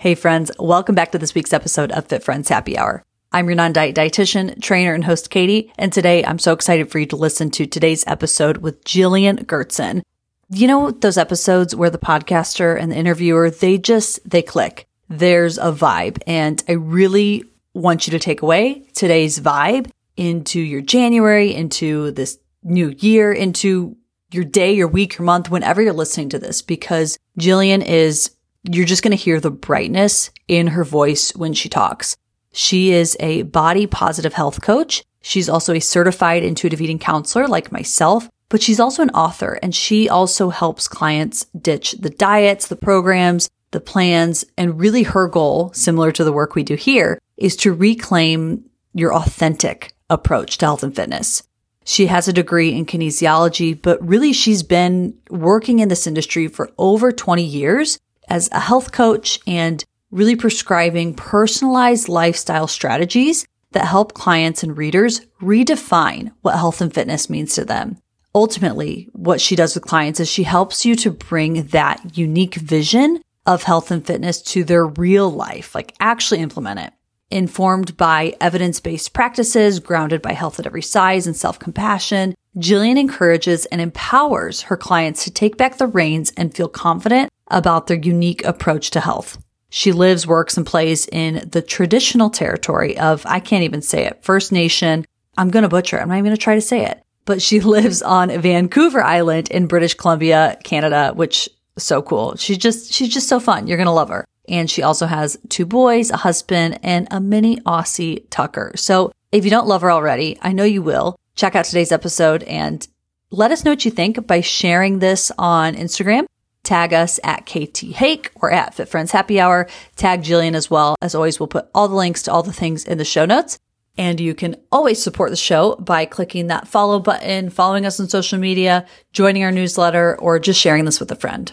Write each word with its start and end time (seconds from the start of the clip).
Hey 0.00 0.14
friends, 0.14 0.50
welcome 0.58 0.94
back 0.94 1.12
to 1.12 1.18
this 1.18 1.34
week's 1.34 1.52
episode 1.52 1.92
of 1.92 2.06
Fit 2.06 2.22
Friends 2.22 2.48
Happy 2.48 2.78
Hour. 2.78 3.04
I'm 3.32 3.44
your 3.48 3.54
non-diet 3.54 3.94
dietitian, 3.94 4.58
trainer, 4.62 4.94
and 4.94 5.04
host 5.04 5.28
Katie, 5.28 5.70
and 5.76 5.92
today 5.92 6.24
I'm 6.24 6.38
so 6.38 6.54
excited 6.54 6.90
for 6.90 6.98
you 6.98 7.04
to 7.04 7.16
listen 7.16 7.50
to 7.50 7.66
today's 7.66 8.02
episode 8.06 8.56
with 8.56 8.82
Jillian 8.82 9.44
Gertzen. 9.44 10.00
You 10.48 10.68
know 10.68 10.90
those 10.90 11.18
episodes 11.18 11.76
where 11.76 11.90
the 11.90 11.98
podcaster 11.98 12.80
and 12.80 12.90
the 12.90 12.96
interviewer, 12.96 13.50
they 13.50 13.76
just, 13.76 14.20
they 14.24 14.40
click. 14.40 14.86
There's 15.10 15.58
a 15.58 15.70
vibe, 15.70 16.22
and 16.26 16.64
I 16.66 16.72
really 16.72 17.44
want 17.74 18.06
you 18.06 18.12
to 18.12 18.18
take 18.18 18.40
away 18.40 18.86
today's 18.94 19.38
vibe 19.38 19.90
into 20.16 20.60
your 20.60 20.80
January, 20.80 21.54
into 21.54 22.10
this 22.12 22.38
new 22.62 22.94
year, 23.00 23.34
into 23.34 23.98
your 24.32 24.44
day, 24.44 24.72
your 24.72 24.88
week, 24.88 25.18
your 25.18 25.26
month, 25.26 25.50
whenever 25.50 25.82
you're 25.82 25.92
listening 25.92 26.30
to 26.30 26.38
this, 26.38 26.62
because 26.62 27.18
Jillian 27.38 27.84
is 27.84 28.30
you're 28.64 28.86
just 28.86 29.02
going 29.02 29.16
to 29.16 29.22
hear 29.22 29.40
the 29.40 29.50
brightness 29.50 30.30
in 30.48 30.68
her 30.68 30.84
voice 30.84 31.34
when 31.34 31.54
she 31.54 31.68
talks. 31.68 32.16
She 32.52 32.92
is 32.92 33.16
a 33.20 33.42
body 33.42 33.86
positive 33.86 34.34
health 34.34 34.60
coach. 34.60 35.02
She's 35.22 35.48
also 35.48 35.74
a 35.74 35.80
certified 35.80 36.42
intuitive 36.42 36.80
eating 36.80 36.98
counselor 36.98 37.46
like 37.46 37.72
myself, 37.72 38.28
but 38.48 38.62
she's 38.62 38.80
also 38.80 39.02
an 39.02 39.10
author 39.10 39.58
and 39.62 39.74
she 39.74 40.08
also 40.08 40.50
helps 40.50 40.88
clients 40.88 41.46
ditch 41.58 41.92
the 41.92 42.10
diets, 42.10 42.68
the 42.68 42.76
programs, 42.76 43.48
the 43.70 43.80
plans. 43.80 44.44
And 44.58 44.80
really 44.80 45.04
her 45.04 45.28
goal, 45.28 45.72
similar 45.72 46.10
to 46.12 46.24
the 46.24 46.32
work 46.32 46.54
we 46.54 46.62
do 46.62 46.74
here, 46.74 47.18
is 47.36 47.56
to 47.56 47.72
reclaim 47.72 48.64
your 48.92 49.14
authentic 49.14 49.94
approach 50.08 50.58
to 50.58 50.66
health 50.66 50.82
and 50.82 50.94
fitness. 50.94 51.42
She 51.84 52.06
has 52.06 52.28
a 52.28 52.32
degree 52.32 52.74
in 52.74 52.84
kinesiology, 52.84 53.80
but 53.80 54.06
really 54.06 54.32
she's 54.32 54.62
been 54.62 55.14
working 55.30 55.78
in 55.78 55.88
this 55.88 56.06
industry 56.06 56.48
for 56.48 56.70
over 56.76 57.10
20 57.12 57.42
years 57.42 57.98
as 58.30 58.48
a 58.52 58.60
health 58.60 58.92
coach 58.92 59.40
and 59.46 59.84
really 60.10 60.36
prescribing 60.36 61.14
personalized 61.14 62.08
lifestyle 62.08 62.66
strategies 62.66 63.44
that 63.72 63.86
help 63.86 64.14
clients 64.14 64.62
and 64.62 64.76
readers 64.76 65.20
redefine 65.40 66.32
what 66.42 66.56
health 66.56 66.80
and 66.80 66.92
fitness 66.92 67.28
means 67.30 67.54
to 67.54 67.64
them. 67.64 67.98
Ultimately, 68.34 69.08
what 69.12 69.40
she 69.40 69.56
does 69.56 69.74
with 69.74 69.84
clients 69.84 70.20
is 70.20 70.28
she 70.28 70.44
helps 70.44 70.84
you 70.84 70.94
to 70.96 71.10
bring 71.10 71.64
that 71.68 72.16
unique 72.16 72.54
vision 72.54 73.20
of 73.46 73.64
health 73.64 73.90
and 73.90 74.06
fitness 74.06 74.40
to 74.42 74.62
their 74.64 74.86
real 74.86 75.30
life, 75.30 75.74
like 75.74 75.94
actually 75.98 76.40
implement 76.40 76.80
it. 76.80 76.92
Informed 77.32 77.96
by 77.96 78.34
evidence 78.40 78.80
based 78.80 79.12
practices 79.12 79.78
grounded 79.80 80.20
by 80.20 80.32
health 80.32 80.58
at 80.58 80.66
every 80.66 80.82
size 80.82 81.26
and 81.26 81.36
self 81.36 81.58
compassion, 81.58 82.34
Jillian 82.56 82.98
encourages 82.98 83.66
and 83.66 83.80
empowers 83.80 84.62
her 84.62 84.76
clients 84.76 85.24
to 85.24 85.30
take 85.30 85.56
back 85.56 85.78
the 85.78 85.86
reins 85.86 86.32
and 86.36 86.54
feel 86.54 86.68
confident 86.68 87.30
about 87.50 87.86
their 87.86 87.98
unique 87.98 88.44
approach 88.44 88.90
to 88.90 89.00
health. 89.00 89.38
She 89.70 89.92
lives, 89.92 90.26
works, 90.26 90.56
and 90.56 90.66
plays 90.66 91.06
in 91.06 91.48
the 91.50 91.62
traditional 91.62 92.28
territory 92.28 92.98
of, 92.98 93.24
I 93.24 93.40
can't 93.40 93.62
even 93.62 93.82
say 93.82 94.04
it, 94.04 94.22
First 94.22 94.50
Nation. 94.50 95.06
I'm 95.38 95.50
going 95.50 95.62
to 95.62 95.68
butcher 95.68 95.96
it. 95.96 96.02
I'm 96.02 96.08
not 96.08 96.14
even 96.14 96.24
going 96.24 96.36
to 96.36 96.42
try 96.42 96.56
to 96.56 96.60
say 96.60 96.84
it. 96.84 97.02
But 97.24 97.40
she 97.40 97.60
lives 97.60 98.02
on 98.02 98.30
Vancouver 98.40 99.02
Island 99.02 99.50
in 99.50 99.66
British 99.66 99.94
Columbia, 99.94 100.58
Canada, 100.64 101.12
which 101.14 101.48
so 101.78 102.02
cool. 102.02 102.36
She's 102.36 102.58
just, 102.58 102.92
she's 102.92 103.08
just 103.08 103.28
so 103.28 103.38
fun. 103.38 103.66
You're 103.66 103.78
going 103.78 103.86
to 103.86 103.92
love 103.92 104.08
her. 104.08 104.24
And 104.48 104.68
she 104.68 104.82
also 104.82 105.06
has 105.06 105.38
two 105.48 105.64
boys, 105.64 106.10
a 106.10 106.16
husband, 106.16 106.80
and 106.82 107.06
a 107.12 107.20
mini 107.20 107.60
Aussie 107.60 108.24
Tucker. 108.30 108.72
So 108.74 109.12
if 109.30 109.44
you 109.44 109.50
don't 109.50 109.68
love 109.68 109.82
her 109.82 109.92
already, 109.92 110.36
I 110.42 110.52
know 110.52 110.64
you 110.64 110.82
will. 110.82 111.16
Check 111.36 111.54
out 111.54 111.64
today's 111.64 111.92
episode 111.92 112.42
and 112.42 112.86
let 113.30 113.52
us 113.52 113.64
know 113.64 113.70
what 113.70 113.84
you 113.84 113.92
think 113.92 114.26
by 114.26 114.40
sharing 114.40 114.98
this 114.98 115.30
on 115.38 115.76
Instagram 115.76 116.26
tag 116.62 116.92
us 116.92 117.18
at 117.24 117.46
KT 117.46 117.78
Hake 117.92 118.30
or 118.36 118.50
at 118.50 118.74
Fit 118.74 118.88
Friends 118.88 119.10
Happy 119.10 119.40
Hour. 119.40 119.68
Tag 119.96 120.22
Jillian 120.22 120.54
as 120.54 120.70
well. 120.70 120.96
As 121.02 121.14
always, 121.14 121.40
we'll 121.40 121.48
put 121.48 121.68
all 121.74 121.88
the 121.88 121.94
links 121.94 122.22
to 122.22 122.32
all 122.32 122.42
the 122.42 122.52
things 122.52 122.84
in 122.84 122.98
the 122.98 123.04
show 123.04 123.24
notes. 123.24 123.58
And 123.98 124.20
you 124.20 124.34
can 124.34 124.56
always 124.70 125.02
support 125.02 125.30
the 125.30 125.36
show 125.36 125.74
by 125.76 126.04
clicking 126.04 126.46
that 126.46 126.68
follow 126.68 127.00
button, 127.00 127.50
following 127.50 127.84
us 127.84 127.98
on 127.98 128.08
social 128.08 128.38
media, 128.38 128.86
joining 129.12 129.42
our 129.42 129.50
newsletter, 129.50 130.18
or 130.20 130.38
just 130.38 130.60
sharing 130.60 130.84
this 130.84 131.00
with 131.00 131.10
a 131.10 131.16
friend. 131.16 131.52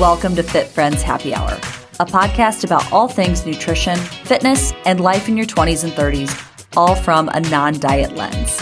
Welcome 0.00 0.36
to 0.36 0.42
Fit 0.42 0.68
Friends 0.68 1.02
Happy 1.02 1.34
Hour, 1.34 1.52
a 2.00 2.06
podcast 2.06 2.64
about 2.64 2.90
all 2.92 3.08
things 3.08 3.44
nutrition, 3.44 3.98
fitness, 3.98 4.72
and 4.84 5.00
life 5.00 5.28
in 5.28 5.36
your 5.36 5.46
20s 5.46 5.84
and 5.84 5.92
30s 5.92 6.57
all 6.78 6.94
from 6.94 7.28
a 7.30 7.40
non 7.40 7.78
diet 7.80 8.14
lens. 8.14 8.56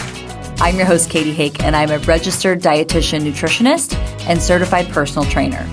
I'm 0.59 0.75
your 0.75 0.87
host, 0.87 1.11
Katie 1.11 1.33
Hake, 1.33 1.63
and 1.63 1.75
I'm 1.75 1.91
a 1.91 1.99
registered 1.99 2.61
dietitian 2.61 3.21
nutritionist 3.21 3.93
and 4.27 4.41
certified 4.41 4.89
personal 4.89 5.29
trainer. 5.29 5.63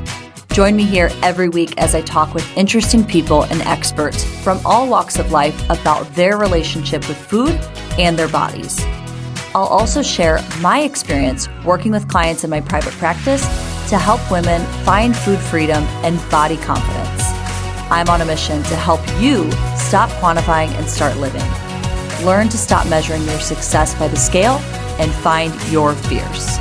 Join 0.51 0.77
me 0.77 0.85
here 0.85 1.09
every 1.23 1.49
week 1.49 1.79
as 1.79 1.95
I 1.95 2.03
talk 2.03 2.35
with 2.35 2.47
interesting 2.55 3.03
people 3.03 3.45
and 3.45 3.63
experts 3.63 4.23
from 4.45 4.61
all 4.67 4.87
walks 4.87 5.19
of 5.19 5.33
life 5.33 5.59
about 5.71 6.05
their 6.15 6.37
relationship 6.37 7.09
with 7.09 7.17
food 7.17 7.59
and 7.99 8.19
their 8.19 8.29
bodies. 8.29 8.79
I'll 9.55 9.65
also 9.65 10.03
share 10.03 10.45
my 10.61 10.81
experience 10.81 11.49
working 11.65 11.93
with 11.93 12.09
clients 12.09 12.45
in 12.45 12.51
my 12.51 12.61
private 12.61 12.93
practice 12.95 13.41
to 13.89 13.97
help 13.97 14.21
women 14.31 14.61
find 14.85 15.17
food 15.17 15.39
freedom 15.39 15.83
and 16.05 16.19
body 16.31 16.59
confidence. 16.59 17.23
I'm 17.91 18.09
on 18.11 18.21
a 18.21 18.27
mission 18.27 18.63
to 18.65 18.77
help 18.77 19.01
you 19.19 19.51
stop 19.79 20.11
quantifying 20.21 20.69
and 20.79 20.87
start 20.87 21.17
living 21.17 21.43
learn 22.23 22.49
to 22.49 22.57
stop 22.57 22.87
measuring 22.89 23.25
your 23.25 23.41
success 23.41 23.95
by 23.95 24.09
the 24.09 24.17
scale 24.17 24.59
and 24.99 25.13
find 25.13 25.53
your 25.71 25.95
fears. 25.95 26.59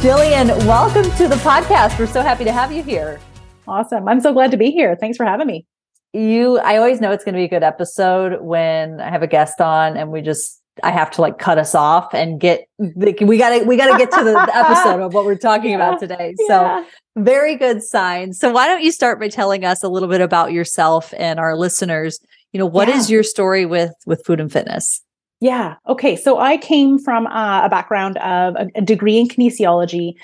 Jillian, 0.00 0.56
welcome 0.64 1.10
to 1.16 1.26
the 1.26 1.36
podcast. 1.36 1.98
We're 1.98 2.06
so 2.06 2.22
happy 2.22 2.44
to 2.44 2.52
have 2.52 2.70
you 2.70 2.82
here. 2.82 3.20
Awesome. 3.66 4.08
I'm 4.08 4.20
so 4.20 4.32
glad 4.32 4.52
to 4.52 4.56
be 4.56 4.70
here. 4.70 4.96
Thanks 4.96 5.16
for 5.16 5.26
having 5.26 5.46
me. 5.46 5.66
You, 6.12 6.58
I 6.58 6.76
always 6.76 7.00
know 7.00 7.10
it's 7.10 7.24
going 7.24 7.34
to 7.34 7.38
be 7.38 7.44
a 7.44 7.48
good 7.48 7.62
episode 7.62 8.40
when 8.40 9.00
I 9.00 9.10
have 9.10 9.22
a 9.22 9.26
guest 9.26 9.60
on 9.60 9.96
and 9.96 10.10
we 10.10 10.22
just, 10.22 10.62
I 10.82 10.92
have 10.92 11.10
to 11.12 11.20
like 11.20 11.38
cut 11.38 11.58
us 11.58 11.74
off 11.74 12.14
and 12.14 12.40
get, 12.40 12.68
we 12.78 13.36
got 13.36 13.50
to, 13.50 13.64
we 13.64 13.76
got 13.76 13.92
to 13.92 13.98
get 13.98 14.10
to 14.12 14.24
the 14.24 14.38
episode 14.54 15.00
of 15.00 15.12
what 15.12 15.24
we're 15.24 15.36
talking 15.36 15.70
yeah. 15.70 15.76
about 15.76 15.98
today. 15.98 16.34
So, 16.46 16.84
very 17.16 17.56
good 17.56 17.82
sign. 17.82 18.32
So, 18.32 18.52
why 18.52 18.68
don't 18.68 18.82
you 18.82 18.92
start 18.92 19.18
by 19.18 19.28
telling 19.28 19.64
us 19.64 19.82
a 19.82 19.88
little 19.88 20.08
bit 20.08 20.20
about 20.20 20.52
yourself 20.52 21.12
and 21.18 21.40
our 21.40 21.56
listeners? 21.56 22.20
You 22.52 22.58
know 22.58 22.66
what 22.66 22.88
yeah. 22.88 22.96
is 22.96 23.10
your 23.10 23.22
story 23.22 23.66
with 23.66 23.92
with 24.06 24.24
food 24.24 24.40
and 24.40 24.52
fitness? 24.52 25.02
Yeah. 25.40 25.76
Okay. 25.86 26.16
So 26.16 26.38
i 26.38 26.56
came 26.56 26.98
from 26.98 27.26
uh, 27.26 27.64
a 27.64 27.68
background 27.68 28.16
of 28.18 28.56
a, 28.56 28.68
a 28.74 28.82
degree 28.82 29.18
in 29.18 29.28
kinesiology 29.28 30.14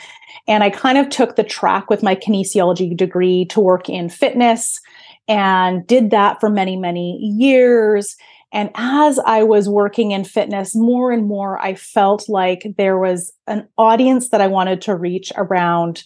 and 0.48 0.64
i 0.64 0.70
kind 0.70 0.98
of 0.98 1.08
took 1.08 1.36
the 1.36 1.44
track 1.44 1.88
with 1.88 2.02
my 2.02 2.14
kinesiology 2.14 2.96
degree 2.96 3.44
to 3.46 3.60
work 3.60 3.88
in 3.88 4.08
fitness 4.08 4.80
and 5.28 5.86
did 5.86 6.10
that 6.10 6.40
for 6.40 6.50
many 6.50 6.76
many 6.76 7.16
years. 7.18 8.16
And 8.52 8.70
as 8.76 9.18
I 9.26 9.42
was 9.42 9.68
working 9.68 10.12
in 10.12 10.22
fitness, 10.22 10.76
more 10.76 11.10
and 11.10 11.26
more, 11.26 11.60
I 11.60 11.74
felt 11.74 12.28
like 12.28 12.72
there 12.78 12.98
was 12.98 13.32
an 13.48 13.66
audience 13.76 14.28
that 14.28 14.40
I 14.40 14.46
wanted 14.46 14.80
to 14.82 14.94
reach 14.94 15.32
around 15.36 16.04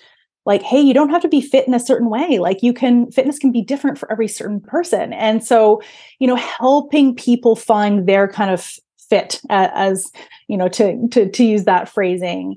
like 0.49 0.63
hey 0.63 0.81
you 0.81 0.95
don't 0.95 1.11
have 1.11 1.23
to 1.23 1.29
be 1.29 1.41
fit 1.41 1.69
in 1.69 1.75
a 1.75 1.79
certain 1.79 2.09
way. 2.09 2.39
Like 2.39 2.63
you 2.63 2.73
can 2.73 3.13
fitness 3.13 3.39
can 3.39 3.53
be 3.53 3.63
different 3.63 3.99
for 3.99 4.11
every 4.11 4.27
certain 4.27 4.61
person. 4.61 5.13
And 5.13 5.45
so 5.45 5.81
you 6.19 6.27
know 6.27 6.37
helping 6.37 7.15
people 7.15 7.55
find 7.55 8.09
their 8.09 8.27
kind 8.27 8.51
of 8.51 8.73
fit 9.09 9.41
uh, 9.51 9.69
as 9.75 10.11
you 10.49 10.57
know 10.57 10.69
to 10.71 11.07
to 11.09 11.31
to 11.31 11.45
use 11.45 11.65
that 11.65 11.89
phrasing. 11.89 12.57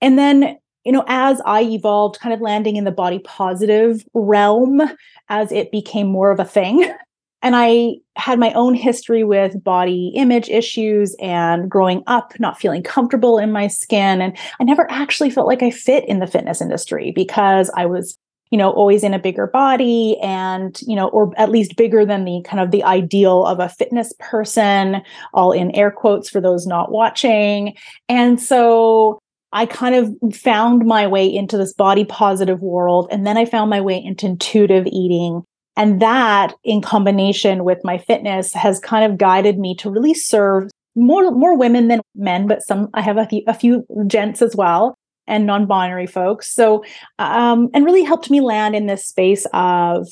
And 0.00 0.18
then 0.18 0.58
you 0.84 0.92
know 0.92 1.04
as 1.08 1.42
i 1.44 1.60
evolved 1.60 2.18
kind 2.20 2.32
of 2.32 2.40
landing 2.40 2.76
in 2.76 2.84
the 2.84 2.90
body 2.90 3.18
positive 3.18 4.02
realm 4.14 4.80
as 5.28 5.52
it 5.52 5.70
became 5.70 6.06
more 6.06 6.30
of 6.30 6.40
a 6.40 6.44
thing 6.44 6.90
and 7.42 7.56
I 7.56 7.96
had 8.16 8.38
my 8.38 8.52
own 8.52 8.74
history 8.74 9.24
with 9.24 9.62
body 9.62 10.12
image 10.14 10.48
issues 10.48 11.16
and 11.20 11.70
growing 11.70 12.02
up 12.06 12.38
not 12.38 12.60
feeling 12.60 12.82
comfortable 12.82 13.38
in 13.38 13.50
my 13.50 13.66
skin. 13.66 14.20
And 14.20 14.36
I 14.60 14.64
never 14.64 14.90
actually 14.90 15.30
felt 15.30 15.46
like 15.46 15.62
I 15.62 15.70
fit 15.70 16.06
in 16.06 16.18
the 16.18 16.26
fitness 16.26 16.60
industry 16.60 17.12
because 17.14 17.70
I 17.74 17.86
was, 17.86 18.18
you 18.50 18.58
know, 18.58 18.70
always 18.70 19.02
in 19.02 19.14
a 19.14 19.18
bigger 19.18 19.46
body 19.46 20.18
and, 20.22 20.78
you 20.82 20.94
know, 20.94 21.08
or 21.08 21.32
at 21.38 21.50
least 21.50 21.76
bigger 21.76 22.04
than 22.04 22.24
the 22.24 22.42
kind 22.44 22.60
of 22.62 22.72
the 22.72 22.84
ideal 22.84 23.46
of 23.46 23.58
a 23.58 23.68
fitness 23.70 24.12
person, 24.18 25.00
all 25.32 25.52
in 25.52 25.70
air 25.70 25.90
quotes 25.90 26.28
for 26.28 26.40
those 26.42 26.66
not 26.66 26.92
watching. 26.92 27.74
And 28.08 28.40
so 28.40 29.18
I 29.52 29.66
kind 29.66 29.94
of 29.94 30.34
found 30.34 30.84
my 30.84 31.06
way 31.06 31.26
into 31.26 31.56
this 31.56 31.72
body 31.72 32.04
positive 32.04 32.60
world. 32.60 33.08
And 33.10 33.26
then 33.26 33.36
I 33.36 33.46
found 33.46 33.70
my 33.70 33.80
way 33.80 33.96
into 33.96 34.26
intuitive 34.26 34.86
eating 34.86 35.42
and 35.76 36.00
that 36.00 36.54
in 36.64 36.82
combination 36.82 37.64
with 37.64 37.78
my 37.84 37.98
fitness 37.98 38.52
has 38.52 38.80
kind 38.80 39.10
of 39.10 39.18
guided 39.18 39.58
me 39.58 39.74
to 39.76 39.90
really 39.90 40.14
serve 40.14 40.70
more, 40.96 41.30
more 41.30 41.56
women 41.56 41.88
than 41.88 42.00
men, 42.14 42.46
but 42.46 42.62
some, 42.62 42.88
I 42.94 43.00
have 43.00 43.16
a 43.16 43.26
few, 43.26 43.42
a 43.46 43.54
few 43.54 43.86
gents 44.06 44.42
as 44.42 44.56
well 44.56 44.96
and 45.26 45.46
non-binary 45.46 46.06
folks. 46.06 46.52
So, 46.52 46.84
um, 47.18 47.68
and 47.72 47.84
really 47.84 48.02
helped 48.02 48.30
me 48.30 48.40
land 48.40 48.74
in 48.74 48.86
this 48.86 49.06
space 49.06 49.46
of, 49.52 50.08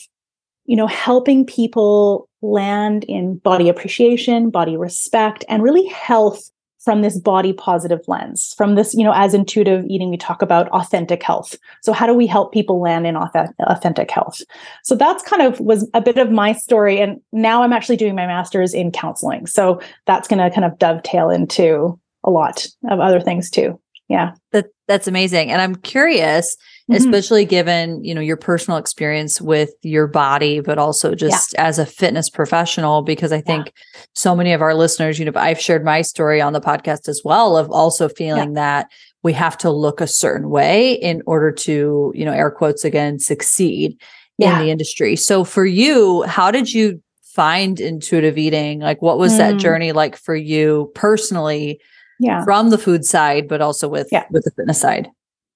you 0.64 0.76
know, 0.76 0.86
helping 0.86 1.44
people 1.44 2.28
land 2.40 3.04
in 3.04 3.38
body 3.38 3.68
appreciation, 3.68 4.50
body 4.50 4.76
respect, 4.76 5.44
and 5.48 5.62
really 5.62 5.86
health 5.86 6.50
from 6.88 7.02
this 7.02 7.18
body 7.18 7.52
positive 7.52 8.00
lens 8.08 8.54
from 8.56 8.74
this 8.74 8.94
you 8.94 9.04
know 9.04 9.12
as 9.14 9.34
intuitive 9.34 9.84
eating 9.90 10.08
we 10.08 10.16
talk 10.16 10.40
about 10.40 10.70
authentic 10.70 11.22
health. 11.22 11.54
So 11.82 11.92
how 11.92 12.06
do 12.06 12.14
we 12.14 12.26
help 12.26 12.50
people 12.50 12.80
land 12.80 13.06
in 13.06 13.14
authentic 13.14 14.10
health? 14.10 14.40
So 14.84 14.94
that's 14.94 15.22
kind 15.22 15.42
of 15.42 15.60
was 15.60 15.86
a 15.92 16.00
bit 16.00 16.16
of 16.16 16.30
my 16.30 16.54
story 16.54 16.98
and 16.98 17.20
now 17.30 17.62
i'm 17.62 17.74
actually 17.74 17.98
doing 17.98 18.14
my 18.14 18.26
master's 18.26 18.72
in 18.72 18.90
counseling. 18.90 19.46
So 19.46 19.82
that's 20.06 20.28
going 20.28 20.38
to 20.38 20.48
kind 20.48 20.64
of 20.64 20.78
dovetail 20.78 21.28
into 21.28 22.00
a 22.24 22.30
lot 22.30 22.66
of 22.90 23.00
other 23.00 23.20
things 23.20 23.50
too. 23.50 23.78
Yeah. 24.08 24.32
That 24.52 24.68
that's 24.86 25.06
amazing. 25.06 25.50
And 25.50 25.60
i'm 25.60 25.74
curious 25.74 26.56
mm-hmm. 26.90 26.94
especially 26.94 27.44
given 27.44 28.02
you 28.02 28.14
know 28.14 28.20
your 28.20 28.36
personal 28.36 28.78
experience 28.78 29.40
with 29.40 29.70
your 29.82 30.06
body 30.06 30.60
but 30.60 30.78
also 30.78 31.14
just 31.14 31.52
yeah. 31.54 31.66
as 31.66 31.78
a 31.78 31.86
fitness 31.86 32.30
professional 32.30 33.02
because 33.02 33.32
i 33.32 33.40
think 33.40 33.66
yeah. 33.66 34.00
so 34.14 34.34
many 34.34 34.52
of 34.52 34.62
our 34.62 34.74
listeners 34.74 35.18
you 35.18 35.24
know 35.24 35.32
i've 35.36 35.60
shared 35.60 35.84
my 35.84 36.02
story 36.02 36.40
on 36.40 36.52
the 36.52 36.60
podcast 36.60 37.08
as 37.08 37.22
well 37.24 37.56
of 37.56 37.70
also 37.70 38.08
feeling 38.08 38.50
yeah. 38.50 38.54
that 38.54 38.90
we 39.22 39.32
have 39.32 39.58
to 39.58 39.70
look 39.70 40.00
a 40.00 40.06
certain 40.06 40.48
way 40.48 40.92
in 40.92 41.22
order 41.26 41.52
to 41.52 42.12
you 42.14 42.24
know 42.24 42.32
air 42.32 42.50
quotes 42.50 42.84
again 42.84 43.18
succeed 43.18 44.00
in 44.38 44.56
the 44.60 44.70
industry 44.70 45.16
so 45.16 45.42
for 45.42 45.66
you 45.66 46.22
how 46.22 46.50
did 46.50 46.72
you 46.72 47.02
find 47.24 47.80
intuitive 47.80 48.38
eating 48.38 48.80
like 48.80 49.02
what 49.02 49.18
was 49.18 49.32
mm. 49.32 49.38
that 49.38 49.56
journey 49.58 49.92
like 49.92 50.16
for 50.16 50.36
you 50.36 50.90
personally 50.94 51.80
yeah 52.20 52.44
from 52.44 52.70
the 52.70 52.78
food 52.78 53.04
side 53.04 53.48
but 53.48 53.60
also 53.60 53.88
with 53.88 54.08
yeah. 54.12 54.24
with 54.30 54.44
the 54.44 54.50
fitness 54.52 54.80
side 54.80 55.08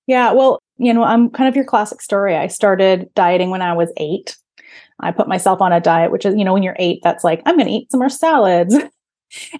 yeah 0.06 0.32
well 0.32 0.60
you 0.82 0.92
know 0.92 1.02
i'm 1.04 1.30
kind 1.30 1.48
of 1.48 1.56
your 1.56 1.64
classic 1.64 2.00
story. 2.00 2.36
I 2.36 2.48
started 2.48 3.10
dieting 3.14 3.50
when 3.50 3.62
i 3.62 3.72
was 3.72 3.92
eight. 3.96 4.36
I 5.00 5.10
put 5.10 5.28
myself 5.28 5.60
on 5.60 5.72
a 5.72 5.80
diet 5.80 6.12
which 6.12 6.26
is 6.26 6.34
you 6.36 6.44
know 6.44 6.52
when 6.52 6.62
you're 6.62 6.76
eight 6.78 7.00
that's 7.02 7.24
like 7.24 7.42
i'm 7.46 7.56
going 7.56 7.68
to 7.68 7.72
eat 7.72 7.90
some 7.90 8.00
more 8.00 8.10
salads. 8.10 8.76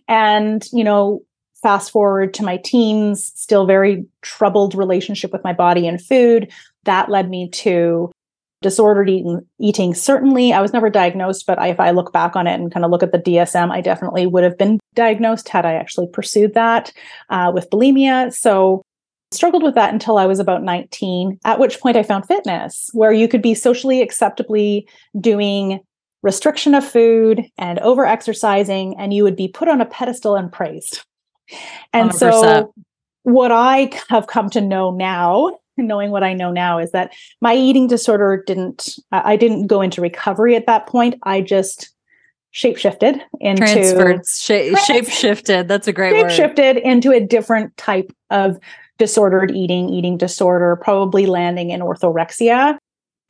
And 0.06 0.62
you 0.70 0.84
know 0.84 1.22
fast 1.62 1.92
forward 1.92 2.34
to 2.34 2.42
my 2.42 2.58
teens 2.58 3.32
still 3.34 3.64
very 3.64 4.04
troubled 4.20 4.74
relationship 4.74 5.32
with 5.32 5.44
my 5.44 5.54
body 5.54 5.86
and 5.86 6.04
food. 6.04 6.52
That 6.84 7.08
led 7.08 7.30
me 7.30 7.48
to 7.50 8.12
disordered 8.60 9.08
eating, 9.08 9.40
eating. 9.58 9.94
Certainly 9.94 10.52
i 10.52 10.60
was 10.60 10.72
never 10.72 10.90
diagnosed 10.90 11.46
but 11.46 11.58
I, 11.58 11.68
if 11.68 11.80
i 11.80 11.90
look 11.90 12.12
back 12.12 12.36
on 12.36 12.46
it 12.46 12.54
and 12.54 12.72
kind 12.72 12.84
of 12.84 12.90
look 12.90 13.02
at 13.02 13.12
the 13.12 13.18
dsm 13.18 13.70
i 13.70 13.80
definitely 13.80 14.26
would 14.26 14.44
have 14.44 14.56
been 14.56 14.78
diagnosed 14.94 15.48
had 15.48 15.66
i 15.66 15.74
actually 15.74 16.06
pursued 16.06 16.54
that 16.54 16.92
uh, 17.30 17.50
with 17.54 17.70
bulimia. 17.70 18.32
So 18.32 18.81
struggled 19.32 19.62
with 19.62 19.74
that 19.74 19.92
until 19.92 20.18
i 20.18 20.26
was 20.26 20.38
about 20.38 20.62
19 20.62 21.38
at 21.44 21.58
which 21.58 21.80
point 21.80 21.96
i 21.96 22.02
found 22.02 22.26
fitness 22.26 22.90
where 22.92 23.12
you 23.12 23.28
could 23.28 23.42
be 23.42 23.54
socially 23.54 24.02
acceptably 24.02 24.88
doing 25.20 25.80
restriction 26.22 26.74
of 26.74 26.86
food 26.86 27.44
and 27.58 27.78
over 27.80 28.06
exercising 28.06 28.94
and 28.98 29.12
you 29.12 29.24
would 29.24 29.36
be 29.36 29.48
put 29.48 29.68
on 29.68 29.80
a 29.80 29.86
pedestal 29.86 30.36
and 30.36 30.52
praised 30.52 31.02
and 31.92 32.10
100%. 32.10 32.14
so 32.14 32.74
what 33.24 33.52
i 33.52 33.90
have 34.08 34.26
come 34.26 34.48
to 34.50 34.60
know 34.60 34.90
now 34.90 35.50
knowing 35.76 36.10
what 36.10 36.22
I 36.22 36.34
know 36.34 36.50
now 36.50 36.78
is 36.78 36.90
that 36.92 37.12
my 37.40 37.54
eating 37.54 37.86
disorder 37.86 38.42
didn't, 38.46 38.98
I 39.10 39.36
didn't 39.36 39.66
go 39.66 39.80
into 39.80 40.00
recovery 40.00 40.54
at 40.54 40.66
that 40.66 40.86
point. 40.86 41.14
I 41.22 41.40
just 41.40 41.90
shape 42.50 42.76
shifted 42.76 43.20
into 43.40 43.62
transferred, 43.62 44.26
sh- 44.26 44.78
shape 44.84 45.08
shifted. 45.08 45.68
That's 45.68 45.88
a 45.88 45.92
great 45.92 46.12
shape 46.12 46.30
shifted 46.30 46.76
into 46.76 47.10
a 47.10 47.20
different 47.20 47.76
type 47.76 48.12
of 48.30 48.58
disordered 49.02 49.50
eating, 49.50 49.88
eating 49.88 50.16
disorder, 50.16 50.78
probably 50.80 51.26
landing 51.26 51.70
in 51.70 51.80
orthorexia. 51.80 52.78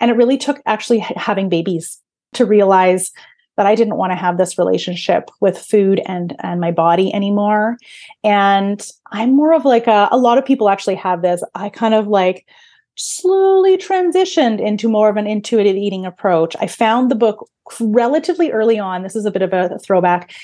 And 0.01 0.11
it 0.11 0.19
really 0.19 0.37
took 0.37 0.61
actually 0.67 0.99
having 0.99 1.49
babies 1.49 1.99
to 2.35 2.45
realize 2.45 3.11
that 3.57 3.65
I 3.65 3.75
didn't 3.75 3.97
want 3.97 4.13
to 4.13 4.17
have 4.17 4.37
this 4.37 4.59
relationship 4.59 5.31
with 5.41 5.57
food 5.57 6.03
and 6.05 6.37
and 6.41 6.61
my 6.61 6.73
body 6.73 7.11
anymore. 7.15 7.79
And 8.23 8.87
I'm 9.13 9.35
more 9.35 9.55
of 9.55 9.65
like 9.65 9.87
a, 9.87 10.11
a 10.13 10.19
lot 10.19 10.37
of 10.37 10.45
people 10.45 10.69
actually 10.69 10.97
have 10.97 11.23
this. 11.23 11.43
I 11.55 11.71
kind 11.71 11.95
of 11.95 12.07
like 12.07 12.47
slowly 12.97 13.79
transitioned 13.79 14.61
into 14.61 14.91
more 14.91 15.09
of 15.09 15.17
an 15.17 15.27
intuitive 15.27 15.77
eating 15.77 16.05
approach. 16.05 16.55
I 16.61 16.67
found 16.67 17.11
the 17.11 17.15
book 17.15 17.49
relatively 17.81 18.53
early 18.53 18.79
on. 18.79 19.05
This 19.05 19.17
is 19.17 19.25
a 19.25 19.31
bit 19.31 19.41
of 19.41 19.55
a 19.55 19.79
throwback. 19.79 20.35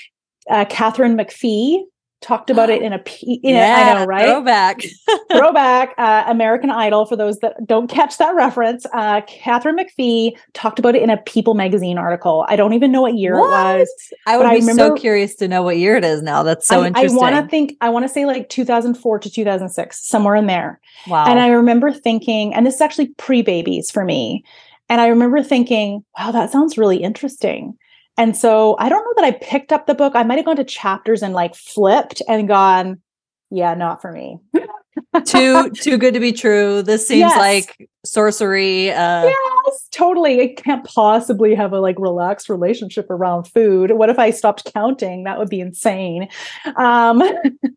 Uh, 0.49 0.65
Katharine 0.67 1.15
McPhee 1.15 1.83
talked 2.21 2.49
about 2.49 2.69
it 2.69 2.81
in 2.83 2.93
a 2.93 3.01
in 3.23 3.39
yeah, 3.55 3.77
a, 3.77 3.95
I 3.95 3.99
know, 3.99 4.05
right? 4.05 4.25
Throwback. 4.25 4.81
throwback. 5.31 5.93
Uh, 5.97 6.23
American 6.27 6.69
Idol, 6.69 7.05
for 7.05 7.15
those 7.15 7.39
that 7.39 7.65
don't 7.65 7.87
catch 7.87 8.17
that 8.17 8.35
reference. 8.35 8.85
Uh, 8.93 9.21
Katharine 9.27 9.77
McPhee 9.77 10.37
talked 10.53 10.79
about 10.79 10.95
it 10.95 11.01
in 11.01 11.09
a 11.09 11.17
People 11.17 11.53
magazine 11.53 11.97
article. 11.97 12.45
I 12.47 12.55
don't 12.55 12.73
even 12.73 12.91
know 12.91 13.01
what 13.01 13.15
year 13.15 13.37
what? 13.37 13.75
it 13.75 13.79
was. 13.79 13.89
I 14.25 14.37
would 14.37 14.43
be 14.43 14.49
I 14.49 14.53
remember, 14.55 14.95
so 14.95 14.95
curious 14.95 15.35
to 15.35 15.47
know 15.47 15.63
what 15.63 15.77
year 15.77 15.95
it 15.95 16.03
is 16.03 16.21
now. 16.21 16.43
That's 16.43 16.67
so 16.67 16.81
I, 16.81 16.87
interesting. 16.87 17.17
I 17.17 17.21
want 17.21 17.35
to 17.35 17.49
think, 17.49 17.77
I 17.81 17.89
want 17.89 18.03
to 18.03 18.09
say 18.09 18.25
like 18.25 18.49
2004 18.49 19.19
to 19.19 19.29
2006, 19.29 20.07
somewhere 20.07 20.35
in 20.35 20.47
there. 20.47 20.79
Wow. 21.07 21.25
And 21.25 21.39
I 21.39 21.49
remember 21.49 21.91
thinking, 21.91 22.53
and 22.53 22.65
this 22.65 22.75
is 22.75 22.81
actually 22.81 23.07
pre 23.17 23.41
babies 23.41 23.91
for 23.91 24.03
me. 24.03 24.43
And 24.89 24.99
I 24.99 25.07
remember 25.07 25.43
thinking, 25.43 26.03
wow, 26.17 26.31
that 26.31 26.51
sounds 26.51 26.77
really 26.77 26.97
interesting. 26.97 27.77
And 28.19 28.35
so 28.35 28.75
I 28.79 28.89
don't 28.89 29.01
know 29.05 29.13
that 29.15 29.33
I 29.33 29.37
picked 29.41 29.71
up 29.71 29.87
the 29.87 29.95
book. 29.95 30.11
I 30.13 30.23
might 30.23 30.35
have 30.35 30.43
gone 30.43 30.57
to 30.57 30.65
chapters 30.65 31.23
and 31.23 31.33
like 31.33 31.55
flipped 31.55 32.21
and 32.27 32.49
gone, 32.49 33.01
yeah, 33.49 33.73
not 33.75 34.01
for 34.01 34.11
me. 34.11 34.39
too 35.25 35.69
too 35.69 35.97
good 35.97 36.15
to 36.15 36.19
be 36.19 36.33
true. 36.33 36.81
This 36.81 37.07
seems 37.07 37.19
yes. 37.19 37.37
like 37.37 37.89
sorcery. 38.03 38.91
Uh 38.91 39.23
yes, 39.23 39.87
totally. 39.91 40.41
I 40.41 40.47
can't 40.61 40.83
possibly 40.83 41.55
have 41.55 41.71
a 41.71 41.79
like 41.79 41.97
relaxed 41.97 42.49
relationship 42.49 43.09
around 43.09 43.45
food. 43.45 43.91
What 43.91 44.09
if 44.09 44.19
I 44.19 44.31
stopped 44.31 44.69
counting? 44.73 45.23
That 45.23 45.39
would 45.39 45.49
be 45.49 45.61
insane. 45.61 46.27
Um 46.75 47.23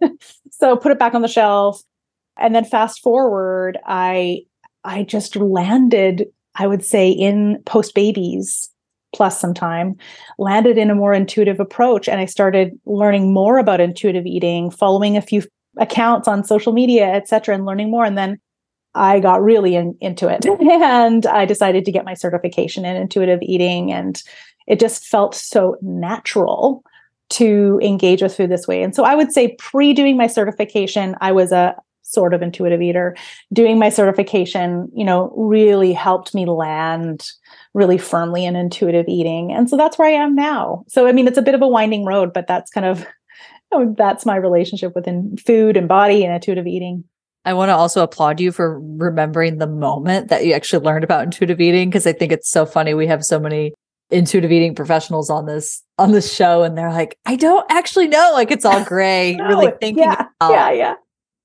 so 0.50 0.76
put 0.76 0.90
it 0.90 0.98
back 0.98 1.14
on 1.14 1.22
the 1.22 1.28
shelf. 1.28 1.80
And 2.36 2.52
then 2.52 2.64
fast 2.64 3.00
forward, 3.00 3.78
I 3.86 4.40
I 4.82 5.04
just 5.04 5.36
landed, 5.36 6.26
I 6.56 6.66
would 6.66 6.84
say, 6.84 7.10
in 7.10 7.62
post 7.64 7.94
babies 7.94 8.71
plus 9.14 9.40
some 9.40 9.54
time, 9.54 9.96
landed 10.38 10.78
in 10.78 10.90
a 10.90 10.94
more 10.94 11.14
intuitive 11.14 11.60
approach. 11.60 12.08
And 12.08 12.20
I 12.20 12.24
started 12.24 12.78
learning 12.86 13.32
more 13.32 13.58
about 13.58 13.80
intuitive 13.80 14.26
eating, 14.26 14.70
following 14.70 15.16
a 15.16 15.22
few 15.22 15.42
accounts 15.78 16.28
on 16.28 16.44
social 16.44 16.72
media, 16.72 17.06
et 17.06 17.28
cetera, 17.28 17.54
and 17.54 17.64
learning 17.64 17.90
more. 17.90 18.04
And 18.04 18.16
then 18.16 18.38
I 18.94 19.20
got 19.20 19.42
really 19.42 19.74
in, 19.74 19.96
into 20.00 20.28
it 20.28 20.44
and 20.60 21.24
I 21.26 21.44
decided 21.44 21.84
to 21.84 21.92
get 21.92 22.04
my 22.04 22.14
certification 22.14 22.84
in 22.84 22.96
intuitive 22.96 23.40
eating. 23.42 23.92
And 23.92 24.22
it 24.66 24.80
just 24.80 25.06
felt 25.06 25.34
so 25.34 25.76
natural 25.80 26.82
to 27.30 27.80
engage 27.82 28.20
with 28.20 28.36
food 28.36 28.50
this 28.50 28.68
way. 28.68 28.82
And 28.82 28.94
so 28.94 29.04
I 29.04 29.14
would 29.14 29.32
say 29.32 29.56
pre 29.58 29.94
doing 29.94 30.16
my 30.16 30.26
certification, 30.26 31.16
I 31.20 31.32
was 31.32 31.52
a 31.52 31.74
sort 32.12 32.34
of 32.34 32.42
intuitive 32.42 32.82
eater. 32.82 33.16
Doing 33.52 33.78
my 33.78 33.88
certification, 33.88 34.90
you 34.94 35.04
know, 35.04 35.32
really 35.36 35.92
helped 35.92 36.34
me 36.34 36.46
land 36.46 37.30
really 37.74 37.98
firmly 37.98 38.44
in 38.44 38.56
intuitive 38.56 39.06
eating. 39.08 39.52
And 39.52 39.68
so 39.68 39.76
that's 39.76 39.98
where 39.98 40.08
I 40.08 40.12
am 40.12 40.34
now. 40.34 40.84
So, 40.88 41.06
I 41.06 41.12
mean, 41.12 41.26
it's 41.26 41.38
a 41.38 41.42
bit 41.42 41.54
of 41.54 41.62
a 41.62 41.68
winding 41.68 42.04
road, 42.04 42.32
but 42.32 42.46
that's 42.46 42.70
kind 42.70 42.86
of, 42.86 43.06
um, 43.72 43.94
that's 43.94 44.26
my 44.26 44.36
relationship 44.36 44.94
within 44.94 45.36
food 45.36 45.76
and 45.76 45.88
body 45.88 46.24
and 46.24 46.34
intuitive 46.34 46.66
eating. 46.66 47.04
I 47.44 47.54
want 47.54 47.70
to 47.70 47.74
also 47.74 48.02
applaud 48.02 48.40
you 48.40 48.52
for 48.52 48.78
remembering 48.80 49.58
the 49.58 49.66
moment 49.66 50.28
that 50.28 50.46
you 50.46 50.52
actually 50.52 50.84
learned 50.84 51.02
about 51.02 51.24
intuitive 51.24 51.60
eating 51.60 51.88
because 51.88 52.06
I 52.06 52.12
think 52.12 52.30
it's 52.30 52.48
so 52.48 52.64
funny. 52.64 52.94
We 52.94 53.08
have 53.08 53.24
so 53.24 53.40
many 53.40 53.72
intuitive 54.10 54.52
eating 54.52 54.74
professionals 54.74 55.30
on 55.30 55.46
this 55.46 55.82
on 55.98 56.12
this 56.12 56.32
show 56.32 56.62
and 56.62 56.78
they're 56.78 56.92
like, 56.92 57.18
I 57.26 57.36
don't 57.36 57.66
actually 57.70 58.06
know. 58.06 58.30
Like 58.32 58.50
it's 58.52 58.64
all 58.64 58.84
gray, 58.84 59.34
no, 59.34 59.48
really 59.48 59.72
thinking 59.80 60.04
yeah, 60.04 60.26
about 60.40 60.52
yeah, 60.52 60.70
yeah 60.70 60.94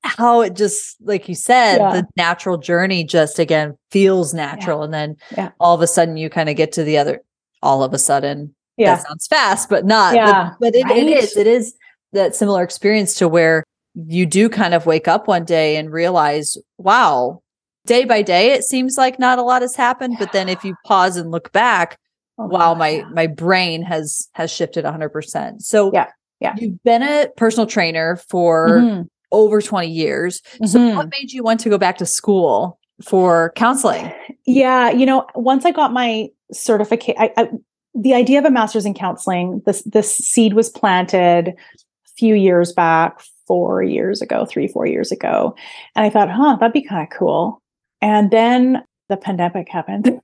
how 0.04 0.42
it 0.42 0.56
just 0.56 0.96
like 1.02 1.28
you 1.28 1.36
said 1.36 1.78
yeah. 1.78 1.94
the 1.94 2.08
natural 2.16 2.58
journey 2.58 3.04
just 3.04 3.40
again 3.40 3.78
feels 3.92 4.34
natural 4.34 4.80
yeah. 4.80 4.86
and 4.86 4.94
then 4.94 5.16
yeah. 5.36 5.52
all 5.60 5.76
of 5.76 5.82
a 5.82 5.88
sudden 5.88 6.18
you 6.18 6.30
kind 6.30 6.50
of 6.50 6.56
get 6.56 6.72
to 6.72 6.84
the 6.84 6.98
other 6.98 7.22
all 7.62 7.84
of 7.84 7.94
a 7.94 7.98
sudden 7.98 8.54
yeah 8.78 8.96
that 8.96 9.08
sounds 9.08 9.28
fast 9.28 9.70
but 9.70 9.86
not 9.86 10.16
yeah. 10.16 10.52
but, 10.60 10.72
but 10.72 10.76
it, 10.76 10.84
right? 10.86 10.98
it 10.98 11.08
is 11.08 11.36
it 11.38 11.48
is 11.48 11.76
that 12.14 12.36
similar 12.36 12.64
experience 12.64 13.16
to 13.16 13.28
where 13.28 13.64
you 13.96 14.26
do 14.26 14.50
kind 14.50 14.74
of 14.74 14.86
wake 14.86 15.08
up 15.08 15.28
one 15.28 15.44
day 15.44 15.76
and 15.76 15.92
realize 15.92 16.58
wow 16.78 17.42
day 17.86 18.06
by 18.06 18.22
day 18.22 18.52
it 18.52 18.64
seems 18.64 18.98
like 18.98 19.18
not 19.20 19.40
a 19.40 19.44
lot 19.44 19.62
has 19.62 19.76
happened 19.76 20.16
but 20.20 20.32
then 20.32 20.48
if 20.48 20.64
you 20.64 20.76
pause 20.86 21.18
and 21.18 21.32
look 21.32 21.52
back 21.52 21.98
oh, 22.38 22.46
wow 22.46 22.74
my 22.74 23.04
my 23.12 23.28
brain 23.28 23.82
has 23.82 24.30
has 24.34 24.52
shifted 24.52 24.86
100% 24.86 25.62
so 25.62 25.92
yeah 25.94 26.08
yeah 26.40 26.56
you've 26.58 26.82
been 26.84 27.02
a 27.02 27.28
personal 27.36 27.66
trainer 27.66 28.16
for 28.30 28.70
mm-hmm 28.70 29.02
over 29.32 29.62
20 29.62 29.88
years. 29.88 30.42
Mm-hmm. 30.42 30.66
So 30.66 30.96
what 30.96 31.10
made 31.10 31.32
you 31.32 31.44
want 31.44 31.60
to 31.62 31.70
go 31.70 31.78
back 31.78 31.98
to 31.98 32.06
school 32.06 32.80
for 33.04 33.52
counseling? 33.56 34.12
Yeah, 34.46 34.90
you 34.90 35.06
know, 35.06 35.26
once 35.36 35.66
I 35.66 35.72
got 35.72 35.94
my 35.94 36.30
certificate, 36.52 37.16
I, 37.20 37.32
I, 37.38 37.50
the 37.94 38.14
idea 38.14 38.40
of 38.40 38.46
a 38.46 38.52
master's 38.52 38.86
in 38.86 38.94
counseling, 38.94 39.62
this 39.66 39.82
this 39.84 40.16
seed 40.16 40.54
was 40.54 40.70
planted 40.70 41.50
a 41.50 42.10
few 42.18 42.36
years 42.36 42.72
back, 42.72 43.22
four 43.48 43.82
years 43.82 44.22
ago, 44.22 44.46
three, 44.46 44.68
four 44.68 44.86
years 44.86 45.12
ago. 45.12 45.56
And 45.96 46.06
I 46.06 46.10
thought, 46.10 46.30
huh, 46.30 46.58
that'd 46.60 46.74
be 46.74 46.84
kind 46.84 47.02
of 47.02 47.18
cool. 47.18 47.62
And 48.02 48.30
then 48.30 48.84
the 49.10 49.18
pandemic 49.18 49.70
happened. 49.70 50.20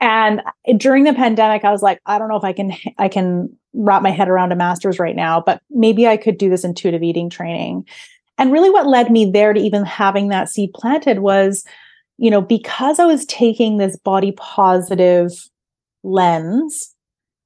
and 0.00 0.42
during 0.76 1.04
the 1.04 1.14
pandemic, 1.14 1.64
I 1.64 1.70
was 1.70 1.82
like, 1.82 2.00
I 2.06 2.18
don't 2.18 2.28
know 2.28 2.36
if 2.36 2.44
I 2.44 2.52
can 2.52 2.72
I 2.98 3.08
can 3.08 3.56
wrap 3.72 4.02
my 4.02 4.10
head 4.10 4.28
around 4.28 4.52
a 4.52 4.56
master's 4.56 4.98
right 4.98 5.16
now, 5.16 5.40
but 5.40 5.62
maybe 5.70 6.06
I 6.06 6.16
could 6.16 6.38
do 6.38 6.50
this 6.50 6.64
intuitive 6.64 7.02
eating 7.02 7.30
training. 7.30 7.86
And 8.38 8.52
really 8.52 8.70
what 8.70 8.86
led 8.86 9.10
me 9.10 9.30
there 9.30 9.52
to 9.52 9.60
even 9.60 9.84
having 9.84 10.28
that 10.28 10.48
seed 10.48 10.72
planted 10.74 11.20
was, 11.20 11.64
you 12.18 12.30
know, 12.30 12.40
because 12.40 12.98
I 12.98 13.04
was 13.04 13.24
taking 13.26 13.76
this 13.76 13.96
body 13.96 14.32
positive 14.32 15.30
lens 16.02 16.94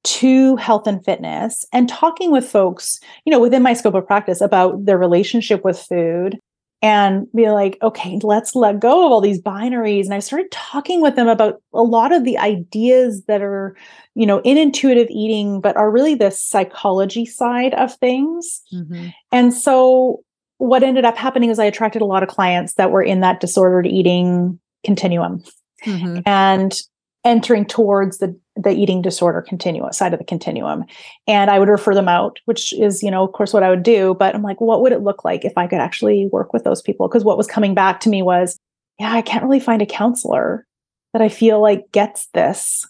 to 0.05 0.55
health 0.55 0.87
and 0.87 1.03
fitness 1.03 1.65
and 1.73 1.89
talking 1.89 2.31
with 2.31 2.47
folks, 2.47 2.99
you 3.25 3.31
know, 3.31 3.39
within 3.39 3.63
my 3.63 3.73
scope 3.73 3.95
of 3.95 4.05
practice 4.05 4.39
about 4.39 4.85
their 4.85 4.97
relationship 4.97 5.63
with 5.63 5.79
food 5.79 6.39
and 6.85 7.25
be 7.33 7.49
like, 7.49 7.79
okay, 7.81 8.19
let's 8.21 8.55
let 8.55 8.79
go 8.79 9.07
of 9.07 9.11
all 9.11 9.19
these 9.19 9.41
binaries. 9.41 10.05
And 10.05 10.13
I 10.13 10.19
started 10.19 10.51
talking 10.51 11.01
with 11.01 11.15
them 11.15 11.27
about 11.27 11.59
a 11.73 11.81
lot 11.81 12.11
of 12.11 12.25
the 12.25 12.37
ideas 12.37 13.23
that 13.25 13.41
are, 13.41 13.75
you 14.13 14.27
know, 14.27 14.39
in 14.41 14.55
intuitive 14.55 15.07
eating, 15.09 15.61
but 15.61 15.75
are 15.77 15.89
really 15.89 16.13
the 16.13 16.29
psychology 16.29 17.25
side 17.25 17.73
of 17.73 17.95
things. 17.95 18.61
Mm-hmm. 18.71 19.07
And 19.31 19.51
so 19.51 20.23
what 20.57 20.83
ended 20.83 21.05
up 21.05 21.17
happening 21.17 21.49
is 21.49 21.57
I 21.57 21.65
attracted 21.65 22.03
a 22.03 22.05
lot 22.05 22.21
of 22.21 22.29
clients 22.29 22.75
that 22.75 22.91
were 22.91 23.01
in 23.01 23.21
that 23.21 23.39
disordered 23.39 23.87
eating 23.87 24.59
continuum. 24.83 25.43
Mm-hmm. 25.83 26.19
And 26.27 26.79
entering 27.23 27.65
towards 27.65 28.19
the 28.19 28.39
the 28.55 28.71
eating 28.71 29.01
disorder 29.01 29.41
continuum 29.41 29.91
side 29.91 30.13
of 30.13 30.19
the 30.19 30.25
continuum. 30.25 30.85
And 31.27 31.49
i 31.51 31.59
would 31.59 31.69
refer 31.69 31.93
them 31.93 32.07
out 32.07 32.39
which 32.45 32.73
is 32.73 33.03
you 33.03 33.11
know 33.11 33.23
of 33.23 33.33
course 33.33 33.53
what 33.53 33.63
i 33.63 33.69
would 33.69 33.83
do 33.83 34.15
but 34.17 34.33
i'm 34.35 34.41
like 34.41 34.61
what 34.61 34.81
would 34.81 34.91
it 34.91 35.01
look 35.01 35.25
like 35.25 35.43
if 35.43 35.53
i 35.57 35.67
could 35.67 35.79
actually 35.79 36.27
work 36.31 36.53
with 36.53 36.63
those 36.63 36.81
people? 36.81 37.07
Because 37.07 37.23
what 37.23 37.37
was 37.37 37.47
coming 37.47 37.73
back 37.73 37.99
to 38.01 38.09
me 38.09 38.21
was 38.21 38.57
yeah 38.99 39.13
i 39.13 39.21
can't 39.21 39.43
really 39.43 39.59
find 39.59 39.81
a 39.81 39.85
counselor 39.85 40.65
that 41.13 41.21
i 41.21 41.29
feel 41.29 41.61
like 41.61 41.91
gets 41.91 42.27
this. 42.33 42.85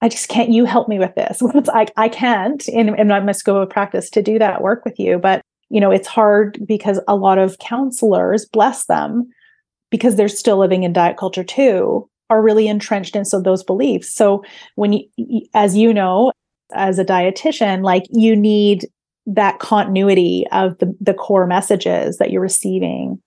I 0.00 0.08
just 0.08 0.28
can't 0.28 0.50
you 0.50 0.64
help 0.64 0.88
me 0.88 0.98
with 0.98 1.14
this. 1.14 1.42
Like 1.66 1.92
i 1.96 2.08
can't 2.08 2.66
in, 2.68 2.98
in 2.98 3.08
my 3.08 3.32
scope 3.32 3.62
of 3.62 3.70
practice 3.70 4.10
to 4.10 4.22
do 4.22 4.38
that 4.38 4.62
work 4.62 4.84
with 4.84 4.98
you 4.98 5.18
but 5.18 5.42
you 5.68 5.80
know 5.80 5.90
it's 5.90 6.08
hard 6.08 6.58
because 6.66 7.00
a 7.08 7.16
lot 7.16 7.38
of 7.38 7.58
counselors 7.58 8.46
bless 8.46 8.86
them 8.86 9.28
because 9.90 10.16
they're 10.16 10.28
still 10.28 10.58
living 10.58 10.82
in 10.82 10.92
diet 10.92 11.16
culture 11.16 11.44
too 11.44 12.08
are 12.32 12.42
really 12.42 12.66
entrenched 12.66 13.14
in 13.14 13.24
so 13.24 13.40
those 13.40 13.62
beliefs. 13.62 14.12
So 14.12 14.42
when 14.76 14.94
you, 14.94 15.42
as 15.54 15.76
you 15.76 15.92
know, 15.92 16.32
as 16.74 16.98
a 16.98 17.04
dietitian, 17.04 17.84
like 17.84 18.04
you 18.10 18.34
need 18.34 18.86
that 19.26 19.58
continuity 19.58 20.46
of 20.50 20.78
the, 20.78 20.96
the 20.98 21.14
core 21.14 21.46
messages 21.46 22.16
that 22.16 22.30
you're 22.30 22.40
receiving. 22.40 23.20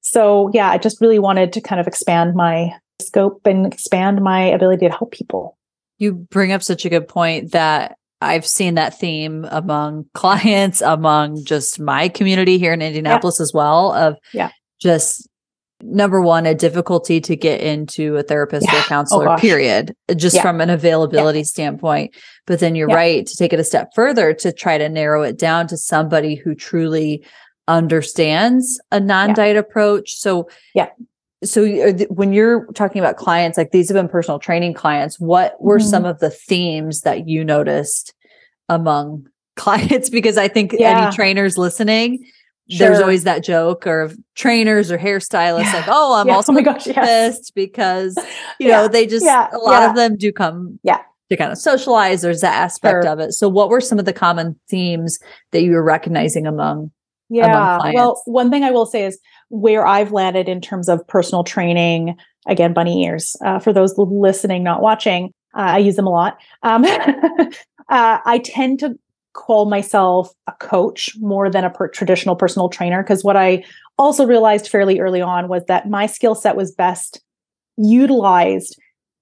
So 0.00 0.50
yeah, 0.54 0.70
I 0.70 0.78
just 0.78 1.00
really 1.00 1.18
wanted 1.18 1.52
to 1.52 1.60
kind 1.60 1.80
of 1.80 1.86
expand 1.86 2.34
my 2.34 2.72
scope 3.00 3.42
and 3.44 3.66
expand 3.66 4.22
my 4.22 4.42
ability 4.44 4.88
to 4.88 4.92
help 4.92 5.12
people. 5.12 5.58
You 5.98 6.14
bring 6.14 6.52
up 6.52 6.62
such 6.62 6.84
a 6.84 6.88
good 6.88 7.06
point 7.06 7.52
that 7.52 7.98
I've 8.22 8.46
seen 8.46 8.74
that 8.76 8.98
theme 8.98 9.46
among 9.50 10.06
clients, 10.14 10.80
among 10.80 11.44
just 11.44 11.78
my 11.78 12.08
community 12.08 12.58
here 12.58 12.72
in 12.72 12.80
Indianapolis 12.80 13.36
yeah. 13.38 13.42
as 13.42 13.52
well 13.52 13.92
of 13.92 14.16
yeah. 14.32 14.50
just 14.80 15.28
number 15.82 16.20
one, 16.20 16.46
a 16.46 16.54
difficulty 16.54 17.20
to 17.20 17.36
get 17.36 17.60
into 17.60 18.16
a 18.16 18.22
therapist 18.22 18.66
yeah. 18.66 18.78
or 18.78 18.80
oh, 18.80 18.84
counselor, 18.84 19.28
oh, 19.30 19.36
period, 19.36 19.94
just 20.16 20.36
yeah. 20.36 20.42
from 20.42 20.60
an 20.60 20.70
availability 20.70 21.40
yeah. 21.40 21.44
standpoint. 21.44 22.14
But 22.46 22.60
then 22.60 22.74
you're 22.74 22.88
right 22.88 23.26
to 23.26 23.36
take 23.36 23.52
it 23.52 23.60
a 23.60 23.64
step 23.64 23.90
further 23.94 24.32
to 24.34 24.52
try 24.52 24.78
to 24.78 24.88
narrow 24.88 25.22
it 25.22 25.38
down 25.38 25.66
to 25.68 25.76
somebody 25.76 26.34
who 26.34 26.54
truly 26.54 27.24
understands 27.68 28.80
a 28.92 29.00
non-diet 29.00 29.56
approach. 29.56 30.14
So, 30.14 30.48
yeah. 30.74 30.88
So 31.44 31.92
when 32.08 32.32
you're 32.32 32.66
talking 32.72 33.00
about 33.00 33.16
clients, 33.16 33.58
like 33.58 33.70
these 33.70 33.88
have 33.88 33.96
been 33.96 34.08
personal 34.08 34.38
training 34.38 34.74
clients, 34.74 35.20
what 35.20 35.60
were 35.60 35.78
mm-hmm. 35.78 35.88
some 35.88 36.04
of 36.04 36.18
the 36.20 36.30
themes 36.30 37.02
that 37.02 37.28
you 37.28 37.44
noticed 37.44 38.14
among 38.68 39.26
clients? 39.56 40.08
Because 40.08 40.38
I 40.38 40.48
think 40.48 40.74
any 40.80 41.14
trainers 41.14 41.58
listening, 41.58 42.24
Sure. 42.68 42.88
There's 42.88 43.00
always 43.00 43.22
that 43.24 43.44
joke 43.44 43.86
or 43.86 44.10
trainers 44.34 44.90
or 44.90 44.98
hairstylists 44.98 45.64
yeah. 45.64 45.72
like, 45.74 45.88
oh, 45.88 46.16
I'm 46.16 46.26
yeah. 46.26 46.34
also 46.36 46.50
oh 46.50 46.54
my 46.54 46.62
gosh, 46.62 46.86
yes. 46.86 47.50
because 47.50 48.18
you 48.58 48.68
know 48.68 48.88
they 48.88 49.06
just 49.06 49.24
a 49.24 49.58
lot 49.58 49.84
of 49.84 49.94
them 49.94 50.16
do 50.16 50.32
come 50.32 50.78
yeah 50.82 51.02
to 51.30 51.36
kind 51.36 51.52
of 51.52 51.58
socialize. 51.58 52.22
There's 52.22 52.40
that 52.40 52.54
aspect 52.54 53.04
sure. 53.04 53.12
of 53.12 53.20
it. 53.20 53.32
So, 53.32 53.48
what 53.48 53.68
were 53.68 53.80
some 53.80 53.98
of 53.98 54.04
the 54.04 54.12
common 54.12 54.58
themes 54.68 55.18
that 55.52 55.62
you 55.62 55.72
were 55.72 55.82
recognizing 55.82 56.46
among? 56.46 56.90
Yeah, 57.28 57.76
among 57.76 57.94
well, 57.94 58.22
one 58.24 58.50
thing 58.50 58.62
I 58.62 58.70
will 58.70 58.86
say 58.86 59.04
is 59.04 59.18
where 59.48 59.86
I've 59.86 60.12
landed 60.12 60.48
in 60.48 60.60
terms 60.60 60.88
of 60.88 61.06
personal 61.06 61.44
training. 61.44 62.16
Again, 62.48 62.72
bunny 62.72 63.04
ears 63.04 63.34
uh, 63.44 63.58
for 63.58 63.72
those 63.72 63.94
listening, 63.96 64.62
not 64.62 64.80
watching. 64.80 65.32
Uh, 65.56 65.62
I 65.62 65.78
use 65.78 65.96
them 65.96 66.06
a 66.06 66.10
lot. 66.10 66.38
Um, 66.62 66.84
uh, 67.88 68.18
I 68.24 68.40
tend 68.44 68.78
to 68.80 68.96
call 69.36 69.66
myself 69.66 70.32
a 70.48 70.52
coach 70.52 71.14
more 71.20 71.48
than 71.50 71.62
a 71.62 71.70
per- 71.70 71.88
traditional 71.88 72.34
personal 72.34 72.68
trainer 72.68 73.02
because 73.02 73.22
what 73.22 73.36
I 73.36 73.62
also 73.98 74.26
realized 74.26 74.68
fairly 74.68 74.98
early 74.98 75.20
on 75.20 75.48
was 75.48 75.64
that 75.66 75.88
my 75.88 76.06
skill 76.06 76.34
set 76.34 76.56
was 76.56 76.72
best 76.72 77.20
utilized 77.76 78.76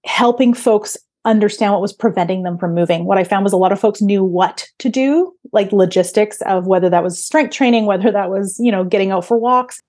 helping 0.06 0.54
folks 0.54 0.97
understand 1.25 1.73
what 1.73 1.80
was 1.80 1.92
preventing 1.92 2.42
them 2.42 2.59
from 2.59 2.75
moving. 2.75 3.06
What 3.06 3.18
I 3.18 3.25
found 3.25 3.44
was 3.44 3.52
a 3.52 3.59
lot 3.59 3.73
of 3.73 3.80
folks 3.80 4.02
knew 4.02 4.23
what 4.23 4.66
to 4.78 4.88
do, 4.88 5.33
like 5.52 5.73
logistics 5.73 6.40
of 6.42 6.66
whether 6.66 6.90
that 6.90 7.02
was 7.02 7.23
strength 7.23 7.54
training, 7.54 7.87
whether 7.87 8.12
that 8.12 8.30
was, 8.30 8.59
you 8.61 8.71
know, 8.71 8.85
getting 8.85 9.11
out 9.11 9.25
for 9.25 9.38
walks. 9.38 9.80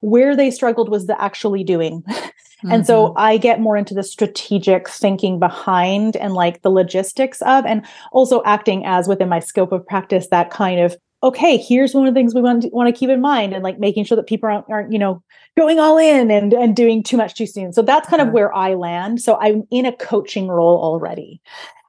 Where 0.00 0.36
they 0.36 0.50
struggled 0.50 0.90
was 0.90 1.06
the 1.06 1.20
actually 1.20 1.64
doing. 1.64 2.04
And 2.64 2.82
mm-hmm. 2.82 2.84
so 2.84 3.12
I 3.16 3.36
get 3.36 3.60
more 3.60 3.76
into 3.76 3.94
the 3.94 4.02
strategic 4.02 4.88
thinking 4.88 5.38
behind 5.38 6.16
and 6.16 6.32
like 6.32 6.62
the 6.62 6.70
logistics 6.70 7.42
of, 7.42 7.66
and 7.66 7.84
also 8.10 8.42
acting 8.44 8.86
as 8.86 9.06
within 9.06 9.28
my 9.28 9.38
scope 9.38 9.70
of 9.70 9.86
practice, 9.86 10.28
that 10.28 10.50
kind 10.50 10.80
of, 10.80 10.96
okay, 11.22 11.56
here's 11.56 11.94
one 11.94 12.06
of 12.06 12.14
the 12.14 12.18
things 12.18 12.34
we 12.34 12.40
want 12.40 12.62
to, 12.62 12.68
want 12.68 12.94
to 12.94 12.98
keep 12.98 13.10
in 13.10 13.20
mind 13.20 13.52
and 13.52 13.62
like 13.62 13.78
making 13.78 14.04
sure 14.04 14.16
that 14.16 14.26
people 14.26 14.48
aren't, 14.48 14.64
aren't, 14.70 14.92
you 14.92 14.98
know, 14.98 15.22
going 15.56 15.78
all 15.78 15.98
in 15.98 16.30
and, 16.30 16.52
and 16.52 16.74
doing 16.74 17.02
too 17.02 17.16
much 17.16 17.34
too 17.34 17.46
soon. 17.46 17.72
So 17.72 17.82
that's 17.82 18.08
kind 18.08 18.22
of 18.22 18.32
where 18.32 18.52
I 18.54 18.74
land. 18.74 19.20
So 19.20 19.38
I'm 19.40 19.64
in 19.70 19.86
a 19.86 19.92
coaching 19.92 20.48
role 20.48 20.78
already. 20.78 21.40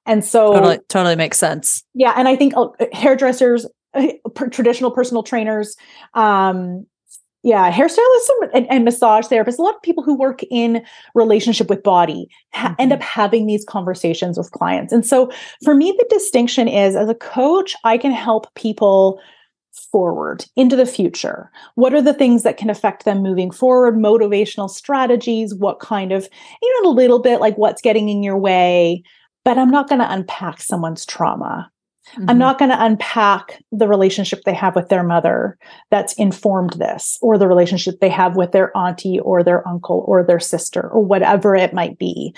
And 0.06 0.24
so 0.24 0.54
totally, 0.54 0.80
totally 0.90 1.16
makes 1.16 1.38
sense. 1.38 1.84
Yeah. 1.94 2.14
And 2.16 2.28
I 2.28 2.36
think 2.36 2.54
uh, 2.56 2.68
hairdressers, 2.94 3.66
uh, 3.94 4.08
traditional 4.52 4.92
personal 4.92 5.24
trainers, 5.24 5.76
um, 6.14 6.86
yeah 7.46 7.72
hairstylists 7.72 8.30
and, 8.54 8.70
and, 8.70 8.84
massage 8.84 9.28
therapists 9.28 9.58
a 9.58 9.62
lot 9.62 9.76
of 9.76 9.82
people 9.82 10.04
who 10.04 10.18
work 10.18 10.42
in 10.52 10.84
relationship 11.14 11.70
with 11.70 11.84
body 11.84 12.28
ha- 12.54 12.70
mm-hmm. 12.70 12.82
end 12.82 12.92
up 12.92 13.02
having 13.02 13.46
these 13.46 13.64
conversations 13.64 14.38
with 14.38 14.52
clients. 14.52 14.92
And 14.92 15.06
so 15.06 15.32
for 15.64 15.74
me 15.74 15.94
the 15.98 16.06
distinction 16.10 16.68
is 16.68 16.96
as 16.96 17.08
a 17.08 17.16
coach 17.16 17.76
i 17.86 17.98
can 17.98 18.12
help 18.12 18.54
people 18.56 19.22
forward 19.92 20.46
into 20.56 20.78
the 20.78 20.86
future. 20.86 21.52
What 21.76 21.94
are 21.94 22.02
the 22.02 22.14
things 22.14 22.44
that 22.44 22.56
can 22.56 22.70
affect 22.70 23.04
them 23.04 23.22
moving 23.22 23.52
forward? 23.52 23.96
Motivational 23.96 24.70
strategies 24.70 25.54
what 25.54 25.80
kind 25.80 26.12
of 26.12 26.28
you 26.62 26.84
know 26.84 26.90
a 26.90 26.92
little 26.92 27.20
bit 27.20 27.40
like 27.40 27.58
what's 27.58 27.82
getting 27.82 28.10
in 28.10 28.24
your 28.24 28.38
way 28.38 29.04
but 29.46 29.58
i'm 29.58 29.72
not 29.72 29.88
going 29.88 30.02
to 30.02 30.12
unpack 30.12 30.62
someone's 30.62 31.06
trauma 31.06 31.72
Mm-hmm. 32.14 32.30
I'm 32.30 32.38
not 32.38 32.60
going 32.60 32.72
to 32.72 32.84
unpack 32.84 33.64
the 33.72 33.88
relationship 33.88 34.44
they 34.44 34.54
have 34.54 34.76
with 34.76 34.90
their 34.90 35.04
mother 35.04 35.58
that's 35.92 36.14
informed 36.14 36.74
this, 36.74 37.18
or 37.22 37.38
the 37.38 37.48
relationship 37.48 38.00
they 38.00 38.10
have 38.10 38.36
with 38.36 38.52
their 38.52 38.76
auntie 38.78 39.20
or 39.20 39.44
their 39.44 39.68
uncle 39.68 40.04
or 40.08 40.24
their 40.24 40.40
sister 40.40 40.90
or 40.90 41.04
whatever 41.04 41.56
it 41.56 41.74
might 41.74 41.98
be. 41.98 42.34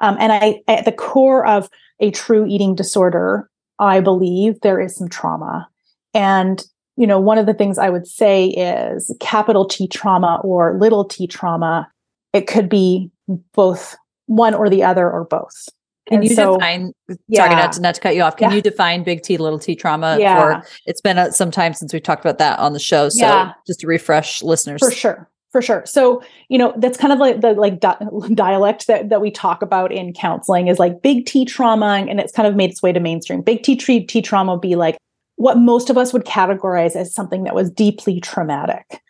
Um, 0.00 0.16
and 0.18 0.32
I, 0.32 0.60
at 0.66 0.84
the 0.84 0.92
core 0.92 1.46
of 1.46 1.68
a 2.00 2.10
true 2.10 2.46
eating 2.46 2.74
disorder, 2.74 3.48
I 3.78 4.00
believe 4.00 4.60
there 4.60 4.80
is 4.80 4.96
some 4.96 5.08
trauma. 5.08 5.68
And, 6.14 6.62
you 6.96 7.06
know, 7.06 7.20
one 7.20 7.38
of 7.38 7.46
the 7.46 7.54
things 7.54 7.78
I 7.78 7.90
would 7.90 8.06
say 8.06 8.48
is 8.48 9.14
capital 9.20 9.66
T 9.66 9.86
trauma 9.88 10.40
or 10.42 10.78
little 10.78 11.04
t 11.04 11.26
trauma. 11.26 11.88
It 12.32 12.46
could 12.46 12.68
be 12.68 13.10
both 13.54 13.96
one 14.26 14.54
or 14.54 14.68
the 14.68 14.82
other 14.82 15.10
or 15.10 15.24
both. 15.24 15.68
Can 16.08 16.18
and 16.18 16.28
you 16.28 16.34
so, 16.34 16.54
define? 16.54 16.92
Yeah. 17.28 17.44
Sorry, 17.44 17.54
not 17.54 17.72
to, 17.72 17.80
not 17.80 17.94
to 17.94 18.00
cut 18.00 18.16
you 18.16 18.22
off. 18.22 18.36
Can 18.36 18.50
yeah. 18.50 18.56
you 18.56 18.62
define 18.62 19.04
big 19.04 19.22
T, 19.22 19.36
little 19.36 19.58
T 19.58 19.76
trauma? 19.76 20.16
Yeah. 20.18 20.60
For, 20.60 20.66
it's 20.86 21.00
been 21.00 21.16
a, 21.16 21.30
some 21.30 21.50
time 21.50 21.74
since 21.74 21.92
we 21.92 22.00
talked 22.00 22.24
about 22.24 22.38
that 22.38 22.58
on 22.58 22.72
the 22.72 22.80
show. 22.80 23.08
So 23.08 23.24
yeah. 23.24 23.52
just 23.66 23.80
to 23.80 23.86
refresh 23.86 24.42
listeners, 24.42 24.80
for 24.80 24.90
sure, 24.90 25.30
for 25.52 25.62
sure. 25.62 25.84
So 25.86 26.22
you 26.48 26.58
know 26.58 26.74
that's 26.76 26.98
kind 26.98 27.12
of 27.12 27.20
like 27.20 27.40
the 27.40 27.52
like 27.52 27.78
di- 27.78 28.04
dialect 28.34 28.88
that 28.88 29.10
that 29.10 29.20
we 29.20 29.30
talk 29.30 29.62
about 29.62 29.92
in 29.92 30.12
counseling 30.12 30.66
is 30.66 30.80
like 30.80 31.02
big 31.02 31.24
T 31.26 31.44
trauma, 31.44 32.04
and 32.08 32.18
it's 32.18 32.32
kind 32.32 32.48
of 32.48 32.56
made 32.56 32.70
its 32.70 32.82
way 32.82 32.92
to 32.92 33.00
mainstream. 33.00 33.40
Big 33.40 33.62
T 33.62 33.76
T, 33.76 34.04
T 34.04 34.22
trauma 34.22 34.58
be 34.58 34.74
like 34.74 34.98
what 35.36 35.56
most 35.56 35.88
of 35.88 35.96
us 35.96 36.12
would 36.12 36.24
categorize 36.24 36.96
as 36.96 37.14
something 37.14 37.44
that 37.44 37.54
was 37.54 37.70
deeply 37.70 38.20
traumatic, 38.20 39.00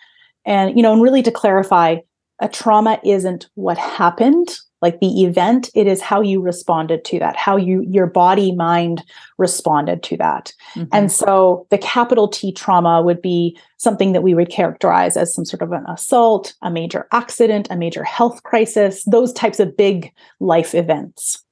and 0.44 0.76
you 0.76 0.82
know, 0.82 0.92
and 0.92 1.00
really 1.00 1.22
to 1.22 1.30
clarify, 1.30 1.96
a 2.38 2.48
trauma 2.50 3.00
isn't 3.02 3.48
what 3.54 3.78
happened 3.78 4.58
like 4.82 5.00
the 5.00 5.22
event 5.22 5.70
it 5.74 5.86
is 5.86 6.02
how 6.02 6.20
you 6.20 6.40
responded 6.40 7.04
to 7.04 7.18
that 7.18 7.36
how 7.36 7.56
you 7.56 7.82
your 7.88 8.06
body 8.06 8.52
mind 8.52 9.02
responded 9.38 10.02
to 10.02 10.16
that. 10.16 10.52
Mm-hmm. 10.74 10.88
and 10.92 11.10
so 11.10 11.66
the 11.70 11.78
capital 11.78 12.28
t 12.28 12.52
trauma 12.52 13.00
would 13.00 13.22
be 13.22 13.56
something 13.78 14.12
that 14.12 14.22
we 14.22 14.34
would 14.34 14.50
characterize 14.50 15.16
as 15.16 15.34
some 15.34 15.44
sort 15.44 15.62
of 15.62 15.72
an 15.72 15.84
assault 15.88 16.54
a 16.62 16.70
major 16.70 17.08
accident 17.12 17.68
a 17.70 17.76
major 17.76 18.04
health 18.04 18.42
crisis 18.42 19.04
those 19.04 19.32
types 19.32 19.60
of 19.60 19.76
big 19.76 20.12
life 20.40 20.74
events. 20.74 21.42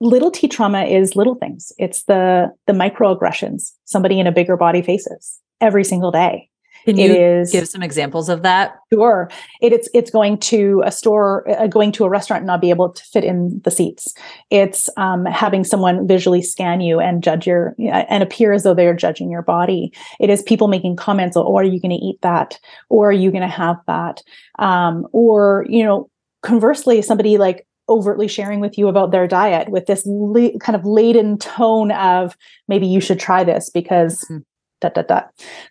Little 0.00 0.30
t 0.30 0.46
trauma 0.46 0.84
is 0.84 1.16
little 1.16 1.34
things. 1.34 1.72
It's 1.78 2.04
the 2.04 2.52
the 2.66 2.72
microaggressions 2.72 3.72
somebody 3.84 4.20
in 4.20 4.28
a 4.28 4.32
bigger 4.32 4.56
body 4.56 4.82
faces 4.82 5.40
every 5.60 5.82
single 5.82 6.12
day 6.12 6.48
can 6.84 6.96
you 6.96 7.12
is, 7.12 7.52
give 7.52 7.68
some 7.68 7.82
examples 7.82 8.28
of 8.28 8.42
that? 8.42 8.78
Sure. 8.92 9.30
It, 9.60 9.72
it's 9.72 9.88
it's 9.94 10.10
going 10.10 10.38
to 10.38 10.82
a 10.84 10.92
store, 10.92 11.48
uh, 11.50 11.66
going 11.66 11.92
to 11.92 12.04
a 12.04 12.08
restaurant, 12.08 12.42
and 12.42 12.46
not 12.46 12.60
be 12.60 12.70
able 12.70 12.90
to 12.90 13.02
fit 13.04 13.24
in 13.24 13.60
the 13.64 13.70
seats. 13.70 14.14
It's 14.50 14.88
um, 14.96 15.24
having 15.26 15.64
someone 15.64 16.06
visually 16.06 16.42
scan 16.42 16.80
you 16.80 17.00
and 17.00 17.22
judge 17.22 17.46
your 17.46 17.74
and 17.78 18.22
appear 18.22 18.52
as 18.52 18.62
though 18.62 18.74
they 18.74 18.86
are 18.86 18.94
judging 18.94 19.30
your 19.30 19.42
body. 19.42 19.92
It 20.20 20.30
is 20.30 20.42
people 20.42 20.68
making 20.68 20.96
comments, 20.96 21.36
"Oh, 21.36 21.56
are 21.56 21.64
you 21.64 21.80
going 21.80 21.98
to 21.98 22.04
eat 22.04 22.20
that? 22.22 22.58
Or 22.88 23.10
are 23.10 23.12
you 23.12 23.30
going 23.30 23.42
to 23.42 23.48
have 23.48 23.76
that?" 23.86 24.22
Um, 24.58 25.06
or 25.12 25.66
you 25.68 25.84
know, 25.84 26.10
conversely, 26.42 27.02
somebody 27.02 27.38
like 27.38 27.66
overtly 27.88 28.28
sharing 28.28 28.60
with 28.60 28.76
you 28.76 28.88
about 28.88 29.10
their 29.10 29.26
diet 29.26 29.70
with 29.70 29.86
this 29.86 30.02
la- 30.06 30.56
kind 30.60 30.76
of 30.76 30.84
laden 30.84 31.38
tone 31.38 31.90
of 31.92 32.36
maybe 32.68 32.86
you 32.86 33.00
should 33.00 33.20
try 33.20 33.44
this 33.44 33.70
because. 33.70 34.20
Mm-hmm. 34.24 34.38
Da, 34.80 34.90
da, 34.90 35.02
da. 35.02 35.22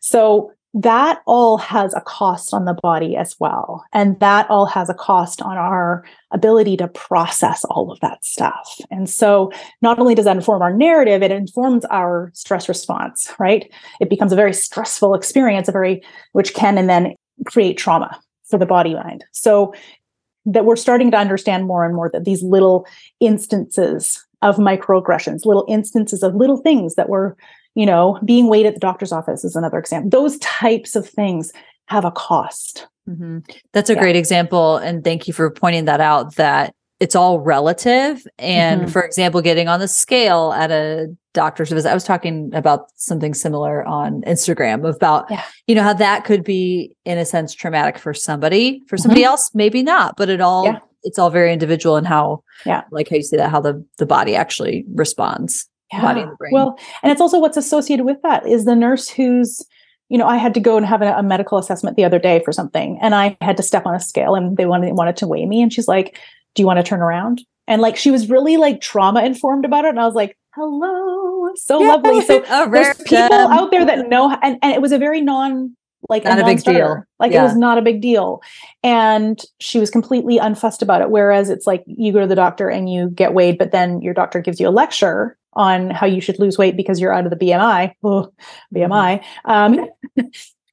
So 0.01 0.51
that 0.73 1.21
all 1.25 1.57
has 1.57 1.93
a 1.93 2.01
cost 2.01 2.53
on 2.53 2.65
the 2.65 2.73
body 2.73 3.15
as 3.15 3.35
well. 3.39 3.83
And 3.93 4.19
that 4.19 4.49
all 4.49 4.65
has 4.65 4.89
a 4.89 4.93
cost 4.93 5.41
on 5.41 5.57
our 5.57 6.05
ability 6.31 6.77
to 6.77 6.87
process 6.87 7.63
all 7.65 7.91
of 7.91 7.99
that 8.01 8.23
stuff. 8.23 8.79
And 8.91 9.09
so 9.09 9.51
not 9.81 9.97
only 9.97 10.13
does 10.13 10.25
that 10.25 10.35
inform 10.35 10.61
our 10.61 10.75
narrative, 10.75 11.23
it 11.23 11.31
informs 11.31 11.85
our 11.85 12.31
stress 12.35 12.67
response, 12.67 13.33
right? 13.39 13.71
It 13.99 14.09
becomes 14.09 14.33
a 14.33 14.35
very 14.35 14.53
stressful 14.53 15.15
experience, 15.15 15.67
a 15.67 15.71
very, 15.71 16.03
which 16.33 16.53
can 16.53 16.77
and 16.77 16.89
then 16.89 17.15
create 17.45 17.77
trauma 17.77 18.19
for 18.49 18.59
the 18.59 18.65
body 18.65 18.93
mind. 18.93 19.23
So 19.31 19.73
that 20.45 20.65
we're 20.65 20.75
starting 20.75 21.11
to 21.11 21.17
understand 21.17 21.65
more 21.65 21.85
and 21.85 21.95
more 21.95 22.09
that 22.13 22.23
these 22.23 22.41
little 22.41 22.85
instances 23.19 24.25
of 24.41 24.57
microaggressions, 24.57 25.45
little 25.45 25.65
instances 25.67 26.23
of 26.23 26.35
little 26.35 26.57
things 26.57 26.95
that 26.95 27.09
were 27.09 27.35
you 27.77 27.85
know, 27.85 28.19
being 28.25 28.47
weighed 28.47 28.65
at 28.65 28.73
the 28.73 28.79
doctor's 28.79 29.11
office 29.11 29.43
is 29.43 29.55
another 29.55 29.77
example. 29.77 30.09
Those 30.09 30.39
types 30.39 30.95
of 30.95 31.07
things 31.07 31.51
have 31.85 32.05
a 32.05 32.11
cost. 32.11 32.87
Mm-hmm. 33.07 33.39
That's 33.71 33.91
a 33.91 33.93
yeah. 33.93 33.99
great 33.99 34.15
example. 34.15 34.77
And 34.77 35.03
thank 35.03 35.27
you 35.27 35.33
for 35.33 35.51
pointing 35.51 35.85
that 35.85 36.01
out 36.01 36.35
that 36.37 36.73
it's 36.99 37.15
all 37.15 37.39
relative. 37.39 38.25
And 38.39 38.81
mm-hmm. 38.81 38.89
for 38.89 39.03
example, 39.03 39.41
getting 39.43 39.67
on 39.67 39.79
the 39.79 39.87
scale 39.87 40.53
at 40.53 40.71
a 40.71 41.15
doctor's 41.35 41.69
visit, 41.71 41.91
I 41.91 41.93
was 41.93 42.03
talking 42.03 42.49
about 42.55 42.87
something 42.95 43.35
similar 43.35 43.85
on 43.85 44.23
Instagram 44.23 44.89
about, 44.89 45.29
yeah. 45.29 45.43
you 45.67 45.75
know, 45.75 45.83
how 45.83 45.93
that 45.93 46.25
could 46.25 46.43
be, 46.43 46.95
in 47.05 47.19
a 47.19 47.25
sense, 47.25 47.53
traumatic 47.53 47.99
for 47.99 48.11
somebody, 48.11 48.81
for 48.87 48.97
somebody 48.97 49.21
mm-hmm. 49.21 49.29
else, 49.29 49.51
maybe 49.53 49.83
not, 49.83 50.15
but 50.17 50.29
it 50.29 50.41
all, 50.41 50.65
yeah. 50.65 50.79
it's 51.03 51.19
all 51.19 51.29
very 51.29 51.53
individual 51.53 51.95
and 51.95 52.07
how, 52.07 52.43
yeah, 52.65 52.85
like 52.89 53.07
how 53.11 53.17
you 53.17 53.21
say 53.21 53.37
that, 53.37 53.51
how 53.51 53.61
the, 53.61 53.85
the 53.99 54.07
body 54.07 54.35
actually 54.35 54.83
responds 54.95 55.69
yeah. 55.91 56.01
body 56.01 56.21
and 56.21 56.37
brain. 56.37 56.53
Well, 56.53 56.77
and 57.03 57.11
it's 57.11 57.21
also 57.21 57.39
what's 57.39 57.57
associated 57.57 58.05
with 58.05 58.21
that 58.23 58.47
is 58.47 58.65
the 58.65 58.75
nurse 58.75 59.09
who's, 59.09 59.65
you 60.09 60.17
know, 60.17 60.27
I 60.27 60.37
had 60.37 60.53
to 60.55 60.59
go 60.59 60.77
and 60.77 60.85
have 60.85 61.01
a, 61.01 61.13
a, 61.13 61.23
medical 61.23 61.57
assessment 61.57 61.97
the 61.97 62.05
other 62.05 62.19
day 62.19 62.41
for 62.43 62.51
something, 62.51 62.97
and 63.01 63.13
I 63.13 63.37
had 63.41 63.57
to 63.57 63.63
step 63.63 63.85
on 63.85 63.95
a 63.95 63.99
scale, 63.99 64.35
and 64.35 64.57
they 64.57 64.65
wanted 64.65 64.93
wanted 64.93 65.17
to 65.17 65.27
weigh 65.27 65.45
me, 65.45 65.61
and 65.61 65.71
she's 65.71 65.87
like, 65.87 66.19
"Do 66.55 66.61
you 66.61 66.67
want 66.67 66.77
to 66.77 66.83
turn 66.83 67.01
around?" 67.01 67.43
And 67.67 67.81
like 67.81 67.97
she 67.97 68.11
was 68.11 68.29
really 68.29 68.57
like 68.57 68.81
trauma 68.81 69.23
informed 69.23 69.65
about 69.65 69.85
it, 69.85 69.89
and 69.89 69.99
I 69.99 70.05
was 70.05 70.15
like, 70.15 70.37
"Hello, 70.55 71.53
so 71.55 71.81
yeah. 71.81 71.87
lovely." 71.87 72.21
So 72.21 72.39
there's 72.71 73.01
people 73.03 73.35
out 73.35 73.71
there 73.71 73.85
that 73.85 74.07
know, 74.07 74.37
and 74.41 74.57
and 74.61 74.73
it 74.73 74.81
was 74.81 74.91
a 74.91 74.97
very 74.97 75.21
non 75.21 75.75
like 76.09 76.23
not 76.23 76.39
a, 76.39 76.43
a 76.43 76.45
big 76.45 76.63
deal. 76.63 77.03
Like 77.19 77.31
yeah. 77.31 77.41
it 77.41 77.43
was 77.43 77.55
not 77.55 77.77
a 77.77 77.81
big 77.81 78.01
deal. 78.01 78.41
And 78.83 79.39
she 79.59 79.79
was 79.79 79.89
completely 79.89 80.37
unfussed 80.37 80.81
about 80.81 81.01
it. 81.01 81.09
Whereas 81.09 81.49
it's 81.49 81.67
like 81.67 81.83
you 81.85 82.13
go 82.13 82.21
to 82.21 82.27
the 82.27 82.35
doctor 82.35 82.69
and 82.69 82.91
you 82.91 83.09
get 83.09 83.33
weighed, 83.33 83.57
but 83.57 83.71
then 83.71 84.01
your 84.01 84.13
doctor 84.13 84.39
gives 84.39 84.59
you 84.59 84.67
a 84.67 84.71
lecture 84.71 85.36
on 85.57 85.89
how 85.89 86.05
you 86.05 86.21
should 86.21 86.39
lose 86.39 86.57
weight 86.57 86.77
because 86.77 87.01
you're 87.01 87.13
out 87.13 87.25
of 87.25 87.37
the 87.37 87.45
BMI. 87.45 87.93
Oh, 88.03 88.31
BMI. 88.73 89.23
Um, 89.43 89.87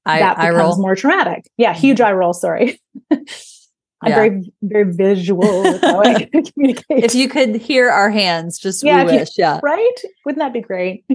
I, 0.06 0.18
that 0.18 0.36
becomes 0.36 0.56
roll. 0.56 0.80
more 0.80 0.94
traumatic. 0.94 1.50
Yeah, 1.56 1.72
huge 1.72 2.00
eye 2.00 2.12
roll. 2.12 2.34
Sorry. 2.34 2.80
I'm 3.10 4.10
yeah. 4.10 4.16
very, 4.16 4.52
very 4.62 4.92
visual 4.92 5.62
with 5.62 5.80
how 5.80 6.02
I 6.02 6.28
communicate. 6.54 7.04
If 7.04 7.14
you 7.14 7.26
could 7.26 7.56
hear 7.56 7.88
our 7.88 8.10
hands, 8.10 8.58
just 8.58 8.84
yeah, 8.84 9.02
we 9.02 9.12
wish. 9.12 9.30
You, 9.38 9.44
yeah. 9.44 9.60
Right? 9.62 9.98
Wouldn't 10.26 10.40
that 10.40 10.52
be 10.52 10.60
great? 10.60 11.06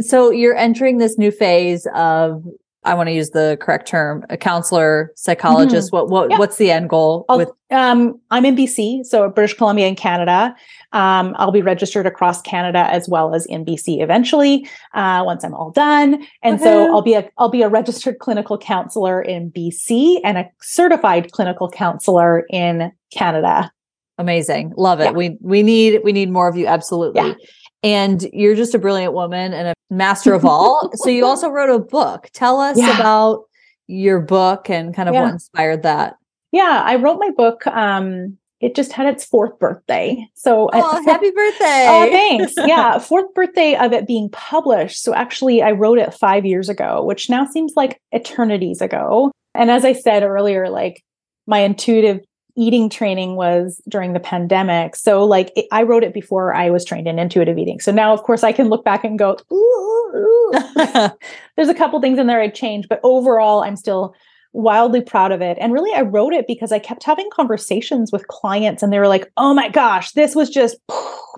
so 0.00 0.30
you're 0.30 0.54
entering 0.54 0.98
this 0.98 1.16
new 1.16 1.30
phase 1.30 1.86
of 1.94 2.44
I 2.84 2.94
want 2.94 3.08
to 3.08 3.12
use 3.12 3.30
the 3.30 3.56
correct 3.60 3.86
term, 3.86 4.24
a 4.28 4.36
counselor, 4.36 5.12
psychologist. 5.14 5.88
Mm-hmm. 5.88 5.96
What 5.96 6.08
what 6.08 6.30
yeah. 6.30 6.38
what's 6.38 6.56
the 6.56 6.70
end 6.70 6.88
goal 6.88 7.24
with 7.28 7.50
um 7.70 8.20
I'm 8.30 8.44
in 8.44 8.56
BC, 8.56 9.04
so 9.04 9.28
British 9.28 9.56
Columbia 9.56 9.86
in 9.86 9.94
Canada. 9.94 10.54
Um, 10.92 11.34
I'll 11.38 11.52
be 11.52 11.62
registered 11.62 12.06
across 12.06 12.42
Canada 12.42 12.88
as 12.90 13.08
well 13.08 13.34
as 13.34 13.46
in 13.46 13.64
BC 13.64 14.02
eventually, 14.02 14.68
uh, 14.94 15.22
once 15.24 15.44
I'm 15.44 15.54
all 15.54 15.70
done. 15.70 16.26
And 16.42 16.60
so 16.60 16.92
I'll 16.92 17.02
be 17.02 17.14
a 17.14 17.28
I'll 17.38 17.48
be 17.48 17.62
a 17.62 17.68
registered 17.68 18.18
clinical 18.18 18.58
counselor 18.58 19.22
in 19.22 19.52
BC 19.52 20.20
and 20.24 20.38
a 20.38 20.50
certified 20.60 21.30
clinical 21.32 21.70
counselor 21.70 22.44
in 22.50 22.92
Canada. 23.12 23.70
Amazing. 24.18 24.74
Love 24.76 25.00
it. 25.00 25.04
Yeah. 25.04 25.10
We 25.12 25.38
we 25.40 25.62
need 25.62 26.00
we 26.04 26.12
need 26.12 26.30
more 26.30 26.48
of 26.48 26.56
you 26.56 26.66
absolutely. 26.66 27.22
Yeah. 27.22 27.34
And 27.82 28.22
you're 28.32 28.54
just 28.54 28.74
a 28.74 28.78
brilliant 28.78 29.12
woman 29.12 29.52
and 29.52 29.68
a 29.68 29.74
master 29.90 30.34
of 30.34 30.44
all. 30.44 30.90
so 30.94 31.10
you 31.10 31.26
also 31.26 31.48
wrote 31.48 31.74
a 31.74 31.78
book. 31.78 32.28
Tell 32.32 32.60
us 32.60 32.78
yeah. 32.78 32.96
about 32.96 33.44
your 33.86 34.20
book 34.20 34.70
and 34.70 34.94
kind 34.94 35.08
of 35.08 35.14
yeah. 35.14 35.22
what 35.24 35.32
inspired 35.32 35.82
that. 35.82 36.16
Yeah, 36.52 36.82
I 36.84 36.96
wrote 36.96 37.18
my 37.18 37.30
book. 37.30 37.66
Um, 37.66 38.38
it 38.60 38.76
just 38.76 38.92
had 38.92 39.06
its 39.06 39.24
fourth 39.24 39.58
birthday. 39.58 40.24
So, 40.34 40.70
oh, 40.72 41.04
happy 41.06 41.30
birthday! 41.30 41.86
Oh, 41.88 42.08
thanks. 42.10 42.54
Yeah, 42.66 42.98
fourth 42.98 43.34
birthday 43.34 43.74
of 43.74 43.92
it 43.92 44.06
being 44.06 44.30
published. 44.30 45.02
So, 45.02 45.14
actually, 45.14 45.62
I 45.62 45.72
wrote 45.72 45.98
it 45.98 46.14
five 46.14 46.46
years 46.46 46.68
ago, 46.68 47.02
which 47.04 47.28
now 47.28 47.44
seems 47.44 47.72
like 47.74 48.00
eternities 48.12 48.80
ago. 48.80 49.32
And 49.54 49.70
as 49.70 49.84
I 49.84 49.92
said 49.92 50.22
earlier, 50.22 50.70
like 50.70 51.02
my 51.46 51.58
intuitive 51.58 52.20
eating 52.56 52.88
training 52.88 53.36
was 53.36 53.80
during 53.88 54.12
the 54.12 54.20
pandemic. 54.20 54.96
So 54.96 55.24
like 55.24 55.52
it, 55.56 55.66
I 55.72 55.82
wrote 55.82 56.04
it 56.04 56.12
before 56.12 56.54
I 56.54 56.70
was 56.70 56.84
trained 56.84 57.08
in 57.08 57.18
intuitive 57.18 57.58
eating. 57.58 57.80
So 57.80 57.92
now 57.92 58.12
of 58.12 58.22
course 58.22 58.44
I 58.44 58.52
can 58.52 58.68
look 58.68 58.84
back 58.84 59.04
and 59.04 59.18
go, 59.18 59.36
ooh, 59.52 60.12
ooh. 60.16 60.52
there's 61.56 61.68
a 61.68 61.74
couple 61.74 62.00
things 62.00 62.18
in 62.18 62.26
there 62.26 62.40
I'd 62.40 62.54
change, 62.54 62.88
but 62.88 63.00
overall 63.02 63.62
I'm 63.62 63.76
still 63.76 64.14
wildly 64.52 65.00
proud 65.00 65.32
of 65.32 65.40
it. 65.40 65.56
And 65.60 65.72
really 65.72 65.92
I 65.94 66.02
wrote 66.02 66.34
it 66.34 66.46
because 66.46 66.72
I 66.72 66.78
kept 66.78 67.04
having 67.04 67.28
conversations 67.32 68.12
with 68.12 68.28
clients 68.28 68.82
and 68.82 68.92
they 68.92 68.98
were 68.98 69.08
like, 69.08 69.30
"Oh 69.36 69.54
my 69.54 69.68
gosh, 69.68 70.12
this 70.12 70.34
was 70.34 70.50
just 70.50 70.76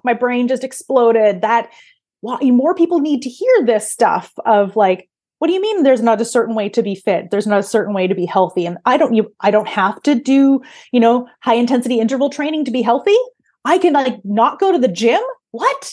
my 0.03 0.15
brain 0.15 0.49
just 0.49 0.65
exploded. 0.65 1.43
That 1.43 1.71
more 2.23 2.75
people 2.75 3.01
need 3.01 3.23
to 3.23 3.29
hear 3.29 3.53
this 3.65 3.91
stuff 3.91 4.33
of 4.47 4.77
like 4.77 5.09
what 5.39 5.49
do 5.49 5.55
you 5.55 5.61
mean 5.61 5.83
there's 5.83 6.03
not 6.03 6.21
a 6.21 6.25
certain 6.25 6.55
way 6.55 6.69
to 6.71 6.83
be 6.83 6.95
fit? 6.95 7.31
There's 7.31 7.47
not 7.47 7.59
a 7.59 7.65
certain 7.65 7.95
way 7.95 8.07
to 8.07 8.15
be 8.15 8.27
healthy. 8.27 8.67
And 8.67 8.79
i 8.87 8.97
don't 8.97 9.15
you 9.15 9.33
i 9.41 9.51
don't 9.51 9.69
have 9.69 10.03
to 10.05 10.15
do 10.15 10.63
you 10.93 11.01
know 11.01 11.29
high 11.43 11.55
intensity 11.55 12.01
interval 12.01 12.31
training 12.31 12.65
to 12.65 12.71
be 12.71 12.83
healthy. 12.83 13.17
I 13.65 13.79
can 13.79 13.93
like 13.93 14.19
not 14.25 14.59
go 14.59 14.73
to 14.73 14.79
the 14.79 14.89
gym? 14.89 15.21
What? 15.51 15.93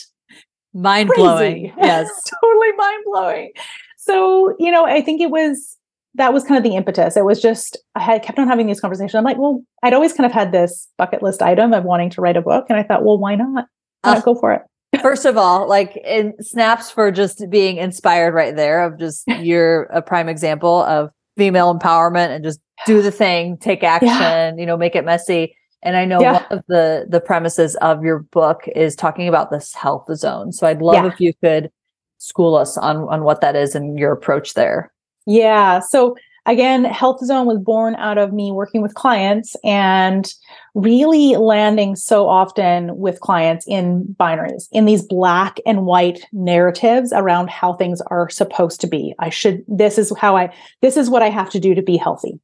Mind 0.74 1.10
blowing. 1.14 1.72
Yes. 1.78 2.08
Totally 2.42 2.72
mind 2.76 3.02
blowing. 3.04 3.52
So 3.98 4.56
you 4.58 4.70
know 4.70 4.86
i 4.86 5.00
think 5.00 5.20
it 5.20 5.30
was 5.30 5.76
that 6.14 6.34
was 6.34 6.44
kind 6.44 6.58
of 6.58 6.62
the 6.64 6.76
impetus. 6.76 7.16
It 7.16 7.24
was 7.24 7.40
just 7.40 7.76
i 7.94 8.00
had 8.00 8.22
kept 8.22 8.38
on 8.38 8.48
having 8.48 8.66
these 8.66 8.80
conversations. 8.80 9.14
I'm 9.14 9.24
like 9.24 9.38
well 9.38 9.62
i'd 9.82 9.94
always 9.94 10.12
kind 10.12 10.26
of 10.26 10.32
had 10.32 10.52
this 10.52 10.88
bucket 10.98 11.22
list 11.22 11.42
item 11.42 11.72
of 11.72 11.84
wanting 11.84 12.10
to 12.10 12.20
write 12.20 12.36
a 12.36 12.42
book. 12.42 12.66
And 12.68 12.78
i 12.78 12.82
thought 12.82 13.04
well 13.04 13.18
why 13.18 13.34
not? 13.34 13.66
Why 14.02 14.14
not 14.14 14.24
go 14.24 14.34
for 14.34 14.52
it 14.52 14.62
First 15.00 15.24
of 15.24 15.36
all, 15.36 15.68
like 15.68 15.96
in 16.04 16.34
snaps 16.42 16.90
for 16.90 17.10
just 17.10 17.48
being 17.48 17.78
inspired 17.78 18.34
right 18.34 18.54
there 18.54 18.84
of 18.84 18.98
just 18.98 19.26
you're 19.40 19.84
a 19.84 20.02
prime 20.02 20.28
example 20.28 20.82
of 20.82 21.10
female 21.36 21.76
empowerment 21.76 22.28
and 22.28 22.44
just 22.44 22.60
do 22.86 23.00
the 23.00 23.10
thing, 23.10 23.56
take 23.56 23.82
action, 23.82 24.10
yeah. 24.10 24.54
you 24.56 24.66
know, 24.66 24.76
make 24.76 24.94
it 24.94 25.04
messy. 25.04 25.56
And 25.82 25.96
I 25.96 26.04
know 26.04 26.20
yeah. 26.20 26.32
one 26.32 26.58
of 26.58 26.64
the 26.68 27.06
the 27.08 27.20
premises 27.20 27.74
of 27.76 28.04
your 28.04 28.20
book 28.20 28.68
is 28.76 28.94
talking 28.94 29.28
about 29.28 29.50
this 29.50 29.74
health 29.74 30.06
zone. 30.14 30.52
So 30.52 30.66
I'd 30.66 30.82
love 30.82 31.04
yeah. 31.04 31.12
if 31.12 31.20
you 31.20 31.32
could 31.42 31.70
school 32.18 32.54
us 32.54 32.76
on 32.76 33.08
on 33.08 33.24
what 33.24 33.40
that 33.40 33.56
is 33.56 33.74
and 33.74 33.98
your 33.98 34.12
approach 34.12 34.54
there. 34.54 34.92
Yeah. 35.26 35.80
So 35.80 36.16
again, 36.46 36.84
Health 36.84 37.24
Zone 37.24 37.46
was 37.46 37.58
born 37.58 37.94
out 37.96 38.18
of 38.18 38.32
me 38.32 38.50
working 38.50 38.82
with 38.82 38.94
clients 38.94 39.56
and 39.64 40.32
really 40.74 41.36
landing 41.36 41.96
so 41.96 42.28
often 42.28 42.96
with 42.96 43.20
clients 43.20 43.66
in 43.68 44.16
binaries, 44.18 44.68
in 44.72 44.84
these 44.84 45.02
black 45.02 45.60
and 45.66 45.86
white 45.86 46.26
narratives 46.32 47.12
around 47.12 47.50
how 47.50 47.74
things 47.74 48.00
are 48.08 48.28
supposed 48.28 48.80
to 48.80 48.86
be. 48.86 49.14
I 49.18 49.30
should, 49.30 49.64
this 49.68 49.98
is 49.98 50.12
how 50.18 50.36
I, 50.36 50.54
this 50.80 50.96
is 50.96 51.10
what 51.10 51.22
I 51.22 51.28
have 51.28 51.50
to 51.50 51.60
do 51.60 51.74
to 51.74 51.82
be 51.82 51.96
healthy. 51.96 52.40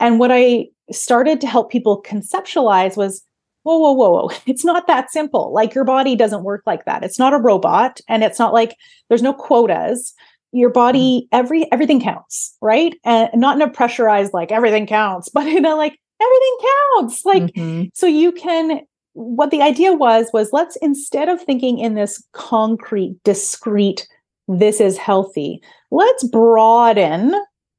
And 0.00 0.18
what 0.18 0.30
I 0.32 0.68
started 0.90 1.40
to 1.40 1.46
help 1.46 1.70
people 1.70 2.02
conceptualize 2.02 2.96
was 2.96 3.24
whoa, 3.64 3.76
whoa, 3.76 3.92
whoa, 3.92 4.10
whoa. 4.10 4.30
It's 4.46 4.64
not 4.64 4.86
that 4.86 5.10
simple. 5.10 5.52
Like 5.52 5.74
your 5.74 5.84
body 5.84 6.16
doesn't 6.16 6.44
work 6.44 6.62
like 6.66 6.86
that. 6.86 7.04
It's 7.04 7.18
not 7.18 7.34
a 7.34 7.38
robot 7.38 8.00
and 8.08 8.24
it's 8.24 8.38
not 8.38 8.54
like 8.54 8.74
there's 9.08 9.22
no 9.22 9.34
quotas. 9.34 10.14
Your 10.52 10.70
body, 10.70 11.22
mm-hmm. 11.22 11.38
every 11.38 11.72
everything 11.72 12.00
counts, 12.00 12.56
right? 12.60 12.94
And 13.04 13.30
not 13.34 13.56
in 13.56 13.62
a 13.62 13.70
pressurized 13.70 14.32
like 14.32 14.50
everything 14.52 14.86
counts, 14.86 15.28
but 15.32 15.46
in 15.46 15.64
a 15.64 15.74
like 15.74 15.98
everything 16.20 16.56
counts. 16.96 17.24
Like 17.24 17.42
mm-hmm. 17.42 17.84
so 17.94 18.06
you 18.06 18.32
can 18.32 18.80
what 19.12 19.50
the 19.50 19.62
idea 19.62 19.92
was 19.92 20.30
was 20.32 20.50
let's 20.52 20.76
instead 20.76 21.28
of 21.28 21.42
thinking 21.42 21.78
in 21.78 21.94
this 21.94 22.22
concrete, 22.32 23.16
discrete, 23.24 24.06
this 24.46 24.80
is 24.80 24.96
healthy, 24.96 25.60
let's 25.90 26.24
broaden 26.28 27.34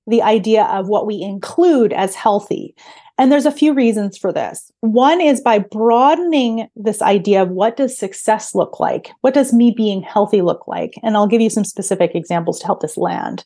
the 0.07 0.21
idea 0.21 0.65
of 0.65 0.89
what 0.89 1.05
we 1.05 1.21
include 1.21 1.93
as 1.93 2.15
healthy. 2.15 2.75
And 3.19 3.29
there's 3.29 3.45
a 3.45 3.51
few 3.51 3.73
reasons 3.73 4.17
for 4.17 4.31
this. 4.31 4.71
One 4.79 5.19
is 5.19 5.41
by 5.41 5.59
broadening 5.59 6.69
this 6.77 7.01
idea 7.01 7.43
of 7.43 7.49
what 7.49 7.75
does 7.75 7.97
success 7.97 8.55
look 8.55 8.79
like? 8.79 9.11
What 9.19 9.33
does 9.33 9.51
me 9.51 9.71
being 9.75 10.01
healthy 10.01 10.41
look 10.41 10.69
like? 10.69 10.93
And 11.03 11.17
I'll 11.17 11.27
give 11.27 11.41
you 11.41 11.49
some 11.49 11.65
specific 11.65 12.15
examples 12.15 12.59
to 12.59 12.65
help 12.65 12.79
this 12.79 12.95
land. 12.95 13.43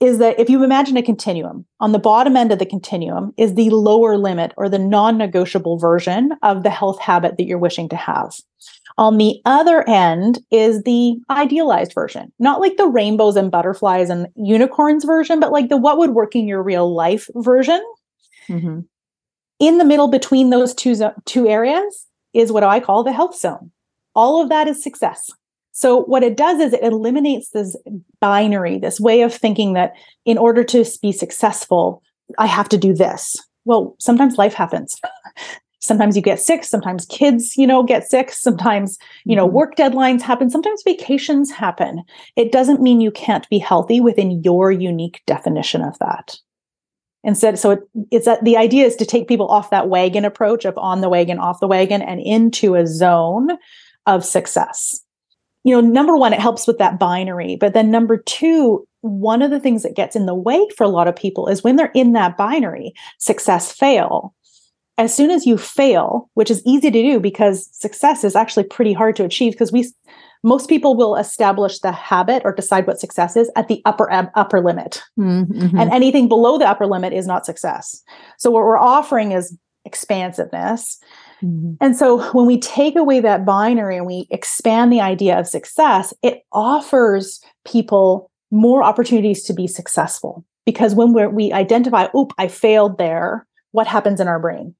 Is 0.00 0.16
that 0.16 0.40
if 0.40 0.48
you 0.48 0.64
imagine 0.64 0.96
a 0.96 1.02
continuum, 1.02 1.66
on 1.80 1.92
the 1.92 1.98
bottom 1.98 2.34
end 2.34 2.50
of 2.50 2.58
the 2.58 2.64
continuum 2.64 3.34
is 3.36 3.54
the 3.54 3.68
lower 3.68 4.16
limit 4.16 4.54
or 4.56 4.70
the 4.70 4.78
non 4.78 5.18
negotiable 5.18 5.76
version 5.76 6.32
of 6.42 6.62
the 6.62 6.70
health 6.70 6.98
habit 6.98 7.36
that 7.36 7.44
you're 7.44 7.58
wishing 7.58 7.90
to 7.90 7.96
have. 7.96 8.32
On 8.96 9.18
the 9.18 9.42
other 9.44 9.86
end 9.86 10.38
is 10.50 10.84
the 10.84 11.16
idealized 11.28 11.92
version, 11.92 12.32
not 12.38 12.62
like 12.62 12.78
the 12.78 12.88
rainbows 12.88 13.36
and 13.36 13.50
butterflies 13.50 14.08
and 14.08 14.28
unicorns 14.34 15.04
version, 15.04 15.40
but 15.40 15.52
like 15.52 15.68
the 15.68 15.76
what 15.76 15.98
would 15.98 16.12
work 16.12 16.34
in 16.34 16.48
your 16.48 16.62
real 16.62 16.94
life 16.94 17.28
version. 17.34 17.84
Mm-hmm. 18.48 18.80
In 19.60 19.78
the 19.78 19.84
middle 19.84 20.08
between 20.08 20.50
those 20.50 20.74
two, 20.74 20.94
zo- 20.94 21.14
two 21.26 21.46
areas 21.46 22.06
is 22.32 22.50
what 22.50 22.64
I 22.64 22.80
call 22.80 23.04
the 23.04 23.12
health 23.12 23.36
zone. 23.36 23.70
All 24.14 24.42
of 24.42 24.48
that 24.48 24.66
is 24.66 24.82
success. 24.82 25.30
So, 25.72 26.02
what 26.02 26.24
it 26.24 26.36
does 26.36 26.60
is 26.60 26.72
it 26.72 26.82
eliminates 26.82 27.50
this 27.50 27.76
binary, 28.20 28.78
this 28.78 28.98
way 28.98 29.22
of 29.22 29.32
thinking 29.32 29.74
that 29.74 29.92
in 30.24 30.36
order 30.36 30.64
to 30.64 30.84
be 31.00 31.12
successful, 31.12 32.02
I 32.38 32.46
have 32.46 32.68
to 32.70 32.78
do 32.78 32.92
this. 32.92 33.36
Well, 33.64 33.94
sometimes 33.98 34.38
life 34.38 34.54
happens 34.54 34.98
sometimes 35.80 36.14
you 36.14 36.22
get 36.22 36.38
sick 36.38 36.62
sometimes 36.62 37.06
kids 37.06 37.56
you 37.56 37.66
know 37.66 37.82
get 37.82 38.08
sick 38.08 38.30
sometimes 38.30 38.98
you 39.24 39.34
know 39.34 39.46
mm-hmm. 39.46 39.56
work 39.56 39.76
deadlines 39.76 40.22
happen 40.22 40.50
sometimes 40.50 40.82
vacations 40.84 41.50
happen 41.50 42.02
it 42.36 42.52
doesn't 42.52 42.82
mean 42.82 43.00
you 43.00 43.10
can't 43.10 43.48
be 43.48 43.58
healthy 43.58 44.00
within 44.00 44.42
your 44.42 44.70
unique 44.70 45.22
definition 45.26 45.82
of 45.82 45.98
that 45.98 46.36
instead 47.24 47.58
so 47.58 47.72
it, 47.72 47.80
it's 48.10 48.26
that 48.26 48.44
the 48.44 48.56
idea 48.56 48.86
is 48.86 48.96
to 48.96 49.04
take 49.04 49.28
people 49.28 49.48
off 49.48 49.70
that 49.70 49.88
wagon 49.88 50.24
approach 50.24 50.64
of 50.64 50.76
on 50.78 51.00
the 51.00 51.08
wagon 51.08 51.38
off 51.38 51.60
the 51.60 51.68
wagon 51.68 52.02
and 52.02 52.20
into 52.20 52.74
a 52.74 52.86
zone 52.86 53.50
of 54.06 54.24
success. 54.24 55.00
You 55.64 55.74
know 55.74 55.80
number 55.80 56.16
one 56.16 56.32
it 56.32 56.40
helps 56.40 56.66
with 56.66 56.78
that 56.78 56.98
binary. 56.98 57.56
But 57.56 57.74
then 57.74 57.90
number 57.90 58.16
two 58.16 58.86
one 59.02 59.42
of 59.42 59.50
the 59.50 59.60
things 59.60 59.82
that 59.82 59.96
gets 59.96 60.14
in 60.14 60.26
the 60.26 60.34
way 60.34 60.66
for 60.76 60.84
a 60.84 60.88
lot 60.88 61.08
of 61.08 61.16
people 61.16 61.48
is 61.48 61.64
when 61.64 61.76
they're 61.76 61.92
in 61.94 62.12
that 62.12 62.36
binary 62.36 62.92
success 63.18 63.72
fail. 63.72 64.34
As 64.98 65.14
soon 65.14 65.30
as 65.30 65.46
you 65.46 65.56
fail, 65.56 66.28
which 66.34 66.50
is 66.50 66.62
easy 66.66 66.90
to 66.90 67.02
do 67.02 67.20
because 67.20 67.70
success 67.72 68.22
is 68.24 68.36
actually 68.36 68.64
pretty 68.64 68.92
hard 68.92 69.16
to 69.16 69.24
achieve 69.24 69.52
because 69.52 69.72
we 69.72 69.90
most 70.42 70.68
people 70.68 70.96
will 70.96 71.16
establish 71.16 71.80
the 71.80 71.92
habit 71.92 72.42
or 72.44 72.54
decide 72.54 72.86
what 72.86 73.00
success 73.00 73.36
is 73.36 73.50
at 73.56 73.68
the 73.68 73.82
upper 73.84 74.10
upper 74.34 74.60
limit. 74.62 75.02
Mm-hmm. 75.18 75.78
And 75.78 75.90
anything 75.90 76.28
below 76.28 76.58
the 76.58 76.68
upper 76.68 76.86
limit 76.86 77.12
is 77.12 77.26
not 77.26 77.44
success. 77.44 78.02
So 78.38 78.50
what 78.50 78.64
we're 78.64 78.78
offering 78.78 79.32
is 79.32 79.56
expansiveness. 79.84 80.98
Mm-hmm. 81.42 81.74
And 81.80 81.96
so 81.96 82.22
when 82.32 82.46
we 82.46 82.58
take 82.58 82.96
away 82.96 83.20
that 83.20 83.44
binary 83.44 83.96
and 83.96 84.06
we 84.06 84.26
expand 84.30 84.92
the 84.92 85.00
idea 85.00 85.38
of 85.38 85.46
success, 85.46 86.12
it 86.22 86.42
offers 86.52 87.42
people 87.66 88.30
more 88.50 88.82
opportunities 88.82 89.42
to 89.44 89.54
be 89.54 89.66
successful. 89.66 90.44
Because 90.66 90.94
when 90.94 91.12
we 91.34 91.52
identify, 91.52 92.08
oop, 92.14 92.32
I 92.38 92.48
failed 92.48 92.98
there, 92.98 93.46
what 93.72 93.86
happens 93.86 94.20
in 94.20 94.28
our 94.28 94.38
brain? 94.38 94.74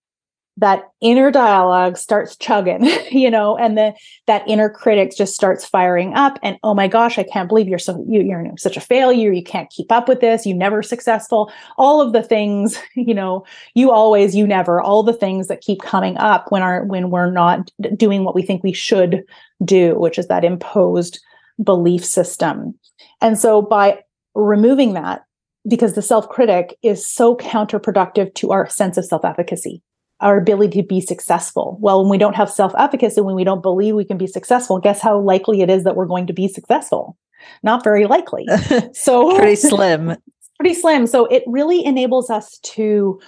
That 0.56 0.90
inner 1.00 1.30
dialogue 1.30 1.96
starts 1.96 2.36
chugging, 2.36 2.84
you 3.10 3.30
know, 3.30 3.56
and 3.56 3.78
the 3.78 3.94
that 4.26 4.46
inner 4.46 4.68
critic 4.68 5.12
just 5.16 5.34
starts 5.34 5.64
firing 5.64 6.14
up. 6.14 6.38
And 6.42 6.58
oh 6.62 6.74
my 6.74 6.86
gosh, 6.86 7.18
I 7.18 7.22
can't 7.22 7.48
believe 7.48 7.66
you're 7.66 7.78
so 7.78 8.04
you, 8.08 8.22
you're 8.22 8.44
such 8.58 8.76
a 8.76 8.80
failure. 8.80 9.32
You 9.32 9.42
can't 9.42 9.70
keep 9.70 9.90
up 9.90 10.08
with 10.08 10.20
this. 10.20 10.46
You 10.46 10.54
never 10.54 10.82
successful. 10.82 11.50
All 11.78 12.00
of 12.00 12.12
the 12.12 12.22
things, 12.22 12.78
you 12.94 13.14
know, 13.14 13.44
you 13.74 13.90
always, 13.90 14.34
you 14.34 14.46
never. 14.46 14.80
All 14.80 15.02
the 15.02 15.12
things 15.12 15.48
that 15.48 15.62
keep 15.62 15.80
coming 15.82 16.16
up 16.18 16.50
when 16.52 16.62
our 16.62 16.84
when 16.84 17.10
we're 17.10 17.30
not 17.30 17.70
doing 17.96 18.24
what 18.24 18.34
we 18.34 18.42
think 18.42 18.62
we 18.62 18.72
should 18.72 19.24
do, 19.64 19.98
which 19.98 20.18
is 20.18 20.28
that 20.28 20.44
imposed 20.44 21.20
belief 21.62 22.04
system. 22.04 22.78
And 23.20 23.38
so 23.38 23.62
by 23.62 24.00
removing 24.34 24.94
that, 24.94 25.22
because 25.68 25.94
the 25.94 26.02
self 26.02 26.28
critic 26.28 26.76
is 26.82 27.06
so 27.06 27.36
counterproductive 27.36 28.34
to 28.34 28.50
our 28.50 28.68
sense 28.68 28.96
of 28.96 29.04
self 29.04 29.24
efficacy 29.24 29.82
our 30.20 30.36
ability 30.36 30.82
to 30.82 30.86
be 30.86 31.00
successful. 31.00 31.78
Well, 31.80 32.02
when 32.02 32.10
we 32.10 32.18
don't 32.18 32.36
have 32.36 32.50
self 32.50 32.72
efficacy, 32.78 33.20
when 33.20 33.34
we 33.34 33.44
don't 33.44 33.62
believe 33.62 33.94
we 33.94 34.04
can 34.04 34.18
be 34.18 34.26
successful, 34.26 34.78
guess 34.78 35.00
how 35.00 35.18
likely 35.18 35.62
it 35.62 35.70
is 35.70 35.84
that 35.84 35.96
we're 35.96 36.06
going 36.06 36.26
to 36.26 36.32
be 36.32 36.48
successful? 36.48 37.16
Not 37.62 37.84
very 37.84 38.06
likely. 38.06 38.46
So, 38.92 39.36
pretty 39.36 39.56
slim. 39.56 40.16
pretty 40.58 40.74
slim. 40.74 41.06
So, 41.06 41.26
it 41.26 41.42
really 41.46 41.84
enables 41.84 42.30
us 42.30 42.58
to 42.58 43.20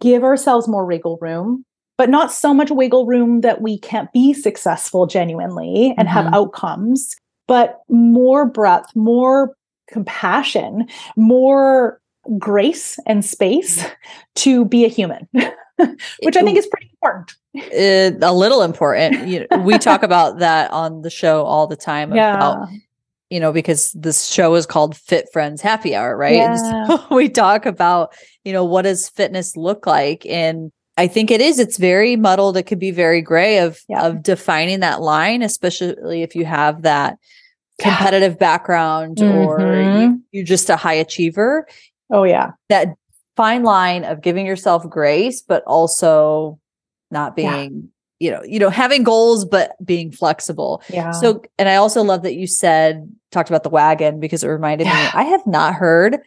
give 0.00 0.22
ourselves 0.22 0.68
more 0.68 0.86
wiggle 0.86 1.18
room, 1.20 1.64
but 1.96 2.08
not 2.08 2.32
so 2.32 2.54
much 2.54 2.70
wiggle 2.70 3.06
room 3.06 3.40
that 3.40 3.60
we 3.60 3.78
can't 3.78 4.12
be 4.12 4.32
successful 4.32 5.06
genuinely 5.06 5.94
and 5.98 6.08
mm-hmm. 6.08 6.16
have 6.16 6.32
outcomes, 6.32 7.16
but 7.48 7.80
more 7.88 8.46
breadth, 8.46 8.94
more 8.94 9.54
compassion, 9.88 10.86
more 11.16 12.00
grace 12.38 12.98
and 13.06 13.24
space 13.24 13.84
to 14.34 14.64
be 14.66 14.84
a 14.84 14.88
human. 14.88 15.26
which 16.22 16.36
I 16.36 16.42
think 16.42 16.58
is 16.58 16.66
pretty 16.66 16.90
important. 16.92 17.34
It, 17.54 18.22
a 18.22 18.32
little 18.32 18.62
important. 18.62 19.28
You 19.28 19.46
know, 19.50 19.58
we 19.58 19.78
talk 19.78 20.02
about 20.02 20.38
that 20.38 20.70
on 20.70 21.02
the 21.02 21.10
show 21.10 21.44
all 21.44 21.66
the 21.66 21.76
time 21.76 22.14
yeah. 22.14 22.34
about 22.34 22.68
you 23.30 23.40
know 23.40 23.52
because 23.52 23.92
this 23.92 24.26
show 24.26 24.54
is 24.54 24.66
called 24.66 24.96
Fit 24.96 25.28
Friends 25.32 25.60
Happy 25.60 25.94
Hour, 25.94 26.16
right? 26.16 26.36
Yeah. 26.36 26.86
So 26.86 27.06
we 27.14 27.28
talk 27.28 27.66
about, 27.66 28.14
you 28.44 28.52
know, 28.52 28.64
what 28.64 28.82
does 28.82 29.08
fitness 29.08 29.56
look 29.56 29.86
like 29.86 30.24
and 30.26 30.72
I 30.96 31.06
think 31.06 31.30
it 31.30 31.40
is. 31.40 31.60
It's 31.60 31.78
very 31.78 32.16
muddled. 32.16 32.56
It 32.56 32.64
could 32.64 32.80
be 32.80 32.90
very 32.90 33.22
gray 33.22 33.58
of 33.58 33.80
yeah. 33.88 34.04
of 34.04 34.22
defining 34.22 34.80
that 34.80 35.00
line, 35.00 35.42
especially 35.42 36.22
if 36.22 36.34
you 36.34 36.44
have 36.44 36.82
that 36.82 37.18
competitive 37.80 38.36
background 38.36 39.18
mm-hmm. 39.18 39.46
or 39.46 40.00
you, 40.00 40.22
you're 40.32 40.44
just 40.44 40.68
a 40.68 40.76
high 40.76 40.94
achiever. 40.94 41.68
Oh 42.10 42.24
yeah. 42.24 42.50
That 42.68 42.96
fine 43.38 43.62
line 43.62 44.04
of 44.04 44.20
giving 44.20 44.44
yourself 44.44 44.88
grace, 44.90 45.42
but 45.42 45.62
also 45.64 46.58
not 47.12 47.36
being, 47.36 47.88
yeah. 48.18 48.26
you 48.26 48.30
know, 48.32 48.42
you 48.42 48.58
know, 48.58 48.68
having 48.68 49.04
goals, 49.04 49.44
but 49.44 49.76
being 49.84 50.10
flexible. 50.10 50.82
Yeah. 50.88 51.12
So, 51.12 51.44
and 51.56 51.68
I 51.68 51.76
also 51.76 52.02
love 52.02 52.24
that 52.24 52.34
you 52.34 52.48
said, 52.48 53.08
talked 53.30 53.48
about 53.48 53.62
the 53.62 53.70
wagon 53.70 54.18
because 54.18 54.42
it 54.42 54.48
reminded 54.48 54.88
yeah. 54.88 55.04
me, 55.04 55.10
I 55.14 55.22
have 55.22 55.46
not 55.46 55.74
heard 55.74 56.18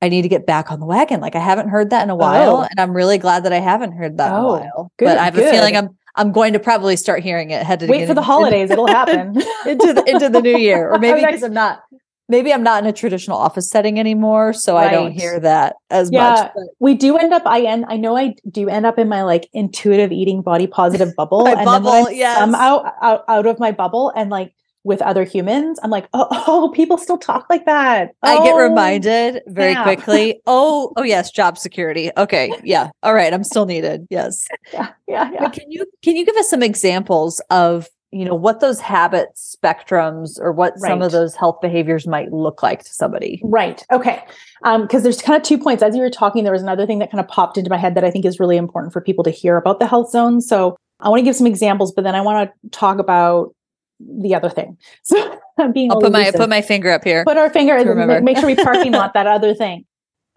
I 0.00 0.08
need 0.08 0.22
to 0.22 0.28
get 0.28 0.46
back 0.46 0.70
on 0.70 0.80
the 0.80 0.86
wagon. 0.86 1.20
Like 1.20 1.34
I 1.34 1.40
haven't 1.40 1.68
heard 1.68 1.90
that 1.90 2.02
in 2.02 2.10
a 2.10 2.16
while. 2.16 2.58
Oh. 2.58 2.66
And 2.68 2.78
I'm 2.78 2.92
really 2.92 3.18
glad 3.18 3.44
that 3.44 3.52
I 3.52 3.58
haven't 3.58 3.92
heard 3.92 4.18
that 4.18 4.32
oh, 4.32 4.36
in 4.36 4.42
a 4.42 4.46
oh, 4.46 4.52
while. 4.52 4.92
Good, 4.96 5.04
but 5.06 5.18
I 5.18 5.24
have 5.24 5.34
good. 5.34 5.48
a 5.48 5.50
feeling 5.50 5.76
I'm 5.76 5.96
I'm 6.14 6.32
going 6.32 6.52
to 6.54 6.58
probably 6.58 6.96
start 6.96 7.22
hearing 7.22 7.50
it 7.50 7.64
headed 7.64 7.88
Wait 7.88 8.06
for 8.08 8.14
the 8.14 8.22
holidays, 8.22 8.70
it'll 8.70 8.86
happen. 8.88 9.36
into 9.66 9.92
the 9.92 10.04
into 10.06 10.28
the 10.28 10.40
new 10.40 10.56
year. 10.56 10.90
Or 10.90 10.98
maybe 11.00 11.24
because 11.24 11.42
I'm 11.42 11.52
not 11.52 11.82
maybe 12.28 12.52
I'm 12.52 12.62
not 12.62 12.82
in 12.82 12.88
a 12.88 12.92
traditional 12.92 13.38
office 13.38 13.70
setting 13.70 13.98
anymore, 13.98 14.52
so 14.52 14.74
right. 14.74 14.88
I 14.88 14.90
don't 14.90 15.12
hear 15.12 15.40
that 15.40 15.76
as 15.90 16.10
yeah, 16.12 16.30
much. 16.30 16.52
But. 16.54 16.64
We 16.78 16.94
do 16.94 17.16
end 17.16 17.32
up. 17.32 17.42
I 17.46 17.62
end. 17.62 17.86
I 17.88 17.96
know 17.96 18.16
I 18.16 18.34
do 18.50 18.68
end 18.68 18.86
up 18.86 18.98
in 18.98 19.08
my 19.08 19.22
like 19.22 19.48
intuitive 19.52 20.12
eating, 20.12 20.42
body 20.42 20.66
positive 20.66 21.14
bubble, 21.16 21.46
and 21.46 21.64
bubble, 21.64 22.10
yes. 22.10 22.38
I'm 22.40 22.54
out, 22.54 22.92
out 23.02 23.24
out 23.28 23.46
of 23.46 23.58
my 23.58 23.72
bubble, 23.72 24.12
and 24.14 24.30
like 24.30 24.54
with 24.84 25.02
other 25.02 25.24
humans, 25.24 25.78
I'm 25.82 25.90
like, 25.90 26.08
oh, 26.14 26.26
oh 26.46 26.70
people 26.74 26.98
still 26.98 27.18
talk 27.18 27.46
like 27.50 27.66
that. 27.66 28.14
Oh, 28.22 28.28
I 28.28 28.44
get 28.44 28.54
oh, 28.54 28.68
reminded 28.68 29.42
very 29.46 29.72
yeah. 29.72 29.82
quickly. 29.82 30.40
Oh, 30.50 30.92
oh 30.96 31.02
yes, 31.02 31.30
job 31.30 31.58
security. 31.58 32.10
Okay, 32.16 32.50
yeah, 32.64 32.90
all 33.02 33.12
right, 33.12 33.32
I'm 33.34 33.44
still 33.44 33.66
needed. 33.66 34.06
Yes, 34.08 34.48
yeah, 34.72 34.92
yeah. 35.06 35.30
yeah. 35.30 35.40
But 35.40 35.52
can 35.52 35.70
you 35.70 35.84
can 36.02 36.16
you 36.16 36.24
give 36.24 36.36
us 36.36 36.48
some 36.48 36.62
examples 36.62 37.42
of 37.50 37.86
you 38.10 38.24
know 38.24 38.34
what 38.34 38.60
those 38.60 38.80
habit 38.80 39.28
spectrums 39.36 40.40
or 40.40 40.52
what 40.52 40.72
right. 40.80 40.88
some 40.88 41.02
of 41.02 41.12
those 41.12 41.34
health 41.34 41.60
behaviors 41.60 42.06
might 42.06 42.32
look 42.32 42.62
like 42.62 42.82
to 42.82 42.92
somebody. 42.92 43.40
Right. 43.44 43.84
Okay. 43.92 44.22
Because 44.62 44.94
um, 44.94 45.02
there's 45.02 45.20
kind 45.20 45.36
of 45.36 45.42
two 45.42 45.58
points. 45.58 45.82
As 45.82 45.94
you 45.94 46.00
were 46.00 46.10
talking 46.10 46.44
there 46.44 46.52
was 46.52 46.62
another 46.62 46.86
thing 46.86 47.00
that 47.00 47.10
kind 47.10 47.20
of 47.20 47.28
popped 47.28 47.58
into 47.58 47.70
my 47.70 47.76
head 47.76 47.94
that 47.94 48.04
i 48.04 48.10
think 48.10 48.24
is 48.24 48.40
really 48.40 48.56
important 48.56 48.92
for 48.92 49.00
people 49.00 49.24
to 49.24 49.30
hear 49.30 49.56
about 49.56 49.78
the 49.78 49.86
health 49.86 50.10
zone. 50.10 50.40
So 50.40 50.76
i 51.00 51.08
want 51.08 51.20
to 51.20 51.24
give 51.24 51.36
some 51.36 51.46
examples 51.46 51.92
but 51.92 52.02
then 52.02 52.14
i 52.14 52.20
want 52.20 52.50
to 52.50 52.70
talk 52.70 52.98
about 52.98 53.54
the 54.00 54.34
other 54.34 54.50
thing. 54.50 54.78
So 55.02 55.40
i'm 55.58 55.72
being 55.72 55.90
i'll 55.90 56.00
put 56.00 56.12
my 56.12 56.30
put 56.30 56.48
my 56.48 56.62
finger 56.62 56.90
up 56.90 57.04
here. 57.04 57.24
Put 57.24 57.36
our 57.36 57.50
finger 57.50 57.74
remember. 57.74 58.20
make 58.22 58.38
sure 58.38 58.46
we 58.46 58.54
parking 58.64 58.92
lot 58.92 59.14
that 59.14 59.26
other 59.26 59.54
thing. 59.54 59.84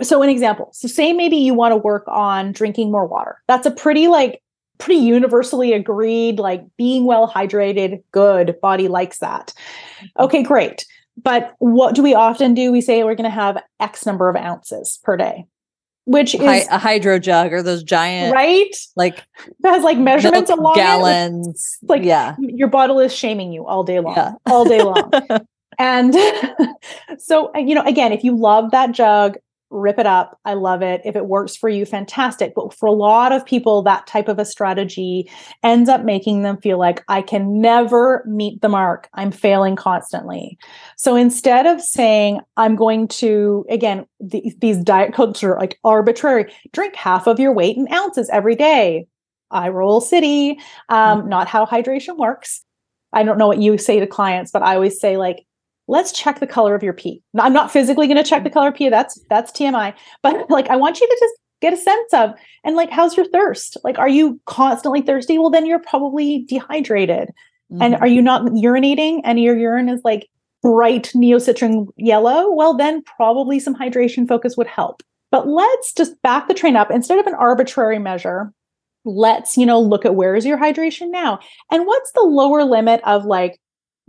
So 0.02 0.22
an 0.24 0.30
example. 0.30 0.70
So 0.74 0.88
say 0.88 1.14
maybe 1.14 1.38
you 1.38 1.54
want 1.54 1.74
to 1.74 1.78
work 1.78 2.04
on 2.08 2.52
drinking 2.52 2.92
more 2.92 3.06
water. 3.06 3.38
That's 3.48 3.68
a 3.68 3.72
pretty 3.72 4.08
like 4.08 4.42
pretty 4.82 5.00
universally 5.00 5.74
agreed 5.74 6.40
like 6.40 6.64
being 6.78 7.06
well 7.06 7.32
hydrated, 7.32 8.04
good, 8.12 8.60
body 8.62 8.88
likes 8.88 9.20
that. 9.20 9.54
Mm-hmm. 9.54 10.24
Okay, 10.24 10.44
great. 10.44 10.86
But 11.22 11.56
what 11.60 11.96
do 11.96 12.02
we 12.02 12.14
often 12.16 12.54
do? 12.54 12.72
We 12.72 12.82
say 12.82 13.04
we're 13.04 13.16
going 13.16 13.30
to 13.30 13.30
have 13.30 13.62
X 13.80 14.06
number 14.06 14.28
of 14.30 14.36
ounces 14.36 15.00
per 15.04 15.16
day, 15.16 15.46
which 16.06 16.34
is 16.34 16.42
Hy- 16.42 16.66
a 16.72 16.80
hydro 16.80 17.20
jug 17.20 17.54
or 17.54 17.62
those 17.62 17.84
giant, 17.84 18.34
right? 18.34 18.76
Like 18.96 19.24
that 19.60 19.74
has 19.74 19.84
like 19.84 19.98
measurements 19.98 20.50
along 20.50 20.76
gallons. 20.76 21.78
It. 21.84 21.90
Like 21.90 22.04
yeah, 22.04 22.36
your 22.40 22.70
bottle 22.70 23.00
is 23.00 23.14
shaming 23.14 23.52
you 23.52 23.68
all 23.68 23.84
day 23.84 24.00
long, 24.00 24.16
yeah. 24.16 24.34
all 24.48 24.66
day 24.66 24.82
long. 24.82 25.12
and 25.80 26.16
so 27.20 27.52
you 27.56 27.76
know, 27.76 27.84
again, 27.84 28.14
if 28.14 28.24
you 28.24 28.36
love 28.36 28.72
that 28.72 28.94
jug, 28.94 29.38
rip 29.72 29.98
it 29.98 30.06
up. 30.06 30.38
I 30.46 30.54
love 30.54 30.82
it. 30.82 31.02
If 31.06 31.16
it 31.16 31.26
works 31.26 31.56
for 31.56 31.70
you, 31.70 31.86
fantastic. 31.86 32.54
But 32.54 32.74
for 32.74 32.88
a 32.88 32.92
lot 32.92 33.32
of 33.32 33.46
people, 33.46 33.82
that 33.84 34.06
type 34.06 34.28
of 34.28 34.38
a 34.38 34.46
strategy 34.46 35.32
ends 35.64 35.90
up 35.90 36.04
making 36.04 36.44
them 36.44 36.58
feel 36.58 36.78
like 36.78 37.04
I 37.08 37.22
can 37.22 37.62
never 37.62 38.24
meet 38.28 38.62
the 38.62 38.70
mark. 38.70 39.10
I'm 39.14 39.32
failing 39.32 39.76
constantly. 39.76 40.58
So 40.98 41.16
instead 41.16 41.66
of 41.66 41.82
saying, 41.82 42.42
I'm 42.58 42.76
going 42.76 43.08
to, 43.08 43.66
again, 43.70 44.06
the, 44.20 44.54
these 44.60 44.78
diet 44.78 45.14
codes 45.14 45.42
are 45.42 45.58
like 45.58 45.80
arbitrary, 45.84 46.54
drink 46.74 46.96
half 46.96 47.26
of 47.26 47.40
your 47.40 47.54
weight 47.54 47.78
in 47.78 47.92
ounces 47.92 48.30
every 48.30 48.56
day. 48.56 49.08
eye 49.52 49.70
roll 49.70 50.02
city, 50.02 50.60
um, 50.90 51.20
mm-hmm. 51.20 51.30
not 51.30 51.48
how 51.48 51.66
hydration 51.66 52.18
works. 52.18 52.64
I 53.14 53.24
don't 53.24 53.38
know 53.38 53.48
what 53.48 53.62
you 53.62 53.78
say 53.78 54.00
to 54.00 54.08
clients, 54.08 54.52
but 54.52 54.64
I 54.64 54.76
always 54.76 55.00
say, 55.00 55.18
like, 55.18 55.46
let's 55.92 56.14
check 56.14 56.40
the 56.40 56.48
color 56.48 56.74
of 56.74 56.82
your 56.82 56.94
pee. 56.94 57.22
I'm 57.38 57.52
not 57.52 57.70
physically 57.70 58.08
going 58.08 58.18
to 58.18 58.24
check 58.24 58.46
the 58.46 58.50
color 58.50 58.70
of 58.70 58.76
pee. 58.76 58.88
That's 58.90 59.20
that's 59.30 59.52
TMI. 59.52 59.94
But 60.24 60.50
like 60.50 60.70
I 60.70 60.78
want 60.78 61.02
you 61.02 61.08
to 61.08 61.18
just 61.20 61.34
get 61.60 61.74
a 61.74 61.78
sense 61.78 62.14
of 62.14 62.32
and 62.64 62.76
like 62.78 62.90
how's 62.90 63.18
your 63.18 63.28
thirst? 63.28 63.78
Like 63.84 64.00
are 64.00 64.10
you 64.10 64.40
constantly 64.46 65.02
thirsty? 65.02 65.38
Well 65.38 65.50
then 65.50 65.66
you're 65.66 65.80
probably 65.80 66.46
dehydrated. 66.48 67.30
Mm-hmm. 67.72 67.82
And 67.82 67.96
are 67.96 68.08
you 68.08 68.22
not 68.22 68.44
urinating 68.44 69.20
and 69.26 69.40
your 69.40 69.58
urine 69.58 69.90
is 69.90 70.02
like 70.06 70.30
bright 70.64 71.12
neocitrin 71.14 71.88
yellow? 71.98 72.50
Well 72.52 72.76
then 72.76 73.04
probably 73.04 73.60
some 73.60 73.76
hydration 73.76 74.28
focus 74.28 74.56
would 74.56 74.68
help. 74.68 75.04
But 75.30 75.48
let's 75.48 75.94
just 75.94 76.22
back 76.22 76.48
the 76.48 76.54
train 76.54 76.78
up 76.78 76.90
instead 76.90 77.20
of 77.20 77.28
an 77.28 77.36
arbitrary 77.36 78.00
measure. 78.00 78.54
Let's, 79.04 79.58
you 79.58 79.66
know, 79.66 79.80
look 79.80 80.06
at 80.06 80.16
where 80.16 80.36
is 80.36 80.46
your 80.46 80.58
hydration 80.58 81.10
now? 81.10 81.40
And 81.72 81.86
what's 81.88 82.12
the 82.12 82.22
lower 82.22 82.64
limit 82.64 83.02
of 83.04 83.26
like 83.26 83.60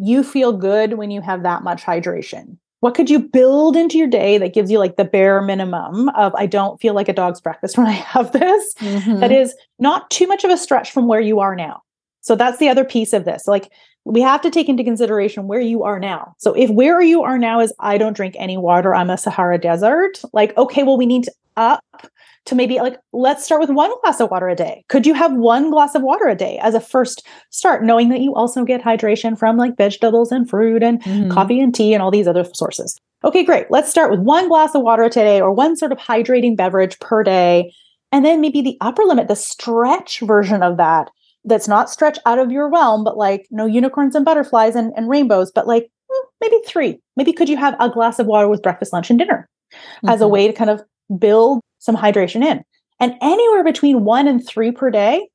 you 0.02 0.24
feel 0.24 0.52
good 0.52 0.94
when 0.94 1.12
you 1.12 1.20
have 1.20 1.44
that 1.44 1.62
much 1.62 1.84
hydration. 1.84 2.58
What 2.80 2.96
could 2.96 3.08
you 3.08 3.20
build 3.20 3.76
into 3.76 3.96
your 3.96 4.08
day 4.08 4.36
that 4.38 4.52
gives 4.52 4.68
you 4.68 4.80
like 4.80 4.96
the 4.96 5.04
bare 5.04 5.40
minimum 5.40 6.08
of 6.10 6.34
I 6.34 6.46
don't 6.46 6.80
feel 6.80 6.94
like 6.94 7.08
a 7.08 7.12
dog's 7.12 7.40
breakfast 7.40 7.78
when 7.78 7.86
I 7.86 7.92
have 7.92 8.32
this? 8.32 8.74
Mm-hmm. 8.74 9.20
That 9.20 9.30
is 9.30 9.54
not 9.78 10.10
too 10.10 10.26
much 10.26 10.42
of 10.42 10.50
a 10.50 10.56
stretch 10.56 10.90
from 10.90 11.06
where 11.06 11.20
you 11.20 11.38
are 11.38 11.54
now. 11.54 11.82
So 12.20 12.34
that's 12.34 12.58
the 12.58 12.68
other 12.68 12.84
piece 12.84 13.12
of 13.12 13.24
this. 13.24 13.46
Like 13.46 13.70
we 14.04 14.20
have 14.20 14.40
to 14.40 14.50
take 14.50 14.68
into 14.68 14.82
consideration 14.82 15.46
where 15.46 15.60
you 15.60 15.84
are 15.84 16.00
now. 16.00 16.34
So 16.38 16.52
if 16.54 16.68
where 16.70 17.00
you 17.00 17.22
are 17.22 17.38
now 17.38 17.60
is 17.60 17.72
I 17.78 17.96
don't 17.96 18.16
drink 18.16 18.34
any 18.38 18.56
water, 18.56 18.96
I'm 18.96 19.10
a 19.10 19.16
Sahara 19.16 19.58
desert, 19.58 20.20
like 20.32 20.56
okay, 20.56 20.82
well 20.82 20.98
we 20.98 21.06
need 21.06 21.24
to 21.24 21.32
up 21.56 22.10
to 22.44 22.54
maybe 22.54 22.78
like 22.78 22.98
let's 23.12 23.44
start 23.44 23.60
with 23.60 23.70
one 23.70 23.92
glass 24.00 24.20
of 24.20 24.30
water 24.30 24.48
a 24.48 24.56
day 24.56 24.84
could 24.88 25.06
you 25.06 25.14
have 25.14 25.32
one 25.32 25.70
glass 25.70 25.94
of 25.94 26.02
water 26.02 26.26
a 26.26 26.34
day 26.34 26.58
as 26.58 26.74
a 26.74 26.80
first 26.80 27.26
start 27.50 27.84
knowing 27.84 28.08
that 28.08 28.20
you 28.20 28.34
also 28.34 28.64
get 28.64 28.82
hydration 28.82 29.38
from 29.38 29.56
like 29.56 29.76
vegetables 29.76 30.32
and 30.32 30.48
fruit 30.48 30.82
and 30.82 31.02
mm-hmm. 31.02 31.30
coffee 31.30 31.60
and 31.60 31.74
tea 31.74 31.94
and 31.94 32.02
all 32.02 32.10
these 32.10 32.26
other 32.26 32.44
sources 32.54 32.98
okay 33.24 33.44
great 33.44 33.66
let's 33.70 33.90
start 33.90 34.10
with 34.10 34.20
one 34.20 34.48
glass 34.48 34.74
of 34.74 34.82
water 34.82 35.08
today 35.08 35.40
or 35.40 35.52
one 35.52 35.76
sort 35.76 35.92
of 35.92 35.98
hydrating 35.98 36.56
beverage 36.56 36.98
per 37.00 37.22
day 37.22 37.72
and 38.10 38.24
then 38.24 38.40
maybe 38.40 38.60
the 38.60 38.76
upper 38.80 39.02
limit 39.02 39.28
the 39.28 39.36
stretch 39.36 40.20
version 40.20 40.62
of 40.62 40.76
that 40.76 41.10
that's 41.44 41.68
not 41.68 41.90
stretch 41.90 42.18
out 42.26 42.38
of 42.38 42.50
your 42.50 42.70
realm 42.70 43.04
but 43.04 43.16
like 43.16 43.46
no 43.50 43.66
unicorns 43.66 44.14
and 44.14 44.24
butterflies 44.24 44.74
and, 44.74 44.92
and 44.96 45.08
rainbows 45.08 45.50
but 45.52 45.66
like 45.66 45.90
hmm, 46.10 46.26
maybe 46.40 46.56
three 46.66 46.98
maybe 47.16 47.32
could 47.32 47.48
you 47.48 47.56
have 47.56 47.76
a 47.78 47.90
glass 47.90 48.18
of 48.18 48.26
water 48.26 48.48
with 48.48 48.62
breakfast 48.62 48.92
lunch 48.92 49.10
and 49.10 49.18
dinner 49.18 49.48
mm-hmm. 49.72 50.08
as 50.08 50.20
a 50.20 50.24
mm-hmm. 50.24 50.32
way 50.32 50.46
to 50.46 50.52
kind 50.52 50.70
of 50.70 50.82
build 51.18 51.60
some 51.82 51.96
hydration 51.96 52.42
in. 52.44 52.62
And 53.00 53.14
anywhere 53.20 53.64
between 53.64 54.04
one 54.04 54.28
and 54.28 54.46
three 54.46 54.70
per 54.70 54.90
day, 54.90 55.28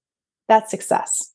that's 0.47 0.71
success. 0.71 1.33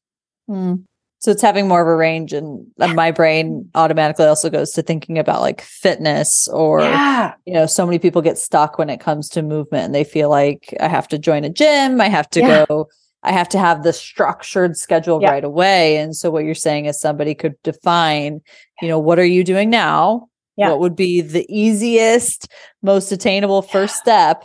Mm. 0.49 0.85
So 1.19 1.31
it's 1.31 1.43
having 1.43 1.69
more 1.69 1.83
of 1.83 1.87
a 1.87 1.95
range, 1.95 2.33
and 2.33 2.67
my 2.79 3.13
brain 3.13 3.71
automatically 3.77 4.27
also 4.27 4.51
goes 4.51 4.73
to 4.73 4.83
thinking 4.83 5.19
about 5.19 5.41
like 5.41 5.61
fitness, 5.61 6.49
or 6.49 6.81
yeah. 6.81 7.35
you 7.47 7.53
know, 7.53 7.67
so 7.67 7.87
many 7.87 8.01
people 8.01 8.23
get 8.23 8.39
stuck 8.39 8.77
when 8.77 8.91
it 8.91 8.99
comes 8.99 9.29
to 9.29 9.43
movement, 9.43 9.85
and 9.85 9.95
they 9.95 10.03
feel 10.03 10.31
like 10.31 10.75
I 10.81 10.89
have 10.89 11.07
to 11.09 11.19
join 11.19 11.45
a 11.45 11.51
gym, 11.51 12.01
I 12.01 12.09
have 12.09 12.29
to 12.31 12.41
yeah. 12.41 12.65
go, 12.67 12.89
I 13.23 13.31
have 13.31 13.49
to 13.51 13.59
have 13.59 13.85
the 13.85 13.93
structured 13.93 14.77
schedule 14.77 15.23
yeah. 15.23 15.31
right 15.31 15.45
away. 15.45 15.99
And 15.99 16.17
so, 16.17 16.29
what 16.29 16.45
you're 16.45 16.57
saying 16.57 16.87
is 16.87 16.99
somebody 16.99 17.37
could 17.37 17.55
define, 17.63 18.41
you 18.81 18.89
know, 18.89 18.99
what 18.99 19.21
are 19.21 19.25
you 19.25 19.45
doing 19.45 19.71
now? 19.71 20.27
Yeah. 20.57 20.71
What 20.71 20.81
would 20.81 20.97
be 20.97 21.21
the 21.21 21.47
easiest, 21.49 22.49
most 22.83 23.13
attainable 23.13 23.63
first 23.63 23.95
step 23.95 24.43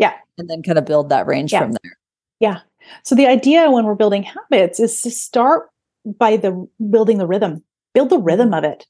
yeah. 0.00 0.14
And 0.38 0.48
then 0.48 0.62
kind 0.62 0.78
of 0.78 0.86
build 0.86 1.10
that 1.10 1.26
range 1.26 1.52
yeah. 1.52 1.60
from 1.60 1.72
there. 1.72 1.98
Yeah. 2.40 2.60
So 3.04 3.14
the 3.14 3.26
idea 3.26 3.70
when 3.70 3.84
we're 3.84 3.94
building 3.94 4.24
habits 4.24 4.80
is 4.80 5.00
to 5.02 5.10
start 5.10 5.68
by 6.04 6.38
the 6.38 6.66
building 6.90 7.18
the 7.18 7.26
rhythm. 7.26 7.62
Build 7.92 8.08
the 8.08 8.18
rhythm 8.18 8.48
mm-hmm. 8.48 8.64
of 8.64 8.64
it. 8.64 8.86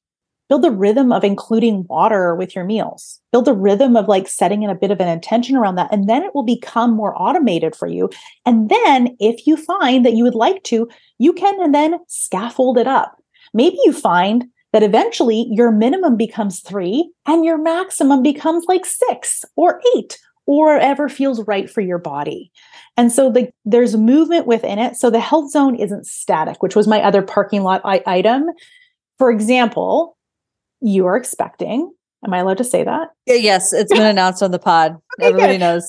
Build 0.49 0.63
the 0.63 0.71
rhythm 0.71 1.13
of 1.13 1.23
including 1.23 1.85
water 1.89 2.35
with 2.35 2.55
your 2.55 2.65
meals. 2.65 3.21
Build 3.33 3.45
the 3.45 3.55
rhythm 3.55 3.97
of 3.97 4.09
like 4.09 4.29
setting 4.29 4.63
in 4.63 4.71
a 4.71 4.75
bit 4.75 4.91
of 4.91 5.01
an 5.01 5.09
intention 5.09 5.57
around 5.57 5.77
that. 5.77 5.93
And 5.93 6.09
then 6.09 6.23
it 6.23 6.35
will 6.35 6.45
become 6.45 6.93
more 6.93 7.21
automated 7.21 7.75
for 7.75 7.87
you. 7.89 8.09
And 8.47 8.69
then 8.69 9.17
if 9.19 9.47
you 9.47 9.57
find 9.57 10.05
that 10.05 10.15
you 10.15 10.25
would 10.25 10.35
like 10.35 10.63
to, 10.65 10.89
you 11.19 11.33
can 11.33 11.61
and 11.61 11.75
then 11.75 11.99
scaffold 12.07 12.79
it 12.79 12.87
up. 12.87 13.21
Maybe 13.53 13.79
you 13.85 13.93
find 13.93 14.47
that 14.73 14.83
eventually 14.85 15.49
your 15.51 15.73
minimum 15.73 16.17
becomes 16.17 16.61
three 16.61 17.11
and 17.27 17.45
your 17.45 17.59
maximum 17.59 18.23
becomes 18.23 18.65
like 18.67 18.87
six 18.87 19.45
or 19.57 19.81
eight 19.97 20.19
or 20.51 20.77
ever 20.77 21.09
feels 21.09 21.47
right 21.47 21.71
for 21.71 21.81
your 21.81 21.99
body. 21.99 22.51
And 22.97 23.13
so 23.13 23.31
the, 23.31 23.53
there's 23.65 23.97
movement 23.97 24.49
within 24.49 24.81
it. 24.81 24.97
So 24.97 25.09
the 25.09 25.21
health 25.21 25.53
zone 25.53 25.77
isn't 25.77 26.09
static, 26.09 26.61
which 26.61 26.75
was 26.75 26.89
my 26.89 27.01
other 27.03 27.23
parking 27.23 27.63
lot 27.63 27.81
I- 27.85 28.03
item. 28.05 28.47
For 29.17 29.31
example, 29.31 30.17
you 30.81 31.07
are 31.07 31.17
expecting. 31.17 31.93
Am 32.27 32.35
I 32.35 32.39
allowed 32.39 32.59
to 32.59 32.65
say 32.65 32.83
that? 32.83 33.11
Yes, 33.27 33.73
it's 33.73 33.93
been 33.93 34.03
announced 34.17 34.43
on 34.43 34.51
the 34.51 34.59
pod. 34.59 34.97
okay, 35.21 35.29
Everybody 35.29 35.53
good. 35.53 35.61
knows. 35.61 35.89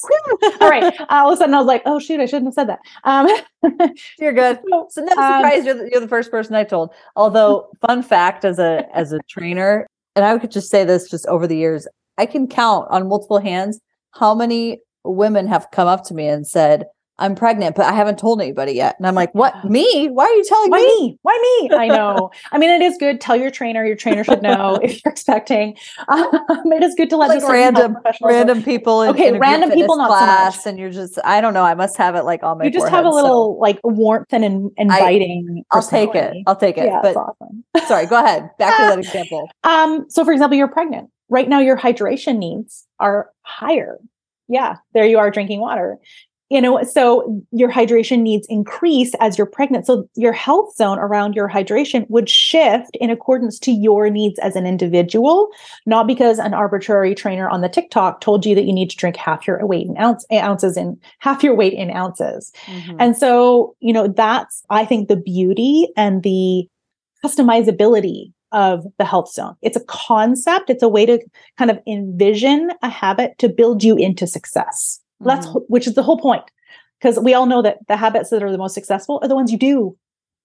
All 0.62 0.70
right. 0.70 0.94
All 1.10 1.32
of 1.32 1.34
a 1.34 1.38
sudden, 1.38 1.56
I 1.56 1.58
was 1.58 1.66
like, 1.66 1.82
"Oh 1.88 1.98
shoot, 1.98 2.20
I 2.20 2.28
shouldn't 2.28 2.46
have 2.46 2.54
said 2.54 2.70
that." 2.70 2.80
Um, 3.04 3.28
you're 4.20 4.32
good. 4.32 4.60
So 4.90 5.02
no 5.02 5.12
um, 5.14 5.42
surprise, 5.42 5.62
um, 5.62 5.66
you're, 5.66 5.76
the, 5.76 5.90
you're 5.92 6.02
the 6.02 6.08
first 6.08 6.30
person 6.30 6.56
I 6.56 6.64
told. 6.64 6.94
Although, 7.16 7.68
fun 7.86 8.04
fact, 8.04 8.46
as 8.46 8.60
a 8.60 8.86
as 8.94 9.12
a 9.12 9.20
trainer, 9.28 9.88
and 10.16 10.24
I 10.24 10.38
could 10.38 10.52
just 10.52 10.70
say 10.70 10.86
this 10.86 11.10
just 11.10 11.26
over 11.26 11.48
the 11.48 11.58
years, 11.58 11.88
I 12.18 12.28
can 12.28 12.48
count 12.48 12.88
on 12.92 13.10
multiple 13.10 13.40
hands 13.40 13.82
how 14.12 14.36
many 14.36 14.80
women 15.04 15.48
have 15.48 15.68
come 15.72 15.88
up 15.88 16.04
to 16.06 16.14
me 16.14 16.28
and 16.28 16.48
said, 16.48 16.86
I'm 17.22 17.36
pregnant, 17.36 17.76
but 17.76 17.86
I 17.86 17.94
haven't 17.94 18.18
told 18.18 18.42
anybody 18.42 18.72
yet. 18.74 18.96
And 18.98 19.06
I'm 19.06 19.14
like, 19.14 19.34
what? 19.36 19.64
Me? 19.64 20.08
Why 20.08 20.26
are 20.26 20.34
you 20.34 20.44
telling 20.44 20.72
Why 20.72 20.80
me? 20.80 21.10
me? 21.10 21.20
Why 21.22 21.60
me? 21.62 21.76
I 21.78 21.88
know. 21.88 22.32
I 22.52 22.58
mean, 22.58 22.72
it 22.72 22.82
is 22.82 22.98
good. 22.98 23.22
Tell 23.22 23.36
your 23.36 23.52
trainer. 23.52 23.86
Your 23.86 23.96
trainer 23.96 24.24
should 24.24 24.42
know 24.42 24.76
if 24.84 25.06
you're 25.06 25.12
expecting. 25.12 25.78
Um, 26.08 26.30
it 26.66 26.82
is 26.82 26.96
good 26.96 27.12
to 27.12 27.18
let 27.18 27.28
like 27.30 27.44
random 27.48 27.98
random 28.24 28.64
people. 28.64 29.04
In, 29.04 29.10
okay, 29.12 29.28
in 29.28 29.40
random 29.40 29.70
people, 29.70 29.98
not 29.98 30.08
class, 30.08 30.64
so 30.64 30.72
and 30.72 30.80
you're 30.80 30.90
just. 30.90 31.20
I 31.24 31.42
don't 31.42 31.54
know. 31.54 31.64
I 31.64 31.76
must 31.76 31.96
have 31.98 32.16
it 32.16 32.24
like 32.24 32.42
on 32.42 32.58
my. 32.58 32.66
You 32.66 32.72
just 32.72 32.88
forehead, 32.88 32.96
have 32.96 33.06
a 33.06 33.16
little 33.16 33.54
so. 33.54 33.60
like 33.60 33.80
warmth 33.84 34.34
and 34.34 34.44
in, 34.44 34.72
inviting. 34.78 35.64
I, 35.72 35.76
will 35.76 35.84
take 35.84 36.16
it. 36.16 36.34
I'll 36.48 36.56
take 36.56 36.80
it. 36.80 36.86
Yeah, 36.86 37.02
but 37.04 37.16
awesome. 37.16 37.64
sorry, 37.88 38.08
go 38.08 38.18
ahead. 38.24 38.50
Back 38.58 38.76
to 38.78 38.84
that 38.84 39.00
example. 39.06 39.48
Um. 39.64 40.06
So, 40.10 40.26
for 40.26 40.34
example, 40.34 40.58
you're 40.58 40.68
pregnant. 40.68 41.12
Right 41.32 41.50
now, 41.50 41.60
your 41.60 41.78
hydration 41.78 42.38
needs 42.38 42.86
are 43.00 43.32
higher 43.42 43.98
yeah, 44.52 44.76
there 44.94 45.06
you 45.06 45.18
are 45.18 45.32
drinking 45.32 45.62
water. 45.62 45.98
You 46.50 46.60
know, 46.60 46.84
so 46.84 47.42
your 47.52 47.72
hydration 47.72 48.20
needs 48.20 48.46
increase 48.50 49.14
as 49.22 49.38
you're 49.38 49.48
pregnant. 49.48 49.88
So 49.88 50.10
your 50.16 50.34
health 50.34 50.76
zone 50.76 51.00
around 51.00 51.34
your 51.34 51.48
hydration 51.48 52.06
would 52.10 52.30
shift 52.30 52.98
in 52.98 53.10
accordance 53.10 53.58
to 53.60 53.72
your 53.72 54.10
needs 54.10 54.38
as 54.40 54.58
an 54.58 54.66
individual, 54.66 55.48
not 55.86 56.08
because 56.08 56.40
an 56.40 56.54
arbitrary 56.54 57.16
trainer 57.16 57.48
on 57.48 57.62
the 57.62 57.70
TikTok 57.70 58.20
told 58.20 58.46
you 58.46 58.54
that 58.56 58.66
you 58.66 58.74
need 58.74 58.90
to 58.90 58.98
drink 58.98 59.16
half 59.16 59.48
your 59.48 59.66
weight 59.66 59.88
in 59.88 59.98
ounce, 59.98 60.26
ounces 60.34 60.76
in 60.76 61.00
half 61.20 61.42
your 61.42 61.56
weight 61.56 61.72
in 61.72 61.90
ounces. 61.90 62.52
Mm-hmm. 62.66 62.98
And 63.00 63.16
so, 63.16 63.74
you 63.80 63.94
know, 63.94 64.10
that's 64.10 64.62
I 64.70 64.84
think 64.84 65.08
the 65.08 65.16
beauty 65.16 65.88
and 65.96 66.22
the 66.22 66.68
customizability 67.24 68.34
of 68.52 68.86
the 68.98 69.06
health 69.06 69.32
zone. 69.32 69.56
It's 69.62 69.78
a 69.78 69.84
concept, 69.86 70.70
it's 70.70 70.84
a 70.84 70.90
way 70.90 71.06
to 71.06 71.20
kind 71.58 71.72
of 71.72 71.80
envision 71.88 72.72
a 72.82 72.90
habit 72.90 73.38
to 73.40 73.50
build 73.50 73.84
you 73.84 73.96
into 73.98 74.28
success. 74.28 75.00
Mm-hmm. 75.22 75.30
That's 75.30 75.48
which 75.68 75.88
is 75.88 75.96
the 75.96 76.04
whole 76.04 76.20
point. 76.20 76.44
Because 77.00 77.20
we 77.20 77.34
all 77.34 77.48
know 77.48 77.62
that 77.64 77.80
the 77.88 77.98
habits 77.98 78.30
that 78.30 78.44
are 78.44 78.52
the 78.52 78.60
most 78.60 78.76
successful 78.76 79.20
are 79.24 79.28
the 79.28 79.36
ones 79.36 79.52
you 79.52 79.58
do. 79.58 79.98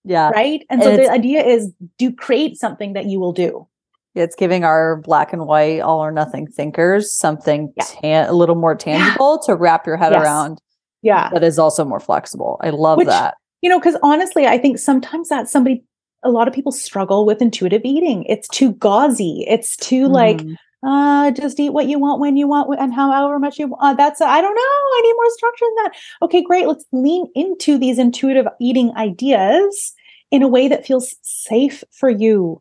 Yeah. 0.05 0.31
Right. 0.31 0.65
And, 0.71 0.83
and 0.83 0.91
so 0.91 0.97
the 0.97 1.11
idea 1.11 1.45
is 1.45 1.73
do 1.99 2.13
create 2.13 2.57
something 2.57 2.93
that 2.95 3.07
you 3.07 3.21
will 3.21 3.33
do. 3.33 3.67
It's 4.15 4.35
giving 4.35 4.65
our 4.65 4.97
black 4.97 5.35
and 5.35 5.47
white, 5.47 5.81
all 5.81 5.99
or 5.99 6.11
nothing 6.11 6.47
thinkers 6.47 7.13
something 7.13 7.75
yeah. 7.77 7.85
ta- 8.25 8.31
a 8.31 8.33
little 8.33 8.55
more 8.55 8.75
tangible 8.75 9.41
yeah. 9.43 9.47
to 9.53 9.57
wrap 9.59 9.87
your 9.87 9.99
head 9.99 10.13
yes. 10.13 10.23
around. 10.23 10.59
Yeah. 11.03 11.29
That 11.31 11.45
is 11.45 11.59
also 11.59 11.85
more 11.85 12.01
flexible. 12.01 12.59
I 12.63 12.71
love 12.71 12.97
which, 12.97 13.09
that 13.09 13.35
You 13.61 13.69
know, 13.69 13.79
because 13.79 13.97
honestly, 14.03 14.47
I 14.47 14.59
think 14.59 14.79
sometimes 14.79 15.29
that 15.29 15.49
somebody, 15.49 15.85
a 16.27 16.31
lot 16.31 16.49
of 16.49 16.55
people 16.55 16.73
struggle 16.73 17.25
with 17.25 17.41
intuitive 17.41 17.83
eating. 17.85 18.25
It's 18.25 18.49
too 18.49 18.73
gauzy. 18.73 19.45
It's 19.49 19.77
too 19.77 20.05
mm-hmm. 20.05 20.13
like, 20.13 20.41
uh, 20.87 21.31
just 21.31 21.59
eat 21.59 21.73
what 21.73 21.89
you 21.89 21.99
want 21.99 22.21
when 22.21 22.37
you 22.37 22.47
want 22.47 22.69
and 22.79 22.93
however 22.93 23.39
much 23.39 23.59
you 23.59 23.69
want. 23.69 23.83
Uh, 23.83 23.95
that's, 23.95 24.21
I 24.21 24.41
don't 24.41 24.55
know. 24.55 24.61
I 24.61 25.01
need 25.03 25.15
more 25.17 25.31
structure 25.31 25.65
than 25.65 25.85
that. 25.85 25.93
Okay, 26.23 26.43
great. 26.43 26.67
Let's 26.67 26.85
lean 26.93 27.27
into 27.35 27.79
these 27.79 27.99
intuitive 27.99 28.47
eating 28.61 28.93
ideas 28.97 29.95
in 30.31 30.43
a 30.43 30.49
way 30.49 30.69
that 30.69 30.87
feels 30.87 31.15
safe 31.23 31.83
for 31.93 32.11
you. 32.11 32.61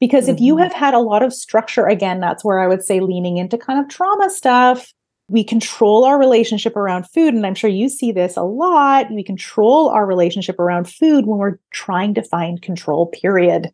Because 0.00 0.26
mm-hmm. 0.26 0.34
if 0.34 0.40
you 0.40 0.54
mm-hmm. 0.54 0.62
have 0.62 0.72
had 0.72 0.94
a 0.94 1.00
lot 1.00 1.22
of 1.22 1.34
structure, 1.34 1.86
again, 1.86 2.20
that's 2.20 2.44
where 2.44 2.60
I 2.60 2.68
would 2.68 2.84
say 2.84 3.00
leaning 3.00 3.36
into 3.36 3.58
kind 3.58 3.80
of 3.80 3.88
trauma 3.88 4.30
stuff. 4.30 4.92
We 5.28 5.44
control 5.44 6.04
our 6.04 6.18
relationship 6.18 6.76
around 6.76 7.08
food. 7.10 7.34
And 7.34 7.44
I'm 7.46 7.54
sure 7.54 7.70
you 7.70 7.88
see 7.88 8.12
this 8.12 8.36
a 8.36 8.42
lot. 8.42 9.10
We 9.10 9.22
control 9.22 9.90
our 9.90 10.06
relationship 10.06 10.58
around 10.58 10.88
food 10.88 11.26
when 11.26 11.38
we're 11.38 11.58
trying 11.70 12.14
to 12.14 12.22
find 12.22 12.62
control, 12.62 13.06
period. 13.06 13.70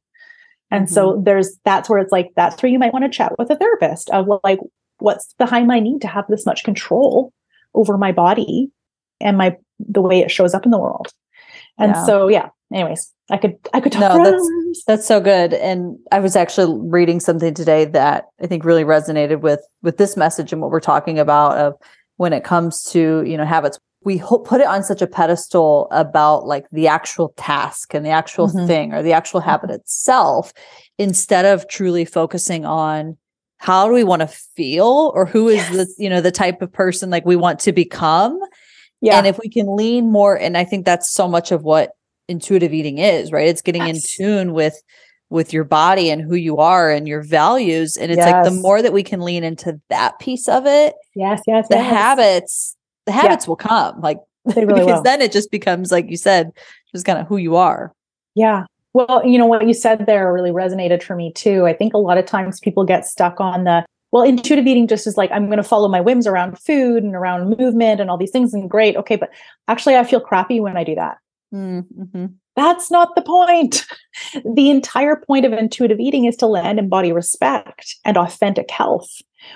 And 0.70 0.86
mm-hmm. 0.86 0.94
so 0.94 1.22
there's 1.24 1.58
that's 1.64 1.88
where 1.88 2.00
it's 2.00 2.12
like, 2.12 2.32
that's 2.34 2.62
where 2.62 2.72
you 2.72 2.78
might 2.78 2.92
want 2.92 3.04
to 3.04 3.16
chat 3.16 3.38
with 3.38 3.50
a 3.50 3.56
therapist 3.56 4.10
of 4.10 4.26
like, 4.42 4.58
what's 4.98 5.34
behind 5.34 5.66
my 5.66 5.80
need 5.80 6.00
to 6.00 6.08
have 6.08 6.24
this 6.28 6.46
much 6.46 6.64
control 6.64 7.32
over 7.74 7.98
my 7.98 8.12
body 8.12 8.70
and 9.20 9.36
my 9.36 9.56
the 9.78 10.00
way 10.00 10.20
it 10.20 10.30
shows 10.30 10.54
up 10.54 10.64
in 10.64 10.70
the 10.70 10.78
world. 10.78 11.08
And 11.78 11.92
yeah. 11.92 12.06
so 12.06 12.28
yeah, 12.28 12.48
anyways, 12.74 13.12
I 13.30 13.38
could 13.38 13.56
I 13.72 13.80
could 13.80 13.92
talk. 13.92 14.18
No, 14.18 14.24
that's 14.24 14.84
that's 14.86 15.06
so 15.06 15.20
good. 15.20 15.54
And 15.54 15.96
I 16.12 16.20
was 16.20 16.36
actually 16.36 16.78
reading 16.90 17.20
something 17.20 17.54
today 17.54 17.86
that 17.86 18.26
I 18.42 18.46
think 18.46 18.64
really 18.64 18.84
resonated 18.84 19.40
with 19.40 19.60
with 19.82 19.96
this 19.96 20.16
message 20.16 20.52
and 20.52 20.60
what 20.60 20.70
we're 20.70 20.80
talking 20.80 21.18
about 21.18 21.56
of 21.56 21.74
when 22.16 22.32
it 22.32 22.44
comes 22.44 22.82
to 22.90 23.22
you 23.24 23.36
know 23.36 23.44
habits. 23.44 23.78
We 24.04 24.20
put 24.20 24.60
it 24.60 24.66
on 24.66 24.82
such 24.82 25.00
a 25.00 25.06
pedestal 25.06 25.88
about 25.90 26.46
like 26.46 26.66
the 26.70 26.88
actual 26.88 27.32
task 27.38 27.94
and 27.94 28.04
the 28.04 28.10
actual 28.10 28.48
mm-hmm. 28.48 28.66
thing 28.66 28.92
or 28.92 29.02
the 29.02 29.14
actual 29.14 29.40
habit 29.40 29.70
mm-hmm. 29.70 29.76
itself, 29.76 30.52
instead 30.98 31.46
of 31.46 31.66
truly 31.68 32.04
focusing 32.04 32.66
on 32.66 33.16
how 33.56 33.88
do 33.88 33.94
we 33.94 34.04
want 34.04 34.20
to 34.20 34.26
feel 34.26 35.10
or 35.14 35.24
who 35.24 35.48
is 35.48 35.56
yes. 35.56 35.72
the 35.72 35.94
you 35.96 36.10
know 36.10 36.20
the 36.20 36.32
type 36.32 36.60
of 36.60 36.70
person 36.70 37.08
like 37.08 37.24
we 37.24 37.36
want 37.36 37.60
to 37.60 37.72
become. 37.72 38.38
Yeah. 39.00 39.18
And 39.18 39.26
if 39.26 39.38
we 39.38 39.50
can 39.50 39.74
lean 39.76 40.10
more, 40.10 40.38
and 40.38 40.56
I 40.56 40.64
think 40.64 40.86
that's 40.86 41.10
so 41.10 41.28
much 41.28 41.52
of 41.52 41.62
what 41.62 41.92
intuitive 42.28 42.72
eating 42.72 42.98
is, 42.98 43.32
right? 43.32 43.48
It's 43.48 43.62
getting 43.62 43.86
yes. 43.86 43.96
in 43.96 44.26
tune 44.26 44.52
with 44.52 44.80
with 45.30 45.52
your 45.52 45.64
body 45.64 46.10
and 46.10 46.22
who 46.22 46.36
you 46.36 46.58
are 46.58 46.90
and 46.90 47.08
your 47.08 47.22
values. 47.22 47.96
And 47.96 48.12
it's 48.12 48.18
yes. 48.18 48.32
like 48.32 48.44
the 48.44 48.60
more 48.60 48.82
that 48.82 48.92
we 48.92 49.02
can 49.02 49.20
lean 49.20 49.42
into 49.42 49.80
that 49.88 50.18
piece 50.18 50.48
of 50.48 50.66
it, 50.66 50.94
yes, 51.14 51.42
yes, 51.46 51.66
the 51.68 51.76
yes. 51.76 51.90
habits, 51.90 52.76
the 53.06 53.12
habits 53.12 53.44
yeah. 53.44 53.48
will 53.48 53.56
come. 53.56 54.00
Like 54.00 54.18
they 54.44 54.64
really 54.64 54.80
because 54.80 54.98
will. 54.98 55.02
then 55.02 55.20
it 55.20 55.32
just 55.32 55.50
becomes, 55.50 55.90
like 55.90 56.08
you 56.08 56.16
said, 56.16 56.52
just 56.92 57.04
kind 57.04 57.18
of 57.18 57.26
who 57.26 57.36
you 57.36 57.56
are. 57.56 57.92
Yeah. 58.34 58.64
Well, 58.92 59.22
you 59.24 59.38
know, 59.38 59.46
what 59.46 59.66
you 59.66 59.74
said 59.74 60.06
there 60.06 60.32
really 60.32 60.52
resonated 60.52 61.02
for 61.02 61.16
me 61.16 61.32
too. 61.32 61.66
I 61.66 61.72
think 61.72 61.94
a 61.94 61.98
lot 61.98 62.16
of 62.16 62.26
times 62.26 62.60
people 62.60 62.84
get 62.84 63.06
stuck 63.06 63.40
on 63.40 63.64
the 63.64 63.84
well, 64.12 64.22
intuitive 64.22 64.68
eating 64.68 64.86
just 64.86 65.08
is 65.08 65.16
like, 65.16 65.32
I'm 65.32 65.46
going 65.46 65.56
to 65.56 65.64
follow 65.64 65.88
my 65.88 66.00
whims 66.00 66.28
around 66.28 66.56
food 66.60 67.02
and 67.02 67.16
around 67.16 67.58
movement 67.58 68.00
and 68.00 68.08
all 68.08 68.16
these 68.16 68.30
things. 68.30 68.54
And 68.54 68.70
great. 68.70 68.94
Okay. 68.94 69.16
But 69.16 69.30
actually, 69.66 69.96
I 69.96 70.04
feel 70.04 70.20
crappy 70.20 70.60
when 70.60 70.76
I 70.76 70.84
do 70.84 70.94
that. 70.94 71.18
Mm-hmm. 71.54 72.26
That's 72.56 72.90
not 72.90 73.14
the 73.14 73.22
point. 73.22 73.86
The 74.54 74.70
entire 74.70 75.16
point 75.16 75.44
of 75.44 75.52
intuitive 75.52 75.98
eating 75.98 76.24
is 76.24 76.36
to 76.36 76.46
land 76.46 76.78
in 76.78 76.88
body 76.88 77.12
respect 77.12 77.96
and 78.04 78.16
authentic 78.16 78.70
health, 78.70 79.10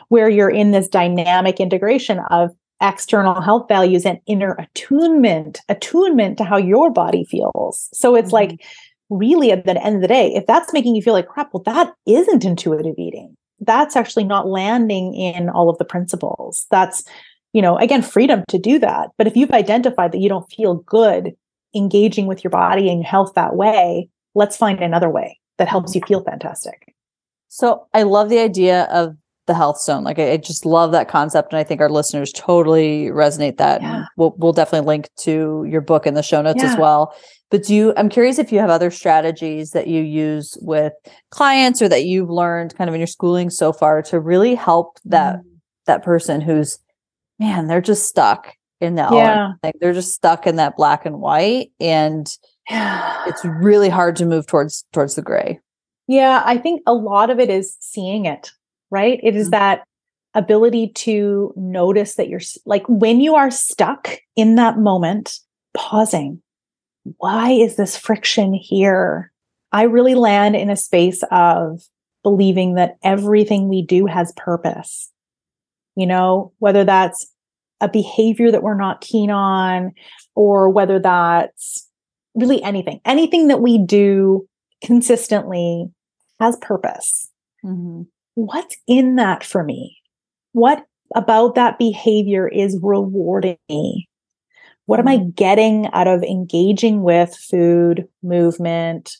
where 0.09 0.29
you're 0.29 0.51
in 0.51 0.73
this 0.73 0.89
dynamic 0.89 1.61
integration 1.61 2.21
of 2.31 2.51
external 2.83 3.41
health 3.41 3.67
values 3.69 4.05
and 4.05 4.19
inner 4.27 4.57
attunement, 4.59 5.61
attunement 5.69 6.39
to 6.39 6.45
how 6.45 6.57
your 6.57 6.91
body 6.91 7.25
feels. 7.25 7.89
So 7.93 8.15
it's 8.15 8.27
mm-hmm. 8.27 8.35
like, 8.35 8.65
really, 9.11 9.53
at 9.53 9.65
the 9.65 9.83
end 9.83 9.97
of 9.97 10.03
the 10.03 10.09
day, 10.09 10.35
if 10.35 10.47
that's 10.47 10.73
making 10.73 10.97
you 10.97 11.03
feel 11.03 11.15
like 11.15 11.29
crap, 11.29 11.51
well, 11.53 11.63
that 11.65 11.93
isn't 12.07 12.45
intuitive 12.45 12.95
eating. 12.99 13.37
That's 13.61 13.97
actually 13.97 14.25
not 14.25 14.49
landing 14.49 15.15
in 15.15 15.49
all 15.49 15.71
of 15.71 15.79
the 15.79 15.85
principles. 15.85 16.67
That's, 16.71 17.05
you 17.53 17.63
know, 17.63 17.79
again, 17.79 18.03
freedom 18.03 18.45
to 18.49 18.59
do 18.59 18.79
that. 18.81 19.11
But 19.17 19.27
if 19.27 19.37
you've 19.37 19.51
identified 19.51 20.13
that 20.13 20.21
you 20.21 20.29
don't 20.29 20.51
feel 20.53 20.77
good 20.77 21.35
engaging 21.75 22.27
with 22.27 22.43
your 22.43 22.51
body 22.51 22.91
and 22.91 23.05
health 23.05 23.33
that 23.35 23.57
way, 23.57 24.09
let's 24.35 24.57
find 24.57 24.81
another 24.81 25.11
way 25.11 25.39
that 25.59 25.69
helps 25.69 25.95
you 25.95 26.01
feel 26.07 26.23
fantastic. 26.23 26.95
So 27.49 27.87
I 27.95 28.03
love 28.03 28.29
the 28.29 28.39
idea 28.39 28.85
of 28.85 29.17
the 29.47 29.55
health 29.55 29.81
zone. 29.81 30.05
Like 30.05 30.19
I, 30.19 30.33
I 30.33 30.37
just 30.37 30.65
love 30.65 30.93
that 30.93 31.09
concept, 31.09 31.53
and 31.53 31.59
I 31.59 31.65
think 31.65 31.81
our 31.81 31.89
listeners 31.89 32.33
totally 32.33 33.07
resonate 33.07 33.57
that. 33.57 33.83
Yeah. 33.83 34.05
We'll 34.17 34.35
we'll 34.37 34.53
definitely 34.53 34.87
link 34.87 35.09
to 35.21 35.67
your 35.69 35.81
book 35.81 36.07
in 36.07 36.15
the 36.15 36.23
show 36.23 36.41
notes 36.43 36.63
yeah. 36.63 36.71
as 36.71 36.79
well. 36.79 37.15
But 37.51 37.65
do 37.65 37.75
you? 37.75 37.95
I'm 37.97 38.11
curious 38.11 38.39
if 38.39 38.53
you 38.53 38.59
have 38.61 38.71
other 38.71 38.91
strategies 38.91 39.71
that 39.71 39.89
you 39.89 40.03
use 40.03 40.57
with 40.61 40.93
clients 41.31 41.81
or 41.83 41.89
that 41.89 42.05
you've 42.05 42.31
learned 42.31 42.77
kind 42.77 42.89
of 42.89 42.95
in 42.95 43.01
your 43.01 43.07
schooling 43.07 43.51
so 43.51 43.73
far 43.73 44.03
to 44.03 44.21
really 44.21 44.55
help 44.55 44.99
that 45.07 45.37
mm. 45.37 45.43
that 45.87 46.05
person 46.05 46.41
who's 46.41 46.79
man, 47.39 47.67
they're 47.67 47.81
just 47.81 48.07
stuck 48.07 48.55
in 48.81 48.95
that 48.95 49.13
yeah. 49.13 49.53
Like 49.63 49.75
they're 49.81 49.93
just 49.93 50.15
stuck 50.15 50.47
in 50.47 50.57
that 50.57 50.77
black 50.77 51.05
and 51.05 51.21
white 51.21 51.73
and 51.81 52.29
yeah. 52.71 53.25
it's 53.27 53.45
really 53.45 53.89
hard 53.89 54.17
to 54.17 54.27
move 54.27 54.47
towards 54.47 54.85
towards 54.93 55.15
the 55.15 55.23
gray. 55.23 55.61
Yeah, 56.07 56.43
I 56.45 56.57
think 56.57 56.83
a 56.87 56.95
lot 56.95 57.31
of 57.31 57.39
it 57.39 57.51
is 57.51 57.77
seeing 57.81 58.25
it, 58.25 58.51
right? 58.91 59.21
It 59.23 59.37
is 59.37 59.47
mm-hmm. 59.47 59.51
that 59.53 59.85
ability 60.35 60.89
to 60.95 61.53
notice 61.57 62.15
that 62.15 62.29
you're 62.29 62.41
like 62.65 62.85
when 62.89 63.21
you 63.21 63.35
are 63.35 63.51
stuck 63.51 64.19
in 64.37 64.55
that 64.57 64.79
moment, 64.79 65.39
pausing. 65.75 66.43
Why 67.17 67.51
is 67.51 67.77
this 67.77 67.97
friction 67.97 68.53
here? 68.53 69.33
I 69.73 69.85
really 69.85 70.15
land 70.15 70.57
in 70.57 70.71
a 70.71 70.77
space 70.77 71.23
of 71.31 71.83
believing 72.23 72.75
that 72.75 72.97
everything 73.03 73.69
we 73.69 73.83
do 73.83 74.07
has 74.07 74.33
purpose. 74.37 75.11
You 75.97 76.07
know, 76.07 76.53
whether 76.59 76.85
that's 76.85 77.27
a 77.81 77.89
behavior 77.89 78.51
that 78.51 78.63
we're 78.63 78.75
not 78.75 79.01
keen 79.01 79.31
on, 79.31 79.93
or 80.35 80.69
whether 80.69 80.99
that's 80.99 81.89
really 82.35 82.63
anything, 82.63 83.01
anything 83.05 83.49
that 83.49 83.61
we 83.61 83.79
do 83.79 84.47
consistently 84.85 85.87
has 86.41 86.57
purpose. 86.57 87.31
Mm-hmm. 87.65 88.03
What's 88.35 88.77
in 88.87 89.17
that 89.17 89.43
for 89.43 89.65
me? 89.65 89.97
What 90.53 90.85
about 91.15 91.55
that 91.55 91.79
behavior 91.79 92.49
is 92.49 92.79
rewarding 92.83 93.59
me? 93.69 94.09
What 94.87 95.01
am 95.01 95.09
I 95.09 95.19
mm-hmm. 95.19 95.31
getting 95.31 95.89
out 95.93 96.07
of 96.07 96.23
engaging 96.23 97.03
with 97.03 97.37
food, 97.37 98.09
movement, 98.23 99.17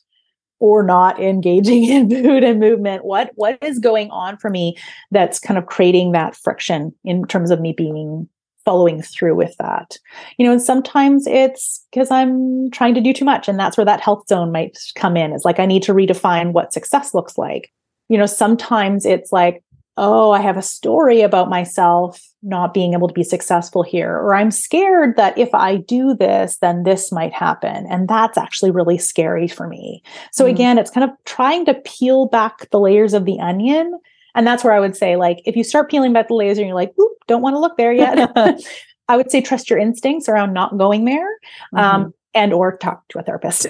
or 0.61 0.83
not 0.83 1.21
engaging 1.21 1.85
in 1.91 2.09
food 2.09 2.45
and 2.45 2.61
movement? 2.61 3.05
What 3.05 3.33
what 3.35 3.59
is 3.63 3.79
going 3.79 4.11
on 4.11 4.39
for 4.39 4.51
me 4.51 4.77
that's 5.11 5.39
kind 5.39 5.59
of 5.59 5.67
creating 5.67 6.13
that 6.13 6.37
friction 6.37 6.95
in 7.05 7.27
terms 7.27 7.51
of 7.51 7.61
me 7.61 7.75
being 7.77 8.29
following 8.69 9.01
through 9.01 9.35
with 9.35 9.57
that. 9.57 9.97
You 10.37 10.45
know, 10.45 10.53
and 10.53 10.61
sometimes 10.61 11.27
it's 11.27 11.87
because 11.91 12.11
I'm 12.11 12.71
trying 12.71 12.93
to 12.97 13.01
do 13.01 13.15
too 13.15 13.25
much. 13.25 13.49
And 13.49 13.59
that's 13.59 13.79
where 13.79 13.87
that 13.87 14.03
health 14.03 14.29
zone 14.29 14.53
might 14.53 14.77
come 14.95 15.17
in. 15.17 15.33
It's 15.33 15.47
like 15.47 15.59
I 15.59 15.65
need 15.65 15.83
to 15.85 15.95
redefine 15.95 16.53
what 16.53 16.75
success 16.75 17.15
looks 17.15 17.39
like. 17.39 17.73
You 18.11 18.19
know, 18.19 18.27
sometimes 18.27 19.07
it's 19.07 19.33
like, 19.33 19.65
oh, 19.97 20.33
I 20.33 20.43
have 20.43 20.59
a 20.59 20.63
story 20.63 21.23
about 21.23 21.49
myself 21.49 22.23
not 22.43 22.75
being 22.75 22.93
able 22.93 23.09
to 23.09 23.15
be 23.15 23.25
successful 23.25 23.83
here, 23.83 24.15
or 24.15 24.35
I'm 24.35 24.51
scared 24.51 25.17
that 25.17 25.39
if 25.39 25.53
I 25.55 25.77
do 25.77 26.15
this, 26.15 26.59
then 26.59 26.83
this 26.83 27.11
might 27.11 27.33
happen. 27.33 27.87
And 27.89 28.07
that's 28.07 28.37
actually 28.37 28.71
really 28.71 28.99
scary 28.99 29.49
for 29.49 29.67
me. 29.67 30.03
So, 30.31 30.45
mm 30.45 30.51
again, 30.51 30.77
it's 30.77 30.91
kind 30.91 31.09
of 31.09 31.17
trying 31.25 31.65
to 31.65 31.75
peel 31.75 32.27
back 32.27 32.69
the 32.69 32.81
layers 32.81 33.15
of 33.15 33.25
the 33.25 33.41
onion 33.41 33.99
and 34.39 34.47
that's 34.47 34.63
where 34.63 34.73
I 34.73 34.79
would 34.79 34.97
say, 34.97 35.17
like, 35.17 35.43
if 35.47 35.57
you 35.57 35.65
start 35.65 35.91
peeling 35.91 36.13
back 36.13 36.29
the 36.29 36.35
layers 36.35 36.59
and 36.59 36.67
you're 36.69 36.77
like, 36.77 36.95
Oop, 36.97 37.13
don't 37.27 37.43
want 37.43 37.55
to 37.55 37.59
look 37.59 37.77
there 37.77 37.93
yet, 37.93 38.31
I 39.09 39.17
would 39.17 39.33
say 39.33 39.41
trust 39.41 39.69
your 39.69 39.81
instincts 39.81 40.29
around 40.29 40.53
not 40.53 40.79
going 40.79 41.07
there. 41.07 41.27
Um, 41.75 41.79
mm-hmm. 41.79 42.05
Um, 42.05 42.15
and 42.35 42.53
or 42.53 42.77
talk 42.77 43.09
to 43.09 43.19
a 43.19 43.23
therapist. 43.23 43.67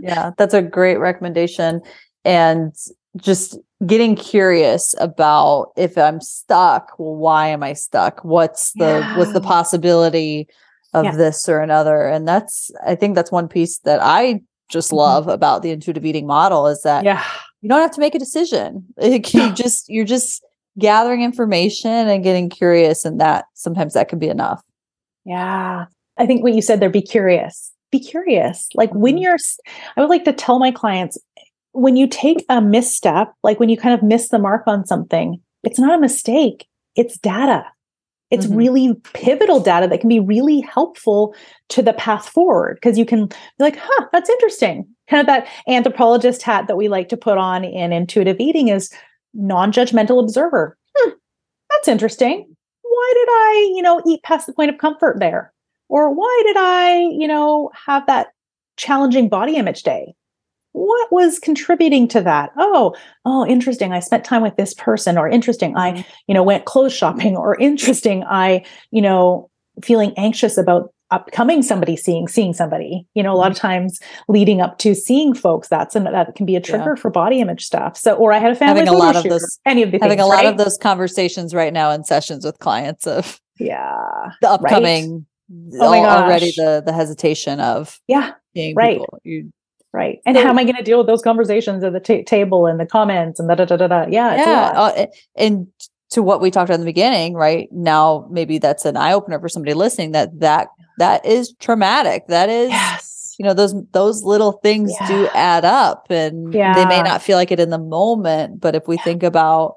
yeah, 0.00 0.30
that's 0.38 0.54
a 0.54 0.62
great 0.62 0.96
recommendation. 0.96 1.82
And 2.24 2.74
just 3.18 3.58
getting 3.86 4.16
curious 4.16 4.94
about 5.00 5.72
if 5.76 5.98
I'm 5.98 6.22
stuck, 6.22 6.98
well, 6.98 7.16
why 7.16 7.48
am 7.48 7.62
I 7.62 7.74
stuck? 7.74 8.24
What's 8.24 8.72
the 8.72 9.00
yeah. 9.00 9.18
what's 9.18 9.34
the 9.34 9.40
possibility 9.42 10.48
of 10.94 11.04
yeah. 11.04 11.16
this 11.16 11.46
or 11.46 11.60
another? 11.60 12.06
And 12.06 12.26
that's 12.26 12.70
I 12.86 12.94
think 12.94 13.16
that's 13.16 13.32
one 13.32 13.48
piece 13.48 13.78
that 13.80 14.00
I 14.00 14.40
just 14.70 14.88
mm-hmm. 14.88 14.96
love 14.96 15.24
mm-hmm. 15.24 15.32
about 15.32 15.62
the 15.62 15.72
intuitive 15.72 16.06
eating 16.06 16.26
model 16.26 16.68
is 16.68 16.80
that 16.82 17.04
yeah 17.04 17.24
you 17.66 17.68
don't 17.68 17.80
have 17.80 17.90
to 17.90 18.00
make 18.00 18.14
a 18.14 18.20
decision. 18.20 18.86
you 19.02 19.18
just 19.52 19.88
you're 19.88 20.04
just 20.04 20.44
gathering 20.78 21.22
information 21.22 21.90
and 21.90 22.22
getting 22.22 22.48
curious 22.48 23.04
and 23.04 23.20
that 23.20 23.46
sometimes 23.54 23.94
that 23.94 24.08
can 24.08 24.20
be 24.20 24.28
enough. 24.28 24.62
Yeah. 25.24 25.86
I 26.16 26.26
think 26.26 26.44
what 26.44 26.52
you 26.54 26.62
said 26.62 26.78
there 26.78 26.88
be 26.88 27.02
curious. 27.02 27.72
Be 27.90 27.98
curious. 27.98 28.68
Like 28.76 28.94
when 28.94 29.14
mm-hmm. 29.14 29.22
you're 29.22 29.36
I 29.96 30.00
would 30.00 30.10
like 30.10 30.24
to 30.26 30.32
tell 30.32 30.60
my 30.60 30.70
clients 30.70 31.18
when 31.72 31.96
you 31.96 32.06
take 32.06 32.44
a 32.48 32.60
misstep, 32.60 33.34
like 33.42 33.58
when 33.58 33.68
you 33.68 33.76
kind 33.76 33.94
of 33.94 34.02
miss 34.06 34.28
the 34.28 34.38
mark 34.38 34.62
on 34.68 34.86
something, 34.86 35.40
it's 35.64 35.80
not 35.80 35.98
a 35.98 36.00
mistake. 36.00 36.68
It's 36.94 37.18
data. 37.18 37.64
It's 38.30 38.46
mm-hmm. 38.46 38.56
really 38.56 38.94
pivotal 39.12 39.58
data 39.58 39.88
that 39.88 40.00
can 40.00 40.08
be 40.08 40.20
really 40.20 40.60
helpful 40.60 41.34
to 41.70 41.82
the 41.82 41.94
path 41.94 42.28
forward 42.28 42.76
because 42.76 42.96
you 42.96 43.04
can 43.04 43.26
be 43.26 43.34
like, 43.58 43.76
huh, 43.76 44.06
that's 44.12 44.30
interesting. 44.30 44.86
Kind 45.08 45.20
of 45.20 45.26
that 45.26 45.46
anthropologist 45.68 46.42
hat 46.42 46.66
that 46.66 46.76
we 46.76 46.88
like 46.88 47.08
to 47.10 47.16
put 47.16 47.38
on 47.38 47.64
in 47.64 47.92
intuitive 47.92 48.40
eating 48.40 48.68
is 48.68 48.90
non 49.34 49.72
judgmental 49.72 50.22
observer. 50.22 50.76
Hmm, 50.96 51.10
that's 51.70 51.88
interesting. 51.88 52.46
Why 52.82 53.12
did 53.14 53.28
I, 53.28 53.72
you 53.76 53.82
know, 53.82 54.02
eat 54.06 54.22
past 54.22 54.46
the 54.46 54.52
point 54.52 54.70
of 54.70 54.78
comfort 54.78 55.18
there? 55.20 55.52
Or 55.88 56.12
why 56.12 56.42
did 56.46 56.56
I, 56.58 56.98
you 57.18 57.28
know, 57.28 57.70
have 57.86 58.06
that 58.06 58.28
challenging 58.76 59.28
body 59.28 59.56
image 59.56 59.82
day? 59.82 60.14
What 60.72 61.10
was 61.10 61.38
contributing 61.38 62.06
to 62.08 62.20
that? 62.22 62.50
Oh, 62.58 62.94
oh, 63.24 63.46
interesting. 63.46 63.92
I 63.92 64.00
spent 64.00 64.24
time 64.24 64.42
with 64.42 64.56
this 64.56 64.74
person, 64.74 65.16
or 65.16 65.28
interesting. 65.28 65.76
I, 65.76 65.92
mm-hmm. 65.92 66.10
you 66.26 66.34
know, 66.34 66.42
went 66.42 66.66
clothes 66.66 66.92
shopping, 66.92 67.36
or 67.36 67.56
interesting. 67.58 68.24
I, 68.24 68.64
you 68.90 69.00
know, 69.00 69.48
feeling 69.82 70.12
anxious 70.16 70.58
about 70.58 70.92
upcoming 71.10 71.62
somebody 71.62 71.96
seeing 71.96 72.26
seeing 72.26 72.52
somebody 72.52 73.06
you 73.14 73.22
know 73.22 73.32
a 73.32 73.36
lot 73.36 73.50
of 73.50 73.56
mm-hmm. 73.56 73.66
times 73.66 74.00
leading 74.28 74.60
up 74.60 74.78
to 74.78 74.94
seeing 74.94 75.32
folks 75.34 75.68
that's 75.68 75.94
and 75.94 76.04
that 76.04 76.34
can 76.34 76.44
be 76.44 76.56
a 76.56 76.60
trigger 76.60 76.94
yeah. 76.96 77.00
for 77.00 77.10
body 77.10 77.40
image 77.40 77.64
stuff 77.64 77.96
so 77.96 78.14
or 78.16 78.32
i 78.32 78.38
had 78.38 78.50
a 78.50 78.56
family 78.56 78.80
having 78.80 78.88
a 78.88 78.96
lot 78.96 79.14
of 79.14 79.22
those 79.22 79.60
any 79.64 79.82
of 79.82 79.92
the 79.92 79.98
having 79.98 80.18
things, 80.18 80.26
a 80.26 80.28
lot 80.28 80.44
right? 80.44 80.46
of 80.46 80.58
those 80.58 80.76
conversations 80.78 81.54
right 81.54 81.72
now 81.72 81.92
in 81.92 82.02
sessions 82.02 82.44
with 82.44 82.58
clients 82.58 83.06
of 83.06 83.40
yeah 83.60 84.30
the 84.40 84.48
upcoming 84.48 85.24
oh 85.80 85.90
my 85.90 86.00
gosh. 86.00 86.22
already 86.22 86.52
the 86.56 86.82
the 86.84 86.92
hesitation 86.92 87.60
of 87.60 88.00
yeah 88.08 88.32
right 88.74 89.00
you, 89.22 89.52
right 89.92 90.18
and 90.26 90.36
so, 90.36 90.42
how 90.42 90.50
am 90.50 90.58
i 90.58 90.64
going 90.64 90.74
to 90.74 90.82
deal 90.82 90.98
with 90.98 91.06
those 91.06 91.22
conversations 91.22 91.84
at 91.84 91.92
the 91.92 92.00
t- 92.00 92.24
table 92.24 92.66
and 92.66 92.80
the 92.80 92.86
comments 92.86 93.38
and 93.38 93.48
da 93.48 93.54
da 93.54 93.64
da 93.64 93.76
da, 93.76 93.86
da. 93.86 94.06
yeah 94.08 94.34
yeah 94.34 94.72
uh, 94.74 95.06
and 95.36 95.68
to 96.16 96.22
what 96.22 96.40
we 96.40 96.50
talked 96.50 96.70
about 96.70 96.76
in 96.76 96.80
the 96.80 96.86
beginning 96.86 97.34
right 97.34 97.68
now 97.70 98.26
maybe 98.30 98.56
that's 98.56 98.86
an 98.86 98.96
eye 98.96 99.12
opener 99.12 99.38
for 99.38 99.50
somebody 99.50 99.74
listening 99.74 100.12
that 100.12 100.40
that 100.40 100.68
that 100.96 101.24
is 101.26 101.54
traumatic 101.60 102.26
that 102.28 102.48
is 102.48 102.70
yes. 102.70 103.34
you 103.38 103.44
know 103.44 103.52
those 103.52 103.74
those 103.92 104.22
little 104.22 104.52
things 104.52 104.90
yeah. 104.98 105.08
do 105.08 105.28
add 105.34 105.66
up 105.66 106.06
and 106.08 106.54
yeah. 106.54 106.72
they 106.74 106.86
may 106.86 107.02
not 107.02 107.20
feel 107.20 107.36
like 107.36 107.52
it 107.52 107.60
in 107.60 107.68
the 107.68 107.78
moment 107.78 108.58
but 108.58 108.74
if 108.74 108.88
we 108.88 108.96
yeah. 108.96 109.02
think 109.04 109.22
about 109.22 109.74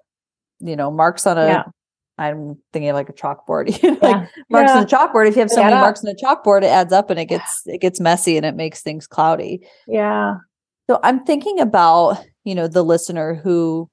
you 0.62 0.78
know 0.78 0.90
marks 0.90 1.28
on 1.28 1.38
a 1.38 1.66
I'm 2.18 2.58
thinking 2.74 2.90
of 2.90 2.96
like 2.96 3.08
a 3.08 3.14
chalkboard, 3.14 3.82
you 3.82 3.92
know, 3.92 4.00
like 4.02 4.30
marks 4.50 4.72
on 4.72 4.84
a 4.84 4.86
chalkboard. 4.86 5.30
If 5.30 5.38
you 5.38 5.40
have 5.40 5.50
so 5.50 5.64
many 5.64 5.74
marks 5.74 6.04
on 6.04 6.12
a 6.12 6.16
chalkboard, 6.16 6.64
it 6.64 6.66
adds 6.66 6.92
up 6.92 7.10
and 7.10 7.18
it 7.18 7.28
gets 7.28 7.62
it 7.66 7.80
gets 7.80 8.02
messy 8.02 8.36
and 8.36 8.46
it 8.46 8.56
makes 8.56 8.82
things 8.82 9.08
cloudy. 9.08 9.66
Yeah. 9.88 10.36
So 10.90 11.00
I'm 11.02 11.24
thinking 11.24 11.62
about, 11.62 12.22
you 12.44 12.56
know, 12.56 12.68
the 12.68 12.84
listener 12.84 13.36
who 13.36 13.90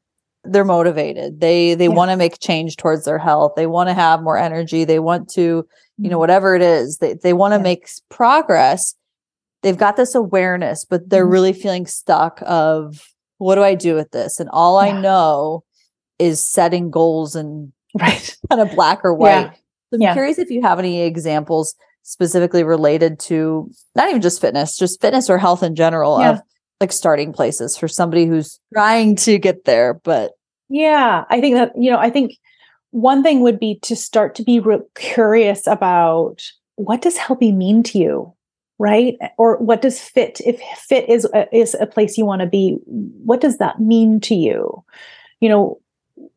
they're 0.51 0.65
motivated. 0.65 1.41
They 1.41 1.75
they 1.75 1.85
yeah. 1.85 1.95
want 1.95 2.11
to 2.11 2.17
make 2.17 2.39
change 2.41 2.77
towards 2.77 3.05
their 3.05 3.19
health. 3.19 3.53
They 3.57 3.67
want 3.67 3.89
to 3.89 3.95
have 3.95 4.23
more 4.23 4.39
energy. 4.39 4.85
They 4.85 4.99
want 4.99 5.29
to, 5.31 5.41
you 5.41 5.67
know, 5.99 6.11
mm-hmm. 6.11 6.19
whatever 6.19 6.55
it 6.55 6.63
is, 6.63 6.99
they 6.99 7.15
they 7.15 7.33
want 7.33 7.55
to 7.55 7.59
make 7.59 7.89
progress. 8.09 8.95
They've 9.63 9.77
got 9.77 9.97
this 9.97 10.15
awareness, 10.15 10.85
but 10.85 11.09
they're 11.09 11.25
mm-hmm. 11.25 11.33
really 11.33 11.53
feeling 11.53 11.87
stuck 11.87 12.43
of 12.47 13.03
what 13.39 13.57
do 13.57 13.63
I 13.63 13.75
do 13.75 13.95
with 13.95 14.11
this? 14.13 14.41
And 14.41 14.49
all 14.51 14.79
I 14.79 14.93
know 14.93 15.65
is 16.19 16.45
setting 16.45 16.91
goals 16.91 17.35
and 17.37 17.73
right 18.01 18.37
kind 18.51 18.61
of 18.61 18.75
black 18.75 19.01
or 19.05 19.15
white 19.15 19.31
yeah. 19.31 19.51
i'm 19.95 20.03
yeah. 20.03 20.13
curious 20.13 20.39
if 20.39 20.51
you 20.51 20.61
have 20.61 20.79
any 20.79 21.03
examples 21.03 21.75
specifically 22.03 22.63
related 22.63 23.19
to 23.19 23.71
not 23.95 24.09
even 24.09 24.21
just 24.21 24.41
fitness 24.41 24.77
just 24.77 25.01
fitness 25.01 25.31
or 25.31 25.39
health 25.39 25.63
in 25.63 25.75
general 25.75 26.21
yeah. 26.21 26.33
of 26.33 26.41
like 26.81 26.93
starting 26.93 27.33
places 27.33 27.77
for 27.77 27.89
somebody 27.89 28.27
who's 28.27 28.61
trying 28.75 29.17
to 29.17 29.39
get 29.39 29.65
there 29.65 29.95
but 29.95 30.33
yeah 30.69 31.25
i 31.31 31.41
think 31.41 31.55
that 31.55 31.73
you 31.77 31.91
know 31.91 31.99
i 31.99 32.11
think 32.11 32.33
one 32.91 33.23
thing 33.23 33.41
would 33.41 33.61
be 33.61 33.79
to 33.83 33.95
start 33.95 34.35
to 34.35 34.43
be 34.43 34.61
re- 34.61 34.79
curious 34.95 35.67
about 35.67 36.43
what 36.77 37.03
does 37.03 37.17
healthy 37.17 37.53
mean 37.53 37.83
to 37.83 37.99
you 37.99 38.33
right? 38.79 39.17
Or 39.39 39.57
what 39.59 39.83
does 39.83 40.01
fit 40.01 40.41
if 40.45 40.61
fit 40.61 41.09
is 41.09 41.27
is 41.53 41.75
a 41.81 41.87
place 41.87 42.19
you 42.19 42.27
want 42.27 42.41
to 42.41 42.47
be 42.47 42.77
what 42.85 43.41
does 43.41 43.59
that 43.59 43.81
mean 43.81 44.21
to 44.21 44.35
you? 44.35 44.85
You 45.41 45.49
know 45.49 45.81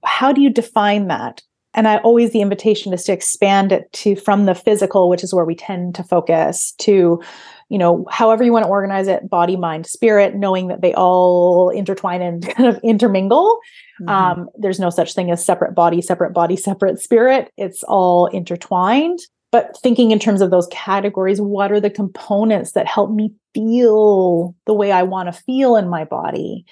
how 0.04 0.32
do 0.32 0.42
you 0.42 0.50
define 0.50 1.08
that? 1.08 1.42
And 1.74 1.88
I 1.88 1.98
always 1.98 2.32
the 2.32 2.42
invitation 2.42 2.94
is 2.94 3.04
to 3.04 3.14
expand 3.14 3.72
it 3.72 3.92
to 3.94 4.16
from 4.16 4.46
the 4.46 4.56
physical, 4.56 5.10
which 5.10 5.24
is 5.24 5.34
where 5.34 5.46
we 5.46 5.56
tend 5.56 5.96
to 5.96 6.04
focus, 6.04 6.74
to 6.80 7.22
you 7.70 7.78
know, 7.78 8.06
however 8.10 8.44
you 8.44 8.52
want 8.52 8.66
to 8.66 8.70
organize 8.70 9.08
it, 9.08 9.30
body, 9.30 9.56
mind, 9.56 9.86
spirit, 9.86 10.36
knowing 10.36 10.68
that 10.68 10.82
they 10.82 10.94
all 10.94 11.70
intertwine 11.70 12.22
and 12.22 12.48
kind 12.56 12.68
of 12.68 12.80
intermingle. 12.84 13.60
Mm-hmm. 14.02 14.10
Um, 14.10 14.50
there's 14.58 14.80
no 14.80 14.90
such 14.90 15.14
thing 15.14 15.32
as 15.32 15.46
separate 15.46 15.74
body, 15.74 16.02
separate 16.02 16.34
body, 16.34 16.56
separate 16.56 17.00
spirit. 17.00 17.52
It's 17.58 17.84
all 17.84 18.26
intertwined. 18.28 19.20
But 19.52 19.78
thinking 19.82 20.12
in 20.12 20.20
terms 20.20 20.42
of 20.42 20.52
those 20.52 20.68
categories, 20.72 21.42
what 21.42 21.72
are 21.72 21.80
the 21.80 21.90
components 21.90 22.74
that 22.74 22.88
help 22.88 23.12
me 23.12 23.34
feel 23.54 24.56
the 24.66 24.74
way 24.74 24.92
I 24.92 25.04
want 25.04 25.34
to 25.34 25.42
feel 25.42 25.76
in 25.76 25.90
my 25.90 26.06
body? 26.06 26.66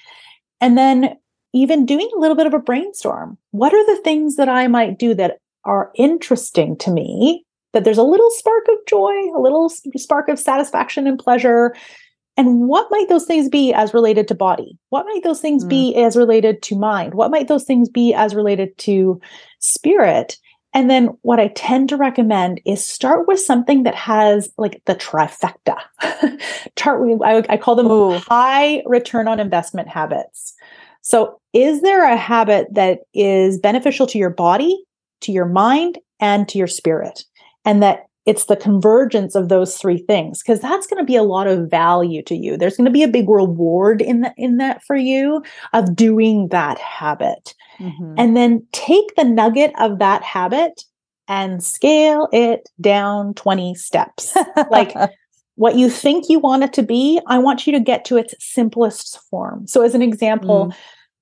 And 0.62 0.78
then 0.78 1.16
even 1.54 1.86
doing 1.86 2.10
a 2.16 2.20
little 2.20 2.36
bit 2.36 2.46
of 2.46 2.54
a 2.54 2.60
brainstorm. 2.60 3.38
What 3.52 3.74
are 3.74 3.86
the 3.86 4.02
things 4.04 4.36
that 4.36 4.50
I 4.50 4.68
might 4.68 5.00
do 5.00 5.16
that 5.16 5.40
are 5.64 5.92
interesting 5.96 6.78
to 6.78 6.92
me? 6.92 7.46
That 7.74 7.84
there's 7.84 7.98
a 7.98 8.04
little 8.04 8.30
spark 8.32 8.66
of 8.70 8.78
joy, 8.88 9.14
a 9.36 9.42
little 9.42 9.70
spark 9.70 10.30
of 10.30 10.40
satisfaction 10.40 11.06
and 11.08 11.20
pleasure. 11.20 11.76
And 12.38 12.68
what 12.68 12.88
might 12.92 13.10
those 13.10 13.26
things 13.26 13.50
be 13.50 13.74
as 13.74 13.94
related 13.94 14.28
to 14.28 14.36
body? 14.36 14.78
What 14.90 15.06
might 15.06 15.24
those 15.24 15.42
things 15.42 15.66
mm. 15.66 15.70
be 15.70 15.96
as 15.96 16.16
related 16.16 16.62
to 16.64 16.78
mind? 16.78 17.16
What 17.16 17.32
might 17.32 17.48
those 17.48 17.64
things 17.64 17.90
be 17.90 18.14
as 18.14 18.36
related 18.36 18.78
to 18.80 19.20
spirit? 19.60 20.38
And 20.74 20.90
then 20.92 21.08
what 21.24 21.40
I 21.40 21.48
tend 21.50 21.90
to 21.90 21.98
recommend 21.98 22.62
is 22.64 22.86
start 22.86 23.28
with 23.28 23.40
something 23.40 23.82
that 23.84 23.96
has 23.96 24.50
like 24.58 24.82
the 24.86 24.94
trifecta. 24.96 25.78
Chart, 26.76 27.22
I, 27.26 27.44
I 27.50 27.58
call 27.58 27.76
them 27.76 27.88
Ooh. 27.88 28.20
high 28.20 28.84
return 28.86 29.28
on 29.28 29.40
investment 29.40 29.88
habits. 29.88 30.54
So, 31.02 31.40
is 31.54 31.82
there 31.82 32.04
a 32.04 32.18
habit 32.18 32.68
that 32.74 33.00
is 33.14 33.58
beneficial 33.58 34.06
to 34.08 34.18
your 34.20 34.30
body, 34.30 34.78
to 35.22 35.32
your 35.32 35.46
mind, 35.46 35.98
and 36.20 36.48
to 36.50 36.58
your 36.58 36.68
spirit? 36.68 37.24
And 37.68 37.84
that 37.84 38.06
it's 38.26 38.46
the 38.46 38.58
convergence 38.58 39.36
of 39.36 39.48
those 39.48 39.78
three 39.78 40.00
things 40.00 40.42
because 40.42 40.60
that's 40.60 40.88
going 40.88 40.98
to 40.98 41.06
be 41.06 41.16
a 41.16 41.24
lot 41.24 41.48
of 41.48 41.70
value 41.70 42.22
to 42.24 42.36
you 42.36 42.58
there's 42.58 42.76
going 42.76 42.86
to 42.86 42.92
be 42.92 43.04
a 43.04 43.08
big 43.08 43.30
reward 43.30 44.02
in 44.02 44.20
that 44.20 44.34
in 44.36 44.58
that 44.58 44.84
for 44.84 44.98
you 44.98 45.42
of 45.72 45.96
doing 45.96 46.50
that 46.50 46.78
habit 46.78 47.56
mm-hmm. 47.80 48.16
and 48.18 48.36
then 48.36 48.68
take 48.74 49.16
the 49.16 49.24
nugget 49.24 49.72
of 49.80 50.00
that 50.00 50.24
habit 50.24 50.84
and 51.30 51.64
scale 51.64 52.28
it 52.34 52.68
down 52.82 53.34
20 53.36 53.74
steps 53.76 54.36
like 54.72 54.94
what 55.56 55.78
you 55.78 55.90
think 55.90 56.28
you 56.28 56.38
want 56.38 56.64
it 56.64 56.74
to 56.74 56.84
be 56.84 57.22
i 57.28 57.38
want 57.38 57.66
you 57.66 57.72
to 57.72 57.80
get 57.80 58.04
to 58.04 58.18
its 58.18 58.36
simplest 58.40 59.22
form 59.30 59.66
so 59.68 59.84
as 59.84 59.96
an 59.96 60.02
example 60.02 60.66
mm. 60.66 60.76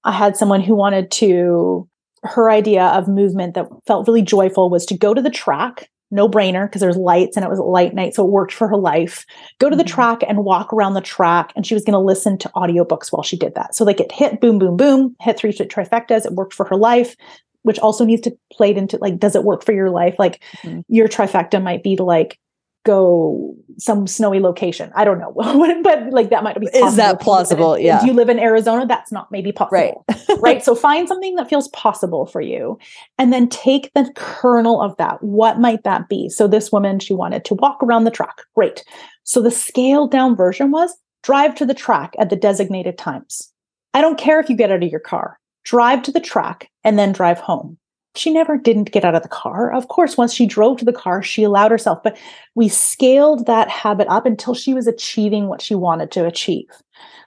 I 0.05 0.11
had 0.11 0.37
someone 0.37 0.61
who 0.61 0.75
wanted 0.75 1.09
to, 1.11 1.89
her 2.23 2.49
idea 2.49 2.85
of 2.85 3.07
movement 3.07 3.55
that 3.55 3.67
felt 3.87 4.07
really 4.07 4.21
joyful 4.21 4.69
was 4.69 4.85
to 4.85 4.97
go 4.97 5.13
to 5.13 5.21
the 5.21 5.31
track, 5.31 5.89
no 6.15 6.27
brainer, 6.27 6.67
because 6.67 6.81
there's 6.81 6.97
lights 6.97 7.37
and 7.37 7.45
it 7.45 7.49
was 7.49 7.59
a 7.59 7.63
light 7.63 7.93
night. 7.93 8.15
So 8.15 8.25
it 8.25 8.31
worked 8.31 8.53
for 8.53 8.67
her 8.67 8.77
life. 8.77 9.25
Go 9.59 9.69
to 9.69 9.75
the 9.75 9.83
mm-hmm. 9.83 9.93
track 9.93 10.23
and 10.27 10.45
walk 10.45 10.73
around 10.73 10.93
the 10.93 11.01
track. 11.01 11.51
And 11.55 11.65
she 11.65 11.73
was 11.73 11.83
going 11.83 11.93
to 11.93 11.99
listen 11.99 12.37
to 12.39 12.49
audiobooks 12.55 13.11
while 13.11 13.23
she 13.23 13.37
did 13.37 13.55
that. 13.55 13.75
So 13.75 13.85
like 13.85 13.99
it 13.99 14.11
hit 14.11 14.41
boom, 14.41 14.57
boom, 14.57 14.77
boom, 14.77 15.15
hit 15.21 15.37
three 15.37 15.51
trifectas. 15.51 16.25
It 16.25 16.33
worked 16.33 16.53
for 16.53 16.65
her 16.65 16.77
life 16.77 17.15
which 17.63 17.79
also 17.79 18.05
needs 18.05 18.21
to 18.21 18.37
play 18.53 18.75
into 18.75 18.95
like 18.97 19.17
does 19.17 19.35
it 19.35 19.43
work 19.43 19.65
for 19.65 19.73
your 19.73 19.89
life 19.89 20.15
like 20.19 20.39
mm-hmm. 20.57 20.81
your 20.87 21.07
trifecta 21.07 21.59
might 21.61 21.81
be 21.81 21.95
to 21.95 22.03
like 22.03 22.37
go 22.85 23.53
some 23.77 24.07
snowy 24.07 24.39
location. 24.39 24.91
I 24.95 25.03
don't 25.03 25.19
know, 25.19 25.33
but 25.83 26.09
like 26.11 26.29
that 26.29 26.43
might 26.43 26.59
be. 26.59 26.67
Is 26.67 26.95
that 26.95 27.19
plausible? 27.19 27.77
yeah. 27.77 27.99
Do 27.99 28.07
you 28.07 28.13
live 28.13 28.29
in 28.29 28.39
Arizona? 28.39 28.85
That's 28.85 29.11
not 29.11 29.31
maybe 29.31 29.51
possible. 29.51 30.05
Right. 30.07 30.19
right. 30.39 30.63
So 30.63 30.75
find 30.75 31.07
something 31.07 31.35
that 31.35 31.49
feels 31.49 31.67
possible 31.69 32.25
for 32.25 32.39
you, 32.39 32.79
and 33.17 33.33
then 33.33 33.49
take 33.49 33.91
the 33.93 34.09
kernel 34.15 34.81
of 34.81 34.95
that. 34.97 35.21
What 35.21 35.59
might 35.59 35.83
that 35.83 36.07
be? 36.07 36.29
So 36.29 36.47
this 36.47 36.71
woman, 36.71 36.99
she 36.99 37.13
wanted 37.13 37.43
to 37.45 37.55
walk 37.55 37.83
around 37.83 38.05
the 38.05 38.11
track. 38.11 38.37
Great. 38.55 38.83
So 39.23 39.41
the 39.41 39.51
scaled 39.51 40.11
down 40.11 40.35
version 40.35 40.71
was 40.71 40.95
drive 41.23 41.55
to 41.55 41.65
the 41.65 41.73
track 41.73 42.15
at 42.19 42.29
the 42.29 42.35
designated 42.35 42.97
times. 42.97 43.51
I 43.93 44.01
don't 44.01 44.19
care 44.19 44.39
if 44.39 44.49
you 44.49 44.55
get 44.55 44.71
out 44.71 44.83
of 44.83 44.89
your 44.89 44.99
car. 44.99 45.39
Drive 45.63 46.03
to 46.03 46.11
the 46.11 46.19
track 46.19 46.69
and 46.83 46.99
then 46.99 47.11
drive 47.11 47.39
home 47.39 47.79
she 48.17 48.31
never 48.31 48.57
didn't 48.57 48.91
get 48.91 49.05
out 49.05 49.15
of 49.15 49.23
the 49.23 49.29
car. 49.29 49.71
Of 49.73 49.87
course, 49.87 50.17
once 50.17 50.33
she 50.33 50.45
drove 50.45 50.77
to 50.79 50.85
the 50.85 50.93
car, 50.93 51.21
she 51.21 51.43
allowed 51.43 51.71
herself, 51.71 52.01
but 52.03 52.17
we 52.55 52.67
scaled 52.67 53.45
that 53.45 53.69
habit 53.69 54.07
up 54.07 54.25
until 54.25 54.53
she 54.53 54.73
was 54.73 54.87
achieving 54.87 55.47
what 55.47 55.61
she 55.61 55.75
wanted 55.75 56.11
to 56.11 56.25
achieve. 56.25 56.69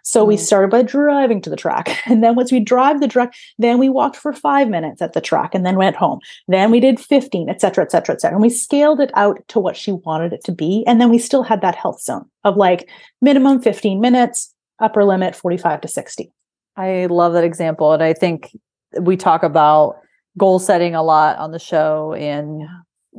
So 0.02 0.24
mm. 0.24 0.28
we 0.28 0.36
started 0.36 0.70
by 0.70 0.82
driving 0.82 1.42
to 1.42 1.50
the 1.50 1.56
track. 1.56 1.96
And 2.06 2.24
then 2.24 2.34
once 2.34 2.50
we 2.50 2.60
drive 2.60 3.00
the 3.00 3.08
track, 3.08 3.34
then 3.58 3.78
we 3.78 3.88
walked 3.88 4.16
for 4.16 4.32
five 4.32 4.68
minutes 4.68 5.02
at 5.02 5.12
the 5.12 5.20
track 5.20 5.54
and 5.54 5.66
then 5.66 5.76
went 5.76 5.96
home. 5.96 6.20
Then 6.48 6.70
we 6.70 6.80
did 6.80 6.98
15, 6.98 7.50
et 7.50 7.60
cetera, 7.60 7.84
et 7.84 7.90
cetera, 7.90 8.14
et 8.14 8.20
cetera. 8.20 8.36
And 8.36 8.42
we 8.42 8.50
scaled 8.50 9.00
it 9.00 9.10
out 9.14 9.46
to 9.48 9.60
what 9.60 9.76
she 9.76 9.92
wanted 9.92 10.32
it 10.32 10.42
to 10.44 10.52
be. 10.52 10.84
And 10.86 11.00
then 11.00 11.10
we 11.10 11.18
still 11.18 11.42
had 11.42 11.60
that 11.60 11.74
health 11.74 12.00
zone 12.00 12.24
of 12.44 12.56
like 12.56 12.88
minimum 13.20 13.60
15 13.60 14.00
minutes, 14.00 14.54
upper 14.80 15.04
limit 15.04 15.36
45 15.36 15.82
to 15.82 15.88
60. 15.88 16.32
I 16.76 17.06
love 17.06 17.34
that 17.34 17.44
example. 17.44 17.92
And 17.92 18.02
I 18.02 18.14
think 18.14 18.56
we 18.98 19.16
talk 19.16 19.42
about 19.42 19.96
goal 20.38 20.58
setting 20.58 20.94
a 20.94 21.02
lot 21.02 21.36
on 21.38 21.50
the 21.52 21.58
show 21.58 22.14
and 22.14 22.62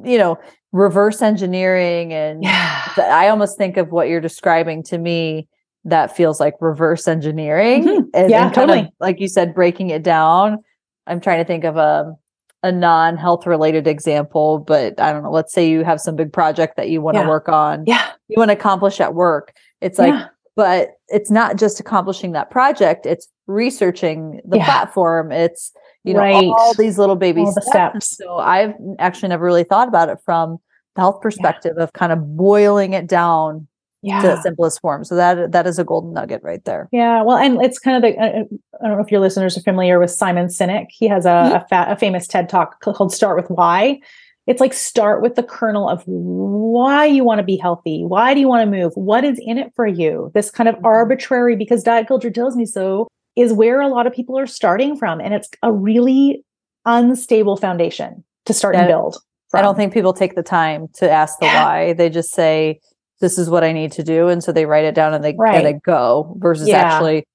you 0.05 0.17
know, 0.17 0.37
reverse 0.71 1.21
engineering 1.21 2.13
and 2.13 2.41
Yeah. 2.43 2.81
I 2.97 3.27
almost 3.27 3.57
think 3.57 3.75
of 3.75 3.91
what 3.91 4.07
you're 4.07 4.21
describing 4.21 4.81
to 4.83 4.97
me 4.97 5.47
that 5.83 6.15
feels 6.15 6.39
like 6.39 6.53
reverse 6.61 7.07
engineering. 7.07 7.83
Mhm. 7.83 8.05
And, 8.13 8.29
Yeah, 8.29 8.45
and 8.45 8.53
kind 8.55 8.69
of, 8.69 8.75
totally. 8.77 8.93
like 8.99 9.19
you 9.19 9.27
said, 9.27 9.53
breaking 9.53 9.89
it 9.89 10.03
down. 10.03 10.59
I'm 11.07 11.19
trying 11.19 11.39
to 11.39 11.45
think 11.45 11.63
of 11.65 11.75
a 11.77 12.15
a 12.61 12.71
non-health 12.73 13.47
related 13.47 13.87
example, 13.87 14.59
but 14.59 14.99
I 14.99 15.13
don't 15.13 15.23
know. 15.23 15.31
Let's 15.31 15.53
say 15.53 15.67
you 15.69 15.85
have 15.85 16.01
some 16.01 16.17
big 16.17 16.33
project 16.33 16.75
that 16.75 16.89
you 16.89 17.01
want 17.01 17.15
to 17.15 17.21
Yeah. 17.21 17.29
work 17.29 17.47
on. 17.47 17.85
Yeah. 17.87 18.05
You 18.27 18.35
want 18.37 18.49
to 18.49 18.53
accomplish 18.57 18.99
at 18.99 19.15
work. 19.15 19.53
It's 19.79 19.97
like, 19.97 20.13
yeah. 20.13 20.25
but 20.57 20.89
it's 21.07 21.31
not 21.31 21.55
just 21.55 21.79
accomplishing 21.79 22.33
that 22.33 22.49
project. 22.51 23.05
It's 23.05 23.29
researching 23.47 24.41
the 24.43 24.57
platform. 24.59 25.31
It's 25.31 25.71
you 26.03 26.13
know 26.13 26.19
Right. 26.19 26.45
all 26.45 26.73
these 26.77 26.97
little 26.97 27.15
baby 27.15 27.41
All 27.41 27.51
steps. 27.61 28.17
So 28.17 28.37
I've 28.37 28.73
actually 28.99 29.29
never 29.29 29.43
really 29.45 29.63
thought 29.63 29.87
about 29.87 30.09
it 30.09 30.17
from 30.25 30.57
the 30.95 31.01
health 31.01 31.21
perspective 31.21 31.77
of 31.77 31.93
kind 31.93 32.11
of 32.11 32.35
boiling 32.37 32.93
it 32.93 33.07
down 33.07 33.67
Yeah. 34.01 34.21
to 34.21 34.27
the 34.29 34.41
simplest 34.41 34.79
form. 34.81 35.03
So 35.03 35.15
that 35.15 35.51
that 35.51 35.67
is 35.67 35.77
a 35.77 35.83
golden 35.83 36.13
nugget 36.13 36.41
right 36.43 36.63
there. 36.65 36.87
Yeah, 36.91 37.21
well, 37.23 37.37
and 37.37 37.61
it's 37.61 37.79
kind 37.79 37.97
of 37.97 38.01
the. 38.03 38.17
Uh, 38.17 38.43
I 38.81 38.87
don't 38.87 38.97
know 38.97 39.03
if 39.03 39.11
your 39.11 39.19
listeners 39.19 39.57
are 39.57 39.61
familiar 39.61 39.99
with 39.99 40.09
Simon 40.11 40.47
Sinek. 40.47 40.87
He 40.89 41.07
has 41.09 41.25
a, 41.25 41.29
Mhm. 41.29 41.55
a, 41.63 41.67
fa- 41.67 41.85
a 41.89 41.95
famous 41.97 42.25
TED 42.27 42.47
talk 42.49 42.79
called 42.81 43.11
"Start 43.13 43.35
with 43.35 43.49
Why." 43.49 43.99
It's 44.47 44.61
like 44.61 44.73
start 44.73 45.21
with 45.21 45.35
the 45.35 45.43
kernel 45.43 45.87
of 45.87 46.01
why 46.07 47.05
you 47.05 47.23
want 47.23 47.37
to 47.37 47.43
be 47.43 47.55
healthy. 47.57 48.03
Why 48.03 48.33
do 48.33 48.39
you 48.39 48.47
want 48.47 48.65
to 48.65 48.77
move? 48.77 48.93
What 48.95 49.23
is 49.23 49.39
in 49.45 49.59
it 49.59 49.71
for 49.75 49.85
you? 49.85 50.31
This 50.33 50.49
kind 50.49 50.67
of 50.67 50.75
Mhm. 50.75 50.85
arbitrary, 50.85 51.55
because 51.55 51.83
diet 51.83 52.07
culture 52.07 52.31
tells 52.31 52.55
me 52.55 52.65
so, 52.65 53.07
is 53.39 53.53
where 53.53 53.79
a 53.81 53.87
lot 53.87 54.05
of 54.05 54.13
people 54.13 54.37
are 54.37 54.47
starting 54.47 54.95
from, 54.97 55.19
and 55.21 55.33
it's 55.33 55.49
a 55.63 55.71
really 55.71 56.43
unstable 56.85 57.55
foundation 57.57 58.23
to 58.45 58.53
start 58.53 58.75
and 58.75 58.83
Yeah. 58.83 58.87
build. 58.95 59.17
I 59.53 59.61
don't 59.61 59.75
think 59.75 59.93
people 59.93 60.13
take 60.13 60.35
the 60.35 60.43
time 60.43 60.87
to 60.95 61.09
ask 61.09 61.39
the 61.39 61.45
Yeah. 61.45 61.65
why. 61.65 61.93
They 61.93 62.09
just 62.09 62.31
say, 62.31 62.79
"This 63.21 63.37
is 63.39 63.49
what 63.49 63.63
I 63.63 63.71
need 63.71 63.91
to 63.93 64.03
do," 64.03 64.27
and 64.27 64.43
so 64.43 64.51
they 64.51 64.65
write 64.65 64.85
it 64.85 64.93
down 64.93 65.13
and 65.13 65.23
they 65.23 65.35
Right. 65.37 65.55
and 65.57 65.65
they 65.65 65.73
go. 65.73 66.35
Versus 66.39 66.67
Yeah. 66.67 66.77
actually 66.77 67.25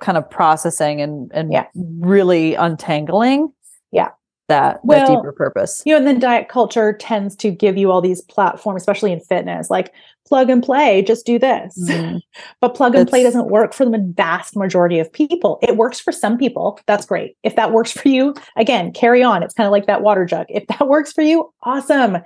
kind 0.00 0.16
of 0.16 0.30
processing 0.30 1.00
and 1.00 1.30
and 1.34 1.52
Yeah. 1.52 1.66
really 1.74 2.54
untangling. 2.54 3.52
Yeah. 3.90 4.10
that 4.48 4.80
that 4.84 5.06
deeper 5.06 5.30
purpose. 5.32 5.82
you 5.84 5.92
know, 5.92 5.98
and 5.98 6.06
then 6.06 6.18
diet 6.18 6.48
culture 6.48 6.94
tends 6.94 7.36
to 7.36 7.50
give 7.50 7.76
you 7.76 7.92
all 7.92 8.00
these 8.00 8.22
platforms, 8.22 8.80
especially 8.80 9.12
in 9.12 9.20
fitness, 9.20 9.68
like 9.68 9.92
plug 10.28 10.50
and 10.50 10.62
play, 10.62 11.02
just 11.02 11.26
do 11.26 11.38
this. 11.38 11.74
Mhm. 11.88 12.20
But 12.60 12.74
plug 12.74 12.94
and 12.94 13.08
play 13.08 13.22
doesn't 13.22 13.48
work 13.50 13.72
for 13.72 13.84
the 13.84 14.12
vast 14.16 14.56
majority 14.56 14.98
of 14.98 15.12
people. 15.12 15.58
It 15.62 15.76
works 15.76 15.98
for 16.00 16.12
some 16.12 16.36
people. 16.38 16.78
That's 16.86 17.06
great. 17.06 17.36
If 17.42 17.56
that 17.56 17.72
works 17.72 17.92
for 17.92 18.08
you, 18.08 18.34
again, 18.56 18.92
carry 18.92 19.22
on. 19.22 19.42
It's 19.42 19.54
kind 19.54 19.66
of 19.66 19.72
like 19.72 19.86
that 19.86 20.02
water 20.02 20.24
jug. 20.24 20.46
If 20.48 20.66
that 20.68 20.88
works 20.94 21.12
for 21.12 21.22
you, 21.22 21.52
awesome. 21.62 22.18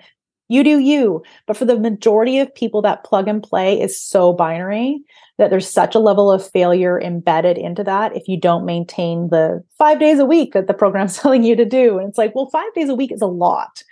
You 0.49 0.63
do 0.65 0.79
you. 0.79 1.23
But 1.47 1.57
for 1.57 1.65
the 1.65 1.79
majority 1.79 2.39
of 2.39 2.55
people, 2.55 2.83
that 2.83 3.05
plug 3.05 3.27
and 3.27 3.43
play 3.43 3.81
is 3.81 3.99
so 3.99 4.33
binary 4.35 5.01
that 5.39 5.49
there's 5.49 5.69
such 5.69 5.95
a 5.95 5.99
level 5.99 6.31
of 6.31 6.47
failure 6.51 7.01
embedded 7.01 7.57
into 7.57 7.83
that 7.85 8.15
if 8.15 8.29
you 8.29 8.39
don't 8.39 8.67
maintain 8.67 9.29
the 9.31 9.65
five 9.79 9.99
days 9.99 10.19
a 10.19 10.27
week 10.27 10.53
that 10.53 10.67
the 10.67 10.75
program's 10.75 11.17
telling 11.23 11.43
you 11.43 11.57
to 11.57 11.65
do. 11.65 11.99
And 11.99 12.09
it's 12.09 12.19
like, 12.19 12.35
well, 12.35 12.51
five 12.51 12.73
days 12.75 12.91
a 12.91 12.95
week 12.95 13.13
is 13.13 13.23
a 13.23 13.27
lot. 13.27 13.83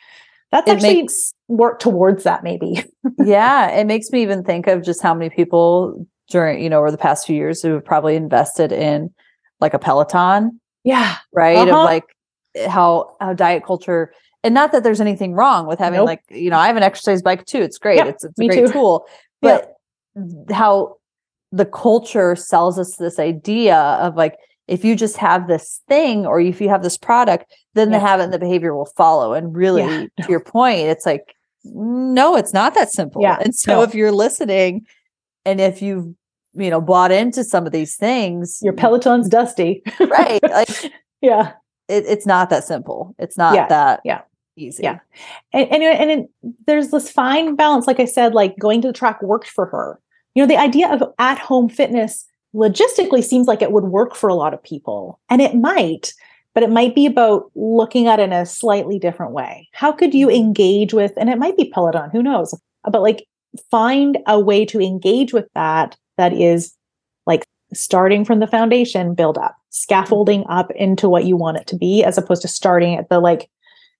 That's 0.52 0.68
It 0.68 0.74
actually 0.74 0.94
makes 1.02 1.32
work 1.48 1.78
towards 1.78 2.24
that, 2.24 2.42
maybe. 2.42 2.84
yeah, 3.24 3.68
it 3.70 3.86
makes 3.86 4.10
me 4.10 4.22
even 4.22 4.42
think 4.44 4.66
of 4.66 4.82
just 4.82 5.02
how 5.02 5.14
many 5.14 5.30
people 5.30 6.06
during, 6.28 6.62
you 6.62 6.68
know, 6.70 6.78
over 6.78 6.90
the 6.90 6.98
past 6.98 7.26
few 7.26 7.36
years 7.36 7.62
who 7.62 7.74
have 7.74 7.84
probably 7.84 8.16
invested 8.16 8.72
in 8.72 9.10
like 9.60 9.74
a 9.74 9.78
Peloton, 9.78 10.60
Yeah. 10.84 11.16
right? 11.32 11.56
Of 11.56 11.68
Uh-huh. 11.68 11.84
like 11.84 12.04
how 12.68 13.16
how 13.20 13.32
diet 13.32 13.64
culture 13.64 14.12
and 14.42 14.54
not 14.54 14.72
that 14.72 14.82
there's 14.82 15.00
anything 15.00 15.34
wrong 15.34 15.66
with 15.66 15.78
having 15.78 15.98
Nope. 15.98 16.06
like, 16.06 16.22
you 16.30 16.50
know, 16.50 16.58
I 16.58 16.66
have 16.66 16.76
an 16.76 16.82
exercise 16.82 17.20
bike 17.22 17.44
too. 17.44 17.60
It's 17.60 17.78
great. 17.78 18.00
It's 18.06 18.24
it's 18.24 18.38
a 18.40 18.46
great 18.46 18.66
too. 18.66 18.72
tool. 18.72 19.06
But 19.42 19.74
how 20.50 20.96
the 21.52 21.66
culture 21.66 22.34
sells 22.36 22.78
us 22.78 22.96
this 22.96 23.18
idea 23.18 23.76
of 23.76 24.16
like 24.16 24.36
if 24.66 24.84
you 24.84 24.96
just 24.96 25.16
have 25.18 25.46
this 25.48 25.80
thing 25.88 26.26
or 26.26 26.40
if 26.40 26.60
you 26.60 26.68
have 26.68 26.82
this 26.82 26.96
product, 26.96 27.52
then 27.74 27.90
the 27.90 27.98
habit 28.00 28.24
and 28.24 28.32
the 28.32 28.38
behavior 28.38 28.74
will 28.74 28.86
follow. 28.96 29.32
And 29.32 29.54
really, 29.54 29.82
Yeah. 29.82 30.06
to 30.24 30.30
your 30.30 30.40
point, 30.40 30.80
it's 30.80 31.06
like, 31.06 31.34
no, 31.64 32.36
it's 32.36 32.52
not 32.52 32.74
that 32.74 32.90
simple. 32.90 33.22
Yeah, 33.22 33.38
And 33.40 33.54
so 33.54 33.76
no. 33.76 33.82
if 33.82 33.94
you're 33.94 34.12
listening 34.12 34.86
and 35.44 35.60
if 35.60 35.80
you've, 35.82 36.06
you 36.54 36.70
know, 36.70 36.80
bought 36.80 37.12
into 37.12 37.44
some 37.44 37.66
of 37.66 37.72
these 37.72 37.96
things, 37.96 38.58
Your 38.62 38.72
Peloton's 38.72 39.28
dusty. 39.28 39.82
right, 40.00 40.42
like 40.42 40.68
yeah. 41.20 41.52
it, 41.88 42.04
it's 42.06 42.26
not 42.26 42.50
that 42.50 42.64
simple. 42.64 43.14
It's 43.18 43.36
not 43.36 43.54
Yeah, 43.54 43.68
that 43.68 44.00
yeah, 44.04 44.22
easy. 44.56 44.82
yeah. 44.82 44.98
and 45.52 45.70
and, 45.70 45.82
and 45.82 46.10
it, 46.10 46.30
there's 46.66 46.90
this 46.90 47.10
fine 47.10 47.54
balance 47.56 47.86
like 47.86 48.00
i 48.00 48.04
said 48.04 48.34
like 48.34 48.58
going 48.58 48.82
to 48.82 48.88
the 48.88 48.92
track 48.92 49.22
worked 49.22 49.48
for 49.48 49.66
her 49.66 49.98
you 50.34 50.42
know 50.42 50.46
the 50.46 50.56
idea 50.56 50.92
of 50.92 51.02
at 51.18 51.38
home 51.38 51.68
fitness 51.68 52.26
logistically 52.54 53.22
seems 53.22 53.46
like 53.46 53.62
it 53.62 53.70
would 53.72 53.84
work 53.84 54.14
for 54.16 54.28
a 54.28 54.34
lot 54.34 54.52
of 54.52 54.62
people 54.62 55.20
and 55.30 55.40
it 55.40 55.54
might 55.54 56.12
but 56.54 56.62
it 56.62 56.70
might 56.70 56.94
be 56.94 57.06
about 57.06 57.50
looking 57.54 58.06
at 58.06 58.18
it 58.18 58.24
in 58.24 58.32
a 58.32 58.46
slightly 58.46 58.98
different 58.98 59.32
way. 59.32 59.68
How 59.72 59.92
could 59.92 60.14
you 60.14 60.28
mm-hmm. 60.28 60.36
engage 60.36 60.94
with 60.94 61.12
and 61.16 61.28
it 61.28 61.38
might 61.38 61.56
be 61.56 61.70
peloton 61.70 62.10
who 62.10 62.22
knows 62.22 62.54
but 62.84 63.02
like 63.02 63.26
find 63.70 64.18
a 64.26 64.38
way 64.38 64.64
to 64.64 64.80
engage 64.80 65.32
with 65.32 65.48
that 65.54 65.96
that 66.16 66.32
is 66.32 66.76
like 67.26 67.44
starting 67.72 68.24
from 68.24 68.40
the 68.40 68.46
foundation 68.46 69.14
build 69.14 69.38
up 69.38 69.52
mm-hmm. 69.52 69.70
scaffolding 69.70 70.44
up 70.48 70.70
into 70.72 71.08
what 71.08 71.24
you 71.24 71.36
want 71.36 71.56
it 71.56 71.66
to 71.66 71.76
be 71.76 72.04
as 72.04 72.18
opposed 72.18 72.42
to 72.42 72.48
starting 72.48 72.96
at 72.96 73.08
the 73.08 73.20
like 73.20 73.50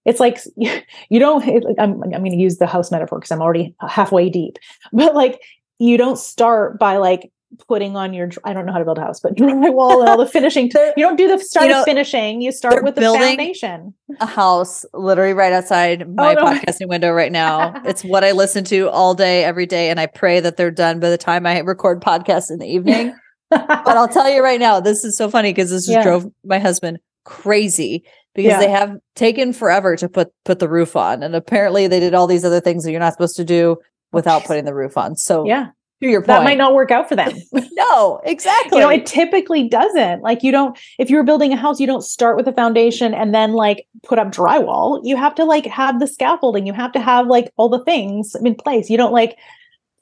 it's 0.04 0.20
like 0.20 0.38
you 0.56 1.18
don't 1.18 1.46
it- 1.46 1.64
i'm, 1.78 2.02
I'm 2.02 2.10
going 2.10 2.32
to 2.32 2.36
use 2.36 2.58
the 2.58 2.66
house 2.66 2.90
metaphor 2.90 3.18
because 3.18 3.30
i'm 3.30 3.42
already 3.42 3.74
halfway 3.80 4.28
deep 4.28 4.58
but 4.92 5.14
like 5.14 5.40
you 5.78 5.96
don't 5.96 6.18
start 6.18 6.78
by 6.78 6.98
like 6.98 7.32
putting 7.66 7.96
on 7.96 8.12
your 8.14 8.28
I 8.44 8.52
don't 8.52 8.64
know 8.64 8.72
how 8.72 8.78
to 8.78 8.84
build 8.84 8.98
a 8.98 9.00
house 9.00 9.18
but 9.20 9.34
drywall 9.36 10.00
and 10.00 10.08
all 10.08 10.16
the 10.16 10.26
finishing 10.26 10.70
you 10.96 11.04
don't 11.04 11.16
do 11.16 11.26
the 11.28 11.38
start 11.42 11.68
know, 11.68 11.78
with 11.78 11.84
finishing 11.84 12.40
you 12.40 12.52
start 12.52 12.84
with 12.84 12.94
the 12.94 13.00
foundation 13.02 13.92
a 14.20 14.26
house 14.26 14.84
literally 14.94 15.32
right 15.34 15.52
outside 15.52 16.02
oh, 16.06 16.06
my 16.08 16.34
Oh, 16.34 16.34
no. 16.34 16.44
podcasting 16.44 16.88
window 16.88 17.10
right 17.10 17.32
now. 17.32 17.74
it's 17.84 18.02
what 18.04 18.22
I 18.24 18.32
listen 18.32 18.62
to 18.64 18.88
all 18.90 19.14
day, 19.14 19.44
every 19.44 19.66
day. 19.66 19.90
And 19.90 19.98
I 19.98 20.06
pray 20.06 20.40
that 20.40 20.56
they're 20.56 20.70
done 20.70 21.00
by 21.00 21.10
the 21.10 21.18
time 21.18 21.44
I 21.46 21.58
record 21.60 22.00
podcasts 22.02 22.50
in 22.50 22.58
the 22.58 22.66
evening. 22.66 23.14
but 23.50 23.86
I'll 23.88 24.08
tell 24.08 24.28
you 24.30 24.42
right 24.42 24.60
now, 24.60 24.78
this 24.80 25.04
is 25.04 25.16
so 25.16 25.28
funny 25.28 25.50
because 25.52 25.70
this 25.70 25.86
just 25.86 25.90
Yeah. 25.96 26.02
drove 26.02 26.26
my 26.44 26.58
husband 26.58 26.98
crazy 27.24 28.04
because 28.34 28.52
Yeah. 28.52 28.60
they 28.60 28.70
have 28.70 28.96
taken 29.16 29.52
forever 29.52 29.96
to 29.96 30.08
put 30.08 30.28
put 30.44 30.58
the 30.60 30.68
roof 30.68 30.94
on. 30.96 31.22
And 31.22 31.34
apparently 31.34 31.86
they 31.88 32.00
did 32.00 32.14
all 32.14 32.26
these 32.26 32.44
other 32.44 32.60
things 32.60 32.84
that 32.84 32.90
you're 32.92 33.00
not 33.00 33.12
supposed 33.12 33.36
to 33.36 33.44
do 33.44 33.76
without 34.12 34.44
putting 34.44 34.64
the 34.64 34.74
roof 34.74 34.96
on. 34.96 35.16
So 35.16 35.44
yeah 35.46 35.68
to 36.00 36.08
your 36.08 36.20
point. 36.20 36.26
that 36.28 36.44
might 36.44 36.58
not 36.58 36.74
work 36.74 36.90
out 36.90 37.08
for 37.08 37.16
them 37.16 37.32
no, 37.72 38.20
exactly. 38.24 38.78
you 38.78 38.84
know 38.84 38.90
it 38.90 39.06
typically 39.06 39.68
doesn't 39.68 40.22
like 40.22 40.42
you 40.42 40.52
don't 40.52 40.78
if 40.98 41.10
you're 41.10 41.24
building 41.24 41.52
a 41.52 41.56
house 41.56 41.80
you 41.80 41.86
don't 41.86 42.02
start 42.02 42.36
with 42.36 42.46
a 42.48 42.52
foundation 42.52 43.14
and 43.14 43.34
then 43.34 43.52
like 43.52 43.86
put 44.02 44.18
up 44.18 44.28
drywall 44.28 45.00
you 45.04 45.16
have 45.16 45.34
to 45.34 45.44
like 45.44 45.66
have 45.66 46.00
the 46.00 46.06
scaffolding 46.06 46.66
you 46.66 46.72
have 46.72 46.92
to 46.92 47.00
have 47.00 47.26
like 47.26 47.52
all 47.56 47.68
the 47.68 47.84
things 47.84 48.34
in 48.42 48.54
place 48.54 48.90
you 48.90 48.96
don't 48.96 49.12
like 49.12 49.36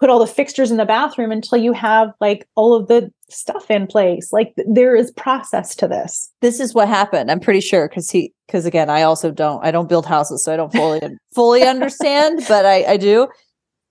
put 0.00 0.10
all 0.10 0.20
the 0.20 0.26
fixtures 0.26 0.70
in 0.70 0.76
the 0.76 0.84
bathroom 0.84 1.32
until 1.32 1.58
you 1.58 1.72
have 1.72 2.12
like 2.20 2.46
all 2.54 2.74
of 2.74 2.86
the 2.86 3.12
stuff 3.30 3.70
in 3.70 3.86
place 3.86 4.32
like 4.32 4.54
th- 4.54 4.66
there 4.70 4.94
is 4.94 5.10
process 5.10 5.74
to 5.74 5.88
this 5.88 6.30
this 6.40 6.60
is 6.60 6.74
what 6.74 6.88
happened. 6.88 7.30
I'm 7.30 7.40
pretty 7.40 7.60
sure 7.60 7.88
because 7.88 8.10
he 8.10 8.32
because 8.46 8.64
again, 8.64 8.88
I 8.88 9.02
also 9.02 9.30
don't 9.30 9.64
I 9.64 9.70
don't 9.70 9.88
build 9.88 10.06
houses, 10.06 10.44
so 10.44 10.52
I 10.52 10.56
don't 10.56 10.72
fully 10.72 11.00
fully 11.34 11.62
understand, 11.74 12.44
but 12.48 12.64
I 12.64 12.84
I 12.84 12.96
do. 12.96 13.28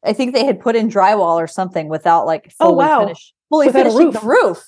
I 0.05 0.13
think 0.13 0.33
they 0.33 0.45
had 0.45 0.59
put 0.59 0.75
in 0.75 0.89
drywall 0.89 1.35
or 1.35 1.47
something 1.47 1.89
without 1.89 2.25
like 2.25 2.53
Oh, 2.59 2.67
fully 2.67 2.77
wow. 2.77 2.99
finish, 3.01 3.33
fully 3.49 3.67
Without 3.67 3.81
a 3.87 3.89
finishing 3.89 4.05
roof. 4.07 4.21
the 4.21 4.27
roof. 4.27 4.63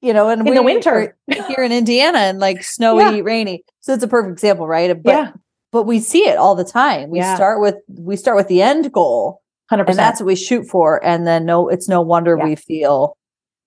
You 0.00 0.12
know, 0.12 0.28
and 0.28 0.46
In 0.46 0.54
the 0.54 0.62
winter. 0.62 1.16
here 1.26 1.62
in 1.64 1.72
Indiana 1.72 2.18
and 2.18 2.38
like 2.38 2.62
snowy, 2.76 3.22
rainy. 3.22 3.64
So 3.80 3.94
it's 3.94 4.02
a 4.04 4.08
perfect 4.08 4.32
example, 4.32 4.66
right? 4.66 4.90
But 5.02 5.10
yeah 5.10 5.30
but 5.72 5.88
we 5.88 5.98
see 5.98 6.20
it 6.28 6.36
all 6.38 6.54
the 6.54 6.62
time. 6.64 7.10
We 7.10 7.18
Yeah. 7.18 7.34
start 7.34 7.60
with 7.60 7.74
we 7.88 8.14
start 8.16 8.36
with 8.36 8.46
the 8.46 8.62
end 8.62 8.92
goal, 8.92 9.40
100% 9.72 9.88
and 9.88 9.98
that's 9.98 10.20
what 10.20 10.26
we 10.26 10.36
shoot 10.36 10.68
for. 10.68 11.04
And 11.04 11.26
then 11.26 11.44
no, 11.46 11.68
it's 11.68 11.88
no 11.88 12.00
wonder 12.00 12.36
Yeah. 12.38 12.44
we 12.44 12.54
feel 12.54 13.16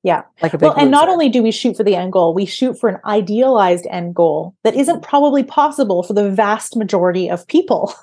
Yeah. 0.03 0.21
like 0.41 0.53
a 0.53 0.57
big 0.57 0.67
well 0.69 0.75
and 0.77 0.89
not 0.89 1.09
only 1.09 1.27
do 1.27 1.43
we 1.43 1.51
shoot 1.51 1.75
for 1.75 1.83
the 1.83 1.95
end 1.97 2.13
goal 2.13 2.33
we 2.33 2.45
shoot 2.45 2.79
for 2.79 2.87
an 2.87 2.99
idealized 3.03 3.85
end 3.89 4.15
goal 4.15 4.55
that 4.63 4.73
isn't 4.75 5.01
probably 5.01 5.43
possible 5.43 6.01
for 6.01 6.13
the 6.13 6.29
vast 6.31 6.77
majority 6.77 7.29
of 7.29 7.45
people 7.47 7.93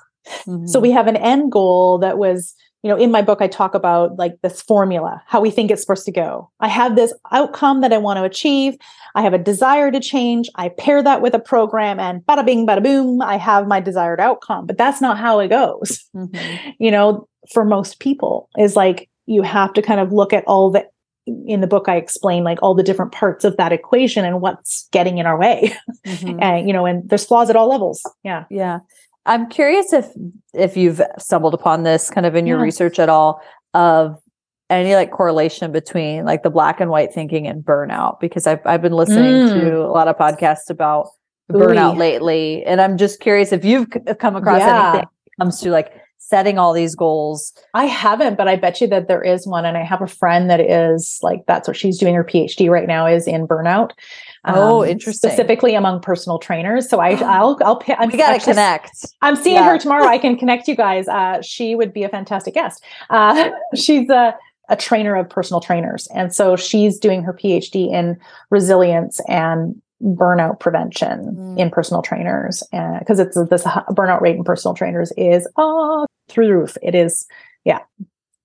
Mhm. 0.45 0.67
So 0.69 0.79
we 0.79 0.91
have 0.91 1.07
an 1.07 1.15
end 1.17 1.51
goal 1.51 1.97
that 1.99 2.17
was, 2.19 2.53
you 2.85 2.91
know, 2.91 2.97
in 2.97 3.09
my 3.09 3.23
book, 3.23 3.41
I 3.41 3.47
talk 3.47 3.73
about 3.73 4.15
like 4.19 4.39
this 4.43 4.61
formula, 4.61 5.19
how 5.25 5.41
we 5.41 5.49
think 5.49 5.71
it's 5.71 5.81
supposed 5.81 6.05
to 6.05 6.11
go. 6.11 6.51
I 6.59 6.67
have 6.67 6.95
this 6.95 7.11
outcome 7.31 7.81
that 7.81 7.91
I 7.91 7.97
want 7.97 8.17
to 8.17 8.23
achieve. 8.23 8.75
I 9.15 9.23
have 9.23 9.33
a 9.33 9.39
desire 9.39 9.89
to 9.89 9.99
change. 9.99 10.51
I 10.53 10.69
pair 10.69 11.01
that 11.01 11.19
with 11.23 11.33
a 11.33 11.39
program 11.39 11.99
and 11.99 12.21
bada 12.27 12.45
bing, 12.45 12.67
bada 12.67 12.83
boom, 12.83 13.23
I 13.23 13.37
have 13.37 13.65
my 13.65 13.79
desired 13.79 14.19
outcome. 14.19 14.67
But 14.67 14.77
that's 14.77 15.01
not 15.01 15.17
how 15.17 15.39
it 15.39 15.47
goes. 15.47 16.05
Mhm. 16.15 16.75
You 16.77 16.91
know, 16.91 17.27
for 17.51 17.65
most 17.65 17.99
people, 17.99 18.49
is 18.59 18.75
like 18.75 19.09
you 19.25 19.41
have 19.41 19.73
to 19.73 19.81
kind 19.81 19.99
of 19.99 20.11
look 20.13 20.31
at 20.31 20.43
all 20.45 20.69
the, 20.69 20.85
in 21.47 21.61
the 21.61 21.67
book, 21.67 21.89
I 21.89 21.95
explain 21.95 22.43
like 22.43 22.59
all 22.61 22.75
the 22.75 22.83
different 22.83 23.11
parts 23.13 23.43
of 23.43 23.57
that 23.57 23.71
equation 23.73 24.25
and 24.25 24.41
what's 24.41 24.87
getting 24.91 25.17
in 25.17 25.25
our 25.25 25.39
way. 25.39 25.73
Mhm. 26.05 26.37
and, 26.39 26.67
you 26.67 26.73
know, 26.73 26.85
and 26.85 27.09
there's 27.09 27.25
flaws 27.25 27.49
at 27.49 27.55
all 27.55 27.67
levels. 27.67 28.03
Yeah. 28.23 28.43
Yeah. 28.51 28.79
I'm 29.25 29.49
curious 29.49 29.91
if 29.93 30.07
if 30.53 30.77
you've 30.77 31.01
stumbled 31.17 31.53
upon 31.53 31.83
this 31.83 32.09
kind 32.09 32.25
of 32.25 32.35
in 32.35 32.45
your 32.45 32.57
Yeah. 32.59 32.63
research 32.63 32.99
at 32.99 33.09
all 33.09 33.41
of 33.73 34.17
any 34.69 34.95
like 34.95 35.11
correlation 35.11 35.71
between 35.71 36.25
like 36.25 36.43
the 36.43 36.49
black 36.49 36.79
and 36.79 36.89
white 36.89 37.13
thinking 37.13 37.47
and 37.47 37.63
burnout 37.63 38.19
because 38.19 38.47
I've 38.47 38.59
I've 38.65 38.81
been 38.81 38.93
listening 38.93 39.47
Mm. 39.47 39.59
to 39.61 39.81
a 39.83 39.91
lot 39.91 40.07
of 40.07 40.17
podcasts 40.17 40.69
about 40.69 41.07
Ooh. 41.53 41.57
burnout 41.57 41.97
lately 41.97 42.63
and 42.65 42.81
I'm 42.81 42.97
just 42.97 43.19
curious 43.19 43.51
if 43.51 43.63
you've 43.65 43.87
come 44.19 44.35
across 44.35 44.59
Yeah. 44.59 44.89
anything 44.93 45.09
comes 45.39 45.59
to 45.61 45.69
like 45.71 45.91
setting 46.27 46.57
all 46.57 46.73
these 46.73 46.95
goals. 46.95 47.53
I 47.75 47.85
haven't, 47.85 48.35
but 48.35 48.47
I 48.47 48.55
bet 48.55 48.81
you 48.81 48.87
that 48.87 49.07
there 49.07 49.21
is 49.21 49.45
one. 49.45 49.63
And 49.63 49.77
I 49.77 49.83
have 49.83 50.01
a 50.01 50.07
friend 50.07 50.49
that 50.49 50.59
is 50.59 51.19
like, 51.21 51.45
that's 51.45 51.67
what 51.67 51.77
she's 51.77 51.99
doing 51.99 52.15
her 52.15 52.23
PhD 52.23 52.67
right 52.69 52.87
now 52.87 53.05
is 53.05 53.27
in 53.27 53.47
burnout. 53.47 53.91
Oh, 54.43 54.83
interesting. 54.83 55.29
Specifically 55.29 55.75
among 55.75 56.01
personal 56.01 56.39
trainers. 56.39 56.89
So 56.89 56.99
I, 56.99 57.09
I'll, 57.23 57.57
I'll, 57.63 57.81
I'm, 57.99 58.09
we 58.09 58.17
got 58.17 58.29
to 58.29 58.35
actually- 58.35 58.53
connect. 58.53 59.05
I'm 59.21 59.35
seeing 59.35 59.55
Yeah. 59.57 59.65
her 59.69 59.77
tomorrow. 59.77 60.05
I 60.07 60.17
can 60.17 60.35
connect 60.35 60.67
you 60.67 60.75
guys. 60.75 61.07
Uh, 61.07 61.41
she 61.43 61.75
would 61.75 61.93
be 61.93 62.03
a 62.03 62.09
fantastic 62.09 62.55
guest. 62.55 62.83
Uh, 63.11 63.51
she's 63.75 64.09
a, 64.09 64.35
a 64.69 64.75
trainer 64.75 65.15
of 65.15 65.29
personal 65.29 65.61
trainers. 65.61 66.07
And 66.15 66.33
so 66.33 66.55
she's 66.55 66.97
doing 66.97 67.21
her 67.21 67.33
PhD 67.33 67.91
in 67.93 68.17
resilience 68.49 69.19
and 69.27 69.79
burnout 70.03 70.59
prevention 70.59 71.35
Mm. 71.37 71.57
in 71.59 71.69
personal 71.69 72.01
trainers. 72.01 72.61
Because 72.99 73.19
it's 73.19 73.35
this 73.49 73.63
burnout 73.63 74.21
rate 74.21 74.35
in 74.35 74.43
personal 74.43 74.73
trainers 74.75 75.11
is 75.17 75.47
oh, 75.55 76.05
through 76.27 76.47
the 76.47 76.55
roof. 76.57 76.77
It 76.81 76.95
is, 76.95 77.27
yeah. 77.63 77.79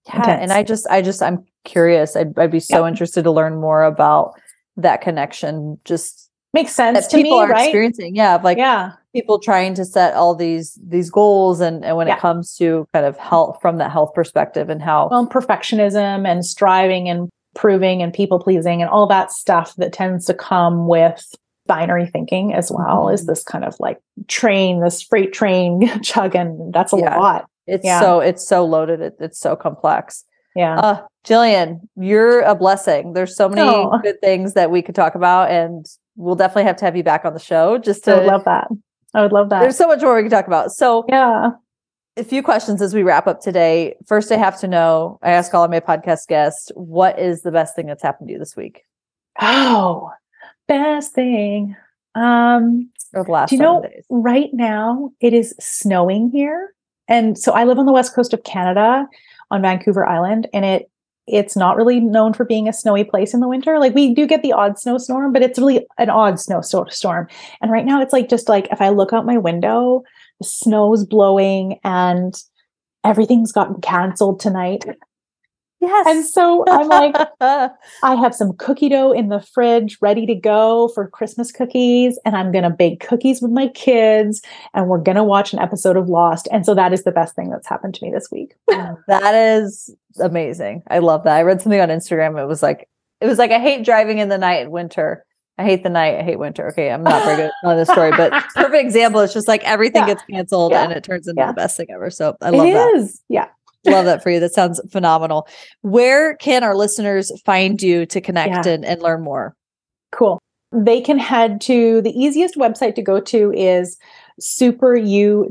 Yeah, 0.09 0.17
Intense. 0.17 0.43
and 0.43 0.53
I 0.53 0.63
just, 0.63 0.87
I 0.89 1.03
just, 1.03 1.23
I'm 1.23 1.45
curious. 1.65 2.17
I'd, 2.17 2.37
I'd 2.39 2.51
be 2.51 2.61
so 2.61 2.87
interested 2.87 3.23
to 3.25 3.31
learn 3.31 3.61
more 3.61 3.83
about 3.85 4.41
that 4.77 5.01
connection. 5.03 5.79
Just 5.85 6.29
Makes 6.53 6.73
sense 6.73 6.99
that 6.99 7.11
to 7.11 7.17
people 7.19 7.39
me, 7.39 7.45
are 7.45 7.49
right? 7.49 7.65
experiencing. 7.67 8.17
Yeah, 8.17 8.37
like 8.43 8.59
yeah. 8.59 8.93
people 9.15 9.39
trying 9.39 9.75
to 9.75 9.85
set 9.85 10.15
all 10.15 10.35
these 10.35 10.77
these 10.85 11.09
goals, 11.11 11.61
and 11.61 11.85
and 11.85 11.97
when 11.97 12.09
Yeah. 12.09 12.17
it 12.17 12.21
comes 12.21 12.57
to 12.57 12.89
kind 12.93 13.07
of 13.07 13.17
health 13.19 13.59
from 13.63 13.77
that 13.77 13.93
health 13.93 14.15
perspective, 14.15 14.69
and 14.69 14.83
how 14.83 15.09
Well, 15.11 15.29
perfectionism 15.29 16.27
and 16.27 16.45
striving 16.45 17.09
and 17.09 17.29
proving 17.55 18.03
and 18.03 18.13
people 18.13 18.41
pleasing 18.41 18.81
and 18.83 18.91
all 18.91 19.07
that 19.09 19.31
stuff 19.31 19.77
that 19.77 19.93
tends 19.93 20.25
to 20.27 20.35
come 20.35 20.89
with 20.89 21.25
binary 21.67 22.07
thinking 22.07 22.53
as 22.53 22.71
well 22.73 23.05
Mhm. 23.05 23.15
is 23.15 23.27
this 23.27 23.45
kind 23.45 23.65
of 23.65 23.77
like 23.79 23.99
train, 24.27 24.81
this 24.81 25.03
freight 25.03 25.33
train 25.33 25.89
chugging. 26.03 26.71
That's 26.73 26.93
a 26.93 26.97
Yeah. 26.97 27.17
lot. 27.19 27.50
It's 27.71 27.85
yeah. 27.85 28.01
so 28.01 28.21
it's 28.21 28.47
so 28.47 28.65
loaded. 28.65 29.01
It, 29.01 29.17
it's 29.21 29.39
so 29.39 29.57
complex. 29.57 30.25
Yeah. 30.57 30.79
Uh, 30.79 31.03
Jillian, 31.25 31.81
you're 31.97 32.41
a 32.41 32.55
blessing. 32.55 33.13
There's 33.13 33.37
so 33.37 33.49
many 33.49 33.63
Oh. 33.63 33.99
good 34.03 34.21
things 34.21 34.55
that 34.55 34.71
we 34.71 34.83
could 34.83 34.95
talk 34.95 35.15
about, 35.15 35.51
and 35.51 35.87
we'll 36.17 36.35
definitely 36.35 36.65
have 36.65 36.77
to 36.77 36.85
have 36.85 36.97
you 36.97 37.05
back 37.05 37.25
on 37.25 37.35
the 37.35 37.39
show 37.41 37.79
just 37.79 38.05
to. 38.05 38.17
would 38.17 38.27
love 38.27 38.45
that. 38.45 38.69
I 39.15 39.23
would 39.23 39.33
love 39.33 39.49
that. 39.51 39.61
there's 39.61 39.77
so 39.77 39.87
much 39.89 40.01
more 40.03 40.15
we 40.17 40.23
can 40.23 40.31
talk 40.31 40.47
about. 40.47 40.73
So 40.73 41.05
yeah. 41.09 41.51
a 42.17 42.25
few 42.25 42.43
questions 42.43 42.81
as 42.83 42.95
we 42.95 43.03
wrap 43.03 43.27
up 43.27 43.41
today. 43.41 43.95
First, 44.07 44.31
I 44.33 44.37
have 44.37 44.59
to 44.61 44.69
know 44.69 45.19
I 45.23 45.31
ask 45.31 45.53
all 45.55 45.65
of 45.65 45.71
my 45.71 45.81
podcast 45.81 46.27
guests, 46.29 46.71
what 46.75 47.19
is 47.19 47.43
the 47.43 47.53
best 47.53 47.75
thing 47.77 47.87
that's 47.87 48.03
happened 48.03 48.29
to 48.29 48.33
you 48.35 48.39
this 48.39 48.57
week 48.57 48.83
Oh, 49.41 50.11
best 50.69 51.13
thing. 51.15 51.77
Um, 52.15 52.91
or 53.15 53.25
the 53.25 53.31
last 53.31 53.51
Do 53.51 53.57
you 53.57 53.63
know- 53.63 53.83
days? 53.83 54.05
right 54.11 54.51
now 54.53 55.11
it 55.21 55.33
is 55.33 55.55
snowing 55.61 56.31
here 56.31 56.75
and 57.11 57.37
so 57.37 57.53
i 57.53 57.65
live 57.65 57.79
on 57.79 57.85
the 57.85 57.93
west 57.93 58.15
coast 58.15 58.33
of 58.33 58.43
canada 58.45 59.07
on 59.51 59.61
vancouver 59.61 60.07
island 60.07 60.47
and 60.55 60.65
it 60.65 60.91
it's 61.33 61.57
not 61.57 61.77
really 61.77 62.01
known 62.01 62.33
for 62.33 62.45
being 62.45 62.69
a 62.69 62.73
snowy 62.73 63.05
place 63.05 63.33
in 63.35 63.41
the 63.41 63.47
winter. 63.47 63.79
Like 63.79 63.95
we 63.95 64.15
do 64.15 64.27
get 64.27 64.43
the 64.43 64.53
odd 64.53 64.79
snowstorm 64.79 65.33
but 65.33 65.43
it's 65.43 65.59
really 65.59 65.87
an 65.99 66.11
odd 66.11 66.41
snowstorm 66.41 67.29
and 67.61 67.71
right 67.71 67.85
now 67.85 68.03
it's 68.03 68.13
like 68.13 68.29
just 68.29 68.49
like 68.49 68.69
if 68.73 68.81
i 68.81 68.89
look 68.89 69.13
out 69.13 69.27
my 69.27 69.39
window 69.39 70.03
the 70.41 70.47
snow's 70.47 71.05
blowing 71.05 71.79
and 71.85 72.43
everything's 73.05 73.53
gotten 73.53 73.81
canceled 73.81 74.41
tonight 74.41 74.85
Yes. 75.81 76.07
and 76.09 76.25
so 76.27 76.65
i'm 76.69 76.89
like 76.89 77.15
I 77.41 78.15
have 78.15 78.35
some 78.35 78.53
cookie 78.57 78.89
dough 78.89 79.13
in 79.13 79.29
the 79.29 79.41
fridge 79.41 79.99
ready 80.01 80.27
to 80.27 80.35
go 80.35 80.89
for 80.95 81.09
Christmas 81.09 81.51
cookies, 81.53 82.19
and 82.25 82.37
I'm 82.37 82.53
going 82.53 82.65
to 82.65 82.71
bake 82.71 83.01
cookies 83.07 83.41
with 83.43 83.51
my 83.51 83.69
kids, 83.69 84.43
and 84.75 84.89
we're 84.89 84.99
going 84.99 85.17
to 85.17 85.25
watch 85.25 85.53
an 85.53 85.59
episode 85.59 85.97
of 85.97 86.09
Lost. 86.09 86.49
And 86.53 86.65
so 86.67 86.75
that 86.75 86.93
is 86.93 87.05
the 87.05 87.13
best 87.13 87.35
thing 87.35 87.51
that's 87.51 87.67
happened 87.69 87.95
to 87.95 88.05
me 88.05 88.11
this 88.13 88.29
week. 88.31 88.55
that 88.69 89.35
is 89.35 89.95
amazing. 90.19 90.83
I 90.91 90.99
love 90.99 91.25
that. 91.25 91.37
I 91.37 91.43
read 91.43 91.61
something 91.63 91.81
on 91.81 91.89
Instagram. 91.89 92.41
It 92.41 92.47
was 92.47 92.63
like, 92.63 92.89
it 93.21 93.27
was 93.27 93.39
like, 93.39 93.51
I 93.51 93.59
hate 93.59 93.85
driving 93.85 94.19
in 94.19 94.29
the 94.29 94.39
night 94.39 94.63
in 94.63 94.71
winter. 94.71 95.25
I 95.59 95.65
hate 95.65 95.83
the 95.83 95.91
night. 95.91 96.19
I 96.19 96.23
hate 96.23 96.39
winter. 96.39 96.69
Okay. 96.69 96.91
I'm 96.91 97.03
not 97.03 97.23
very 97.25 97.37
good 97.37 97.51
on 97.65 97.77
this 97.77 97.89
story, 97.91 98.13
but 98.13 98.33
perfect 98.55 98.83
example. 98.83 99.21
It's 99.21 99.35
just 99.35 99.47
like 99.49 99.63
everything 99.65 100.03
Yeah. 100.03 100.15
gets 100.15 100.23
canceled 100.31 100.73
Yeah. 100.73 100.85
and 100.85 100.93
it 100.93 101.05
turns 101.05 101.29
into 101.29 101.41
Yeah. 101.41 101.49
the 101.49 101.53
best 101.55 101.77
thing 101.77 101.89
ever. 101.93 102.09
So 102.11 102.35
I 102.41 102.49
It 102.49 102.53
love 102.55 102.67
that. 102.73 102.95
is. 102.97 103.21
Yeah. 103.29 103.47
Love 103.87 104.05
that 104.05 104.23
for 104.23 104.31
you. 104.31 104.41
That 104.41 104.53
sounds 104.53 104.81
phenomenal. 104.91 105.49
Where 105.83 106.37
can 106.37 106.63
our 106.63 106.77
listeners 106.77 107.33
find 107.45 107.81
you 107.81 108.07
to 108.07 108.21
connect 108.21 108.67
Yeah. 108.67 108.75
and, 108.75 108.85
and 108.85 109.03
learn 109.03 109.23
more? 109.23 109.55
Cool. 110.13 110.39
They 110.73 111.01
can 111.01 111.19
head 111.19 111.61
to 111.63 112.01
the 112.03 112.11
easiest 112.11 112.57
website 112.57 112.95
to 112.97 113.03
go 113.03 113.21
to 113.21 113.53
is 113.53 113.97
superyou.ca. 114.41 115.49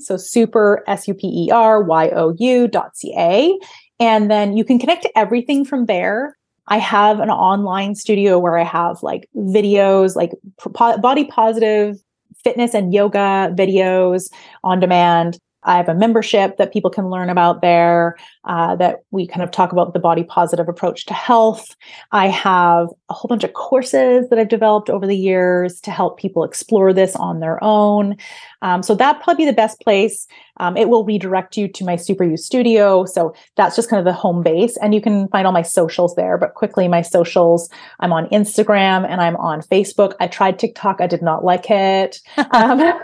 So 0.00 0.16
super 0.16 0.84
S 0.86 1.08
U 1.08 1.14
P 1.14 1.46
E 1.46 1.50
R 1.50 1.82
Y 1.82 2.08
O 2.10 2.34
U 2.38 2.68
dot 2.68 2.96
C 2.96 3.14
A. 3.16 3.58
And 3.98 4.30
then 4.30 4.56
you 4.56 4.64
can 4.64 4.78
connect 4.78 5.02
to 5.02 5.18
everything 5.18 5.64
from 5.64 5.86
there. 5.86 6.36
I 6.68 6.78
have 6.78 7.20
an 7.20 7.30
online 7.30 7.94
studio 7.94 8.38
where 8.38 8.56
I 8.56 8.64
have 8.64 9.02
like 9.02 9.28
videos, 9.36 10.16
like 10.16 10.30
po- 10.58 10.98
body 10.98 11.24
positive 11.24 11.96
fitness 12.42 12.74
and 12.74 12.94
yoga 12.94 13.52
videos 13.54 14.30
on 14.64 14.80
demand. 14.80 15.38
I 15.64 15.76
have 15.76 15.88
a 15.88 15.94
membership 15.94 16.56
that 16.56 16.72
people 16.72 16.90
can 16.90 17.10
learn 17.10 17.28
about 17.28 17.60
there 17.60 18.16
uh, 18.44 18.76
that 18.76 19.00
we 19.10 19.26
kind 19.26 19.42
of 19.42 19.50
talk 19.50 19.72
about 19.72 19.92
the 19.92 19.98
body 19.98 20.24
positive 20.24 20.68
approach 20.68 21.06
to 21.06 21.14
health. 21.14 21.76
I 22.12 22.28
have 22.28 22.88
a 23.08 23.14
whole 23.14 23.28
bunch 23.28 23.44
of 23.44 23.52
courses 23.52 24.28
that 24.30 24.38
I've 24.38 24.48
developed 24.48 24.88
over 24.88 25.06
the 25.06 25.16
years 25.16 25.80
to 25.82 25.90
help 25.90 26.18
people 26.18 26.44
explore 26.44 26.92
this 26.92 27.14
on 27.16 27.40
their 27.40 27.62
own. 27.62 28.16
Um, 28.62 28.82
so 28.82 28.94
that 28.94 29.22
probably 29.22 29.44
be 29.44 29.50
the 29.50 29.56
best 29.56 29.80
place. 29.80 30.26
Um, 30.58 30.76
it 30.76 30.88
will 30.88 31.04
redirect 31.04 31.56
you 31.56 31.68
to 31.68 31.84
my 31.84 31.96
Super 31.96 32.24
You 32.24 32.36
studio. 32.36 33.04
So 33.04 33.34
that's 33.56 33.76
just 33.76 33.88
kind 33.88 33.98
of 33.98 34.04
the 34.04 34.12
home 34.12 34.42
base. 34.42 34.76
And 34.78 34.94
you 34.94 35.00
can 35.00 35.28
find 35.28 35.46
all 35.46 35.52
my 35.52 35.62
socials 35.62 36.14
there. 36.16 36.36
But 36.38 36.54
quickly, 36.54 36.88
my 36.88 37.02
socials 37.02 37.68
I'm 38.00 38.12
on 38.12 38.28
Instagram 38.28 39.06
and 39.08 39.20
I'm 39.20 39.36
on 39.36 39.62
Facebook. 39.62 40.14
I 40.20 40.26
tried 40.26 40.58
TikTok, 40.58 41.00
I 41.00 41.06
did 41.06 41.22
not 41.22 41.44
like 41.44 41.70
it. 41.70 42.20
Um, 42.52 43.00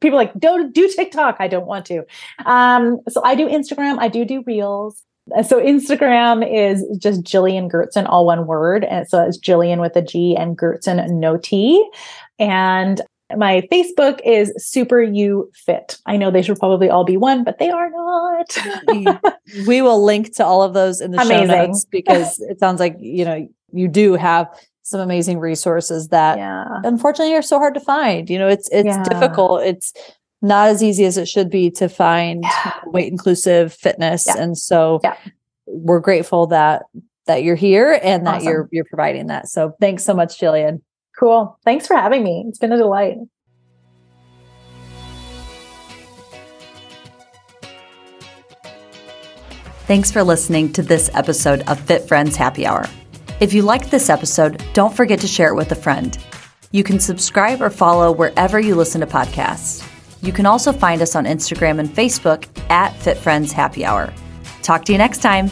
people 0.00 0.18
like, 0.18 0.32
don't 0.38 0.74
do 0.74 0.88
TikTok. 0.88 1.36
I 1.38 1.48
don't 1.48 1.66
want 1.66 1.86
to. 1.86 2.04
Um, 2.46 3.00
so 3.08 3.22
I 3.24 3.34
do 3.34 3.48
Instagram, 3.48 3.98
I 3.98 4.08
do 4.08 4.24
do 4.24 4.42
reels. 4.46 5.02
So 5.46 5.60
Instagram 5.60 6.42
is 6.50 6.84
just 6.98 7.22
Jillian 7.22 7.70
Gertzen, 7.70 8.06
all 8.08 8.24
one 8.24 8.46
word. 8.46 8.84
And 8.84 9.06
so 9.06 9.22
it's 9.22 9.38
Jillian 9.38 9.80
with 9.80 9.94
a 9.94 10.02
G 10.02 10.34
and 10.34 10.56
Gertzen, 10.56 11.06
no 11.10 11.36
T. 11.36 11.86
And 12.38 13.02
my 13.36 13.68
Facebook 13.70 14.20
is 14.24 14.52
Super 14.56 15.02
You 15.02 15.50
Fit. 15.54 15.98
I 16.06 16.16
know 16.16 16.30
they 16.30 16.40
should 16.40 16.58
probably 16.58 16.88
all 16.88 17.04
be 17.04 17.18
one, 17.18 17.44
but 17.44 17.58
they 17.58 17.68
are 17.68 17.90
not. 17.90 18.58
we 19.66 19.82
will 19.82 20.02
link 20.02 20.34
to 20.36 20.44
all 20.44 20.62
of 20.62 20.72
those 20.72 21.00
in 21.00 21.10
the 21.10 21.22
show 21.24 21.44
notes 21.44 21.84
because 21.84 22.40
it 22.40 22.58
sounds 22.58 22.80
like, 22.80 22.96
you 22.98 23.24
know, 23.24 23.46
you 23.72 23.88
do 23.88 24.14
have 24.14 24.48
some 24.88 25.00
amazing 25.00 25.38
resources 25.38 26.08
that 26.08 26.38
yeah. 26.38 26.64
unfortunately 26.84 27.34
are 27.34 27.42
so 27.42 27.58
hard 27.58 27.74
to 27.74 27.80
find. 27.80 28.28
You 28.30 28.38
know, 28.38 28.48
it's 28.48 28.68
it's 28.72 28.86
Yeah. 28.86 29.02
difficult. 29.04 29.62
It's 29.62 29.92
not 30.40 30.68
as 30.68 30.82
easy 30.82 31.04
as 31.04 31.16
it 31.18 31.26
should 31.28 31.50
be 31.50 31.70
to 31.72 31.88
find 31.88 32.42
Yeah. 32.44 32.72
weight 32.86 33.10
inclusive 33.10 33.72
fitness. 33.72 34.24
Yeah. 34.26 34.38
And 34.42 34.56
so 34.56 35.00
Yeah. 35.04 35.16
we're 35.66 36.00
grateful 36.00 36.46
that 36.48 36.84
that 37.26 37.42
you're 37.42 37.56
here 37.56 37.98
and 38.02 38.26
that 38.26 38.36
Awesome. 38.36 38.48
you're 38.48 38.68
you're 38.72 38.84
providing 38.86 39.26
that. 39.26 39.48
So 39.48 39.72
thanks 39.80 40.04
so 40.04 40.14
much, 40.14 40.38
Jillian. 40.40 40.80
Cool. 41.18 41.58
Thanks 41.64 41.86
for 41.86 41.94
having 41.96 42.22
me. 42.22 42.44
It's 42.48 42.58
been 42.58 42.72
a 42.72 42.76
delight. 42.78 43.16
Thanks 49.86 50.10
for 50.10 50.22
listening 50.22 50.72
to 50.74 50.82
this 50.82 51.10
episode 51.14 51.62
of 51.62 51.80
Fit 51.80 52.06
Friends 52.06 52.36
Happy 52.36 52.66
Hour. 52.66 52.86
If 53.40 53.52
you 53.52 53.62
liked 53.62 53.92
this 53.92 54.10
episode, 54.10 54.62
don't 54.72 54.94
forget 54.94 55.20
to 55.20 55.28
share 55.28 55.48
it 55.48 55.54
with 55.54 55.70
a 55.70 55.76
friend. 55.76 56.18
You 56.72 56.82
can 56.82 56.98
subscribe 56.98 57.62
or 57.62 57.70
follow 57.70 58.10
wherever 58.10 58.58
you 58.58 58.74
listen 58.74 59.00
to 59.00 59.06
podcasts. 59.06 59.86
You 60.22 60.32
can 60.32 60.44
also 60.44 60.72
find 60.72 61.00
us 61.00 61.14
on 61.14 61.24
Instagram 61.24 61.78
and 61.78 61.88
Facebook 61.88 62.46
at 62.68 62.90
Fit 62.96 63.16
Friends 63.16 63.52
Happy 63.52 63.84
Hour. 63.84 64.12
Talk 64.62 64.84
to 64.86 64.92
you 64.92 64.98
next 64.98 65.18
time. 65.22 65.50